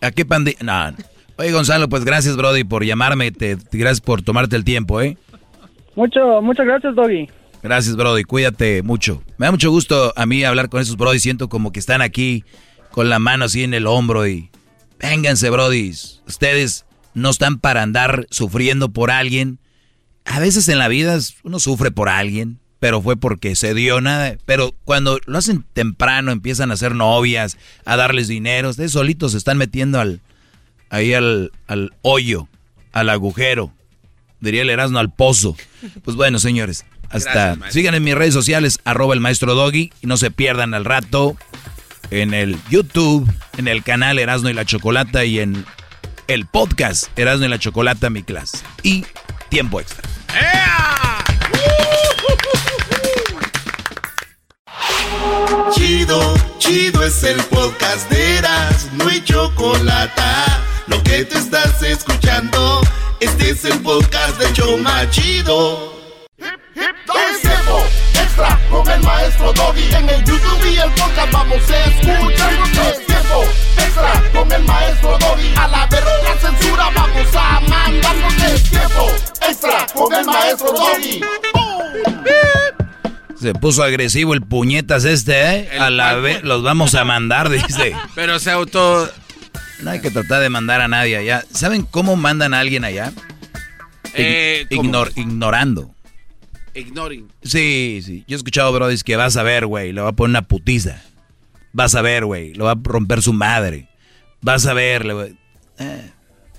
[0.03, 0.57] ¿A qué pandi...
[0.61, 0.95] No.
[1.37, 3.33] Oye, Gonzalo, pues gracias, brody, por llamarme.
[3.33, 5.17] Te, gracias por tomarte el tiempo, ¿eh?
[5.95, 7.29] Mucho, muchas gracias, Doggy.
[7.63, 8.25] Gracias, Brody.
[8.25, 9.23] Cuídate mucho.
[9.39, 11.21] Me da mucho gusto a mí hablar con esos Brody.
[11.21, 12.45] Siento como que están aquí
[12.91, 14.51] con la mano así en el hombro y...
[14.99, 15.93] Vénganse, Brody.
[16.27, 19.59] Ustedes no están para andar sufriendo por alguien.
[20.25, 24.35] A veces en la vida uno sufre por alguien, pero fue porque se dio nada.
[24.45, 28.71] Pero cuando lo hacen temprano, empiezan a hacer novias, a darles dinero.
[28.71, 30.21] Ustedes solitos se están metiendo al,
[30.91, 32.49] ahí al, al hoyo,
[32.91, 33.73] al agujero.
[34.41, 35.57] Diría el Erasmo al pozo.
[36.03, 40.09] Pues bueno, señores, hasta Gracias, sigan en mis redes sociales, arroba el maestro Doggy, y
[40.09, 41.37] no se pierdan al rato
[42.11, 45.65] en el YouTube, en el canal Erasmo y la Chocolata y en
[46.27, 48.59] el podcast Erasmo y la Chocolata, mi clase.
[48.83, 49.07] Y
[49.51, 50.03] tiempo extra.
[55.73, 60.23] Chido, chido es el podcast de Eras, no hay chocolate.
[60.87, 62.81] Lo que te estás escuchando,
[63.21, 65.93] este es el podcast de Choma Chido.
[66.39, 69.95] Es tiempo extra con el maestro Doggy.
[69.95, 72.53] En el YouTube y el podcast vamos a escuchar.
[72.89, 73.45] Es tiempo
[73.77, 75.55] extra con el maestro Doggy.
[75.57, 78.17] A la verga la censura vamos a mandar.
[78.55, 79.11] Es tiempo
[79.47, 81.21] extra con el maestro Doggy.
[83.43, 85.69] Se puso agresivo el puñetas este, ¿eh?
[85.73, 87.93] El A la vez los vamos a mandar, dice.
[88.15, 89.11] Pero se auto...
[89.81, 91.45] No hay que tratar de mandar a nadie allá.
[91.53, 93.13] ¿Saben cómo mandan a alguien allá?
[94.15, 94.65] Eh.
[94.71, 95.93] Ignor- ignorando.
[96.73, 97.33] Ignoring.
[97.43, 98.25] Sí, sí.
[98.29, 101.03] Yo he escuchado, bro, que vas a ver, güey, le va a poner una putiza.
[101.73, 103.89] Vas a ver, güey, lo va a romper su madre.
[104.41, 105.27] Vas a ver, le va...
[105.79, 106.11] Eh,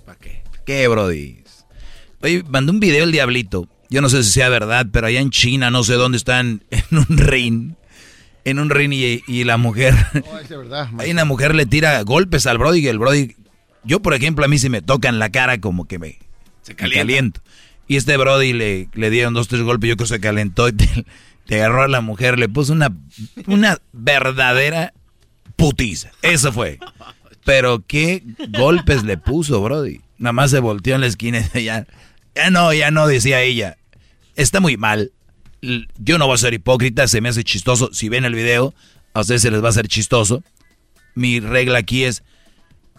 [0.06, 0.44] ¿Para qué?
[0.66, 1.44] ¿Qué, brody?
[2.22, 3.70] Oye, mandó un video el diablito.
[3.94, 6.98] Yo no sé si sea verdad, pero allá en China, no sé dónde están, en
[6.98, 7.74] un ring.
[8.44, 9.94] En un ring y, y la mujer...
[10.16, 10.90] No, es de verdad.
[10.98, 13.36] Ahí una mujer le tira golpes al brody y el brody...
[13.84, 16.18] Yo, por ejemplo, a mí si me tocan la cara como que me,
[16.64, 17.02] Se me calienta.
[17.02, 17.42] caliento.
[17.88, 20.72] Y este brody le, le dieron dos, tres golpes, yo creo que se calentó y
[20.74, 21.06] te,
[21.46, 22.92] te agarró a la mujer, le puso una,
[23.46, 24.92] una verdadera
[25.56, 26.10] putiza.
[26.24, 26.80] Eso fue.
[27.46, 28.24] Pero qué
[28.58, 30.02] golpes le puso, brody.
[30.18, 31.86] Nada más se volteó en la esquina y ya...
[32.36, 33.78] Ya no, ya no, decía ella.
[34.36, 35.12] Está muy mal.
[35.98, 37.90] Yo no voy a ser hipócrita, se me hace chistoso.
[37.94, 38.74] Si ven el video,
[39.14, 40.44] a ustedes se les va a hacer chistoso.
[41.16, 42.24] Mi regla aquí es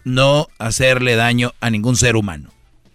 [0.03, 2.51] no hacerle daño a ningún ser humano.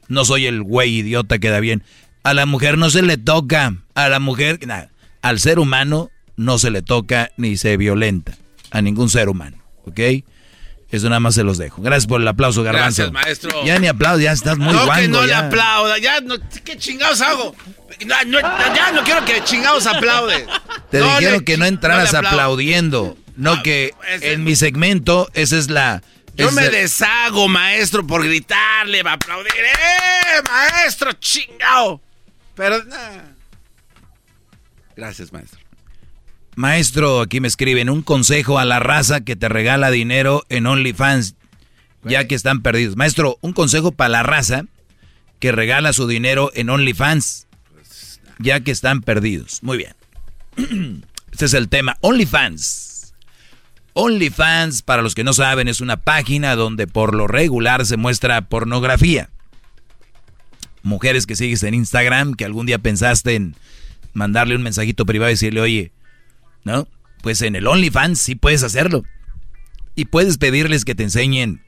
[0.08, 1.84] No soy el güey idiota que da bien.
[2.22, 3.76] A la mujer no se le toca.
[3.94, 4.90] A la mujer, nada.
[5.22, 8.36] Al ser humano no se le toca ni se violenta.
[8.70, 10.00] a ningún ser humano, ¿ok?
[10.90, 11.80] Eso nada más se los dejo.
[11.82, 13.10] Gracias por el aplauso, Garbanzo.
[13.10, 13.64] Gracias, maestro.
[13.64, 15.02] Ya ni aplauso, ya estás muy no, guango.
[15.02, 15.98] que no le aplauda.
[15.98, 17.54] Ya, no, ¿qué chingados hago?
[18.06, 20.46] No, no, ya no quiero que chingados aplaude.
[20.90, 22.28] Te No dijeron que no entraras aplaudo.
[22.28, 23.16] aplaudiendo.
[23.36, 26.02] No que en mi segmento, esa es la...
[26.34, 29.52] Yo me deshago, maestro, por gritarle, va a aplaudir.
[29.54, 32.00] ¡Eh, maestro, chingao!
[32.54, 33.22] Pero, nah.
[34.96, 35.59] Gracias, maestro.
[36.56, 41.36] Maestro, aquí me escriben un consejo a la raza que te regala dinero en OnlyFans,
[42.04, 42.96] ya que están perdidos.
[42.96, 44.64] Maestro, un consejo para la raza
[45.38, 47.46] que regala su dinero en OnlyFans,
[48.38, 49.62] ya que están perdidos.
[49.62, 49.94] Muy bien.
[51.32, 51.96] Este es el tema.
[52.00, 53.14] OnlyFans.
[53.94, 58.42] OnlyFans, para los que no saben, es una página donde por lo regular se muestra
[58.42, 59.30] pornografía.
[60.82, 63.54] Mujeres que sigues en Instagram, que algún día pensaste en
[64.12, 65.92] mandarle un mensajito privado y decirle, oye,
[66.64, 66.88] ¿no?
[67.22, 69.04] Pues en el OnlyFans sí puedes hacerlo.
[69.94, 71.62] Y puedes pedirles que te enseñen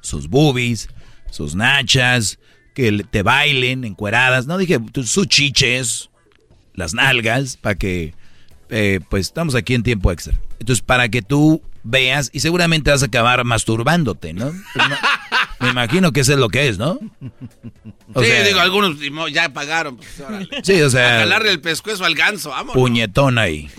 [0.00, 0.88] sus boobies,
[1.30, 2.38] sus nachas,
[2.74, 4.46] que te bailen encueradas.
[4.46, 6.10] No dije tu- sus chiches,
[6.74, 8.14] las nalgas, para que,
[8.70, 10.38] eh, pues estamos aquí en tiempo extra.
[10.60, 14.52] Entonces, para que tú veas y seguramente vas a acabar masturbándote, ¿no?
[14.74, 14.96] Pues no-
[15.60, 16.98] me imagino que eso es lo que es, ¿no?
[18.14, 18.96] O sí, sea- digo, algunos
[19.32, 19.96] ya pagaron.
[19.96, 20.48] Pues, órale.
[20.62, 22.74] Sí, o sea- A jalarle el pescuezo al ganso, vamos.
[22.74, 23.70] Puñetón ahí.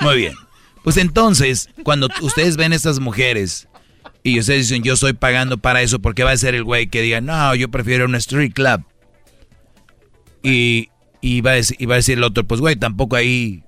[0.00, 0.34] Muy bien.
[0.82, 3.68] Pues entonces, cuando ustedes ven estas mujeres
[4.22, 7.02] y ustedes dicen, yo estoy pagando para eso, porque va a ser el güey que
[7.02, 8.84] diga, no, yo prefiero un street club.
[10.42, 10.90] Y,
[11.20, 13.62] y, va, a decir, y va a decir el otro, pues güey, tampoco ahí,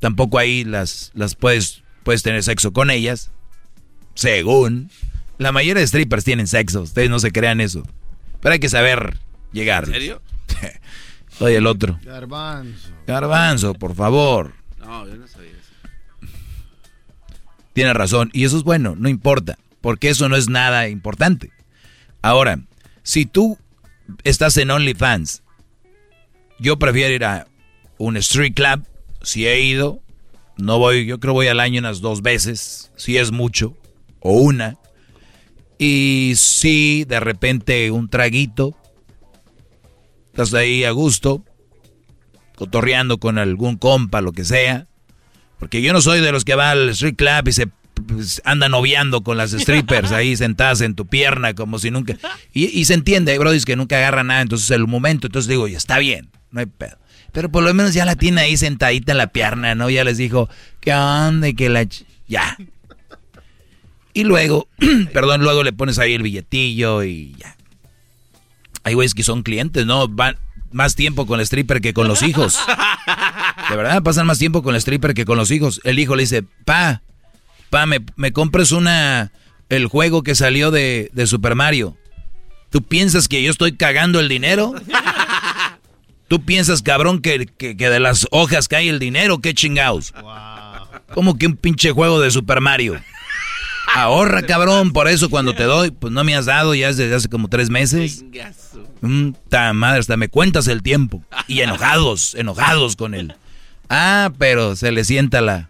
[0.00, 3.30] tampoco ahí las, las puedes, puedes tener sexo con ellas.
[4.14, 4.90] Según.
[5.38, 7.82] La mayoría de strippers tienen sexo, ustedes no se crean eso.
[8.40, 9.18] Pero hay que saber
[9.52, 9.84] llegar.
[9.84, 10.22] ¿En serio?
[11.38, 11.98] Soy el otro.
[12.04, 12.90] Garbanzo.
[13.06, 14.52] Garbanzo, por favor.
[14.78, 16.28] No, yo no sabía eso.
[17.72, 18.30] Tiene razón.
[18.32, 19.58] Y eso es bueno, no importa.
[19.80, 21.50] Porque eso no es nada importante.
[22.22, 22.60] Ahora,
[23.02, 23.58] si tú
[24.22, 25.42] estás en OnlyFans,
[26.58, 27.46] yo prefiero ir a
[27.98, 28.86] un street club.
[29.22, 30.00] Si he ido,
[30.56, 33.76] no voy, yo creo voy al año unas dos veces, si es mucho,
[34.20, 34.78] o una.
[35.78, 38.76] Y si de repente un traguito,
[40.26, 41.44] estás ahí a gusto,
[42.56, 44.86] cotorreando con algún compa, lo que sea.
[45.58, 47.68] Porque yo no soy de los que va al street club y se
[48.06, 52.16] pues, anda noviando con las strippers ahí sentadas en tu pierna como si nunca...
[52.52, 55.68] Y, y se entiende, hay brodis que nunca agarran nada, entonces el momento, entonces digo,
[55.68, 56.98] ya está bien, no hay pedo.
[57.32, 59.90] Pero por lo menos ya la tiene ahí sentadita en la pierna, ¿no?
[59.90, 60.48] Ya les dijo,
[60.80, 61.48] ¿qué onda?
[61.48, 61.84] Y que la...
[62.28, 62.56] Ya.
[64.14, 64.68] Y luego,
[65.12, 67.56] perdón, luego le pones ahí el billetillo y ya.
[68.84, 70.08] Hay güeyes que son clientes, ¿no?
[70.08, 70.38] Van
[70.70, 72.58] más tiempo con el stripper que con los hijos.
[73.70, 75.80] De verdad, pasan más tiempo con el stripper que con los hijos.
[75.84, 77.02] El hijo le dice, pa,
[77.70, 79.32] pa, me, me compres una,
[79.68, 81.96] el juego que salió de, de Super Mario.
[82.70, 84.74] ¿Tú piensas que yo estoy cagando el dinero?
[86.28, 89.38] ¿Tú piensas, cabrón, que, que, que de las hojas cae el dinero?
[89.38, 90.12] ¿Qué chingados?
[91.14, 93.00] ¿Cómo que un pinche juego de Super Mario?
[93.94, 97.28] Ahorra, cabrón, por eso cuando te doy, pues no me has dado ya desde hace
[97.28, 98.24] como tres meses.
[99.02, 101.22] Mm, ta madre, hasta me cuentas el tiempo.
[101.46, 103.36] Y enojados, enojados con él.
[103.88, 105.68] Ah, pero se le sienta la...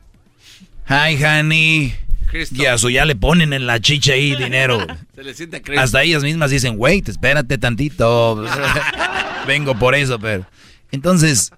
[0.88, 1.94] Hi, honey.
[2.30, 2.54] Cristo.
[2.58, 4.86] Y a su ya le ponen en la chicha ahí dinero.
[5.14, 5.82] Se le siente a Cristo.
[5.82, 8.42] Hasta ellas mismas dicen, wait, espérate tantito.
[9.46, 10.46] Vengo por eso, pero...
[10.90, 11.52] Entonces,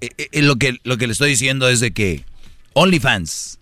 [0.00, 2.24] eh, eh, lo, que, lo que le estoy diciendo es de que
[2.72, 3.60] OnlyFans,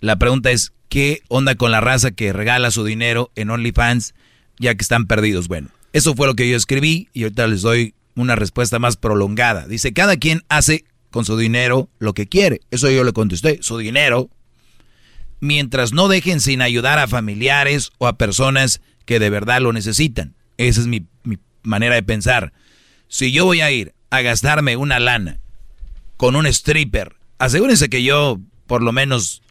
[0.00, 4.14] la pregunta es, ¿qué onda con la raza que regala su dinero en OnlyFans
[4.58, 5.48] ya que están perdidos?
[5.48, 9.66] Bueno, eso fue lo que yo escribí y ahorita les doy una respuesta más prolongada.
[9.66, 12.60] Dice, cada quien hace con su dinero lo que quiere.
[12.70, 14.30] Eso yo le contesté, su dinero,
[15.40, 20.34] mientras no dejen sin ayudar a familiares o a personas que de verdad lo necesitan.
[20.56, 22.52] Esa es mi, mi manera de pensar.
[23.08, 25.40] Si yo voy a ir a gastarme una lana
[26.16, 29.42] con un stripper, asegúrense que yo por lo menos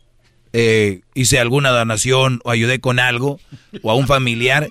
[0.54, 3.40] eh, hice alguna donación o ayudé con algo
[3.82, 4.70] o a un familiar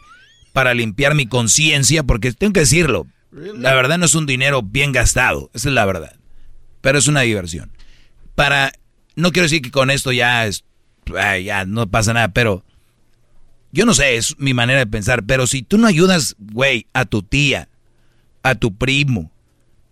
[0.53, 4.93] para limpiar mi conciencia, porque tengo que decirlo, la verdad no es un dinero bien
[4.93, 6.17] gastado, esa es la verdad,
[6.81, 7.71] pero es una diversión.
[8.35, 8.73] Para,
[9.15, 10.65] no quiero decir que con esto ya es,
[11.45, 12.65] ya no pasa nada, pero
[13.71, 17.05] yo no sé, es mi manera de pensar, pero si tú no ayudas, güey, a
[17.05, 17.69] tu tía,
[18.43, 19.31] a tu primo,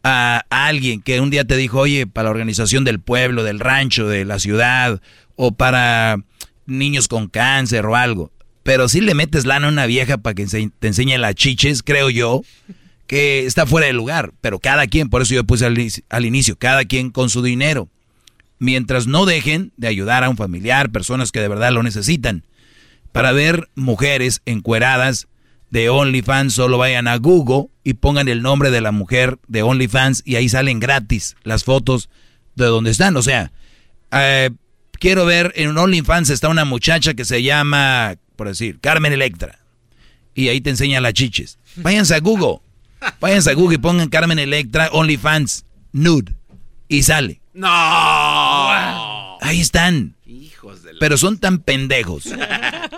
[0.08, 4.06] a, alguien que un día te dijo, oye, para la organización del pueblo, del rancho,
[4.06, 5.00] de la ciudad,
[5.34, 6.18] o para
[6.66, 8.30] niños con cáncer o algo,
[8.62, 12.08] pero si le metes lana a una vieja para que te enseñe las chiches, creo
[12.10, 12.42] yo,
[13.06, 16.84] que está fuera de lugar, pero cada quien, por eso yo puse al inicio, cada
[16.84, 17.88] quien con su dinero.
[18.58, 22.42] mientras no dejen de ayudar a un familiar, personas que de verdad lo necesitan.
[23.12, 25.28] Para ver mujeres encueradas
[25.70, 30.22] de OnlyFans, solo vayan a Google y pongan el nombre de la mujer de OnlyFans
[30.24, 32.08] y ahí salen gratis las fotos
[32.54, 33.16] de donde están.
[33.16, 33.52] O sea,
[34.12, 34.50] eh,
[34.98, 39.58] quiero ver en OnlyFans está una muchacha que se llama, por decir, Carmen Electra.
[40.34, 41.58] Y ahí te enseña las chiches.
[41.76, 42.60] Váyanse a Google.
[43.20, 46.34] Váyanse a Google y pongan Carmen Electra, OnlyFans, nude.
[46.88, 47.40] Y sale.
[47.54, 47.68] No.
[49.40, 50.14] Ahí están.
[50.98, 52.24] Pero son tan pendejos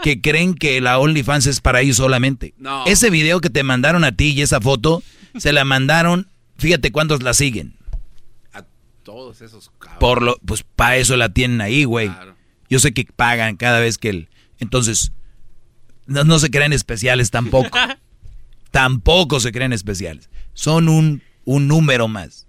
[0.03, 2.55] que creen que la OnlyFans es para ellos solamente.
[2.59, 2.85] No.
[2.87, 5.03] Ese video que te mandaron a ti y esa foto,
[5.37, 6.29] se la mandaron,
[6.59, 7.75] fíjate cuántos la siguen.
[8.53, 8.65] A
[9.03, 9.71] todos esos.
[9.99, 12.11] Por lo, pues para eso la tienen ahí, güey.
[12.71, 14.29] Yo sé que pagan cada vez que el.
[14.59, 15.13] Entonces,
[16.07, 17.77] no, no se creen especiales tampoco.
[18.71, 20.31] tampoco se creen especiales.
[20.55, 22.47] Son un, un número más.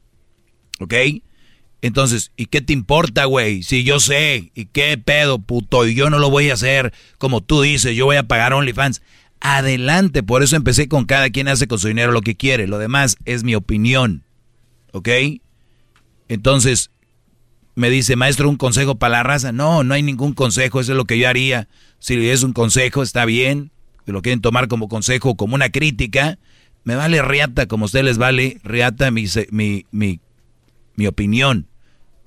[0.79, 0.93] ¿Ok?
[1.81, 3.63] Entonces, ¿y qué te importa, güey?
[3.63, 5.87] Si yo sé, ¿y qué pedo, puto?
[5.87, 9.01] Y yo no lo voy a hacer como tú dices, yo voy a pagar OnlyFans.
[9.39, 12.67] Adelante, por eso empecé con cada quien hace con su dinero lo que quiere.
[12.67, 14.23] Lo demás es mi opinión.
[14.91, 15.07] ¿Ok?
[16.27, 16.91] Entonces,
[17.75, 19.53] me dice, maestro, un consejo para la raza.
[19.53, 21.69] No, no hay ningún consejo, eso es lo que yo haría.
[21.99, 23.71] Si es un consejo, está bien.
[24.05, 26.37] Si lo quieren tomar como consejo, como una crítica,
[26.83, 29.85] me vale riata, como a ustedes les vale riata mi, mi,
[30.95, 31.68] mi opinión.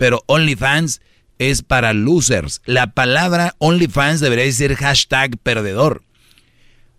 [0.02, 1.00] Pero OnlyFans
[1.38, 2.60] es para losers.
[2.64, 6.02] La palabra OnlyFans debería decir hashtag perdedor.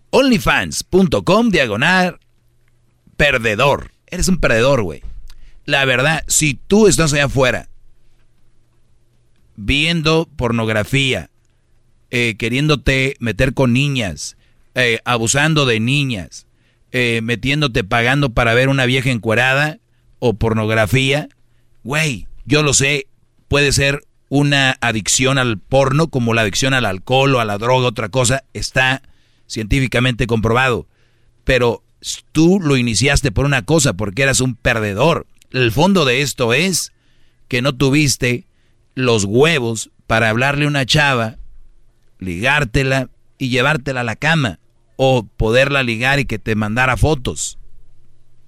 [0.08, 2.18] OnlyFans.com diagonal
[3.18, 3.90] perdedor.
[4.06, 5.02] Eres un perdedor, güey.
[5.66, 7.68] La verdad, si tú estás allá afuera
[9.54, 11.28] viendo pornografía,
[12.10, 14.38] eh, queriéndote meter con niñas,
[14.74, 16.46] eh, abusando de niñas,
[16.90, 19.78] eh, metiéndote pagando para ver una vieja encuerada
[20.20, 21.28] o pornografía,
[21.82, 23.06] güey, yo lo sé,
[23.48, 27.86] puede ser una adicción al porno como la adicción al alcohol o a la droga,
[27.86, 29.02] otra cosa, está
[29.46, 30.88] científicamente comprobado.
[31.44, 31.84] Pero
[32.32, 35.26] tú lo iniciaste por una cosa, porque eras un perdedor.
[35.50, 36.92] El fondo de esto es
[37.48, 38.46] que no tuviste
[38.94, 41.36] los huevos para hablarle a una chava,
[42.18, 44.58] ligártela y llevártela a la cama
[44.96, 47.58] o poderla ligar y que te mandara fotos.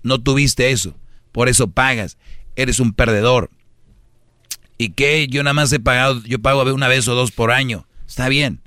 [0.03, 0.97] No tuviste eso,
[1.33, 2.19] por eso pagas.
[2.55, 3.51] Eres un perdedor.
[4.79, 5.27] ¿Y qué?
[5.29, 7.87] Yo nada más he pagado, yo pago una vez o dos por año.
[8.07, 8.61] Está bien.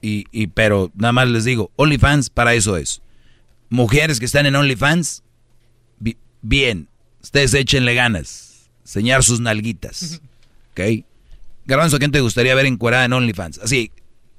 [0.00, 3.02] Y, y pero nada más les digo, OnlyFans para eso es.
[3.68, 5.22] Mujeres que están en OnlyFans,
[5.98, 6.88] bi- bien.
[7.22, 8.70] Ustedes échenle ganas.
[8.82, 10.20] Enseñar sus nalguitas.
[10.72, 11.04] ¿Ok?
[11.64, 13.58] Garbanzo, ¿quién te gustaría ver encuerada en OnlyFans?
[13.58, 13.90] Así,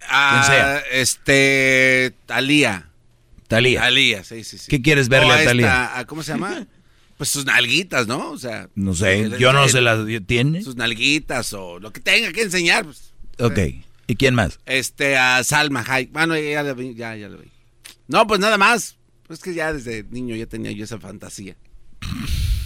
[0.10, 0.78] Ah, quien sea.
[1.02, 2.14] Este.
[2.26, 2.90] Talía.
[3.50, 3.82] Talía.
[3.82, 4.66] Talía, sí, sí, sí.
[4.70, 5.98] ¿Qué quieres verle a Talía?
[6.00, 6.66] a- ¿Cómo se llama?
[7.18, 8.30] Pues sus nalguitas, ¿no?
[8.32, 8.70] O sea.
[8.76, 10.62] No sé, el- yo no el- se las tiene.
[10.64, 12.86] Sus nalguitas o lo que tenga que enseñar.
[12.86, 13.14] Pues.
[13.40, 13.60] Ok.
[14.08, 14.60] ¿Y quién más?
[14.66, 16.12] Este, a Salma Hayek.
[16.14, 16.64] Bueno, ya,
[16.96, 17.50] ya, ya lo vi.
[18.08, 18.96] No, pues nada más.
[19.28, 21.56] Pues que ya desde niño ya tenía yo esa fantasía.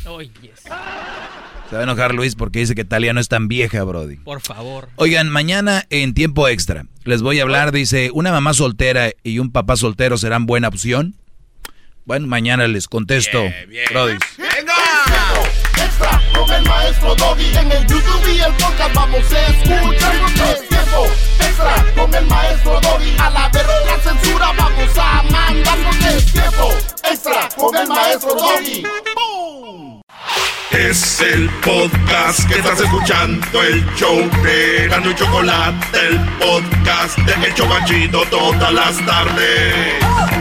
[0.03, 0.31] Oh, yes.
[0.63, 4.15] Se va a enojar Luis porque dice que Talia no es tan vieja, Brody.
[4.15, 4.89] Por favor.
[4.95, 9.51] Oigan, mañana en tiempo extra les voy a hablar, dice, ¿una mamá soltera y un
[9.51, 11.15] papá soltero serán buena opción?
[12.05, 13.43] Bueno, mañana les contesto,
[13.91, 14.13] Brody.
[15.77, 17.55] Extra con el maestro Doggy.
[17.55, 20.15] En el YouTube y el podcast vamos a escuchar
[20.51, 21.07] es tiempo.
[21.39, 23.15] Extra con el maestro Doggy.
[23.19, 25.77] A la verga la censura vamos a mandar
[26.15, 26.73] es tiempo.
[27.03, 28.83] Extra con el maestro Doggy.
[30.71, 37.45] Es el podcast que estás escuchando, el show de Gano y Chocolate, el podcast de
[37.45, 40.40] El Chocachito todas las tardes.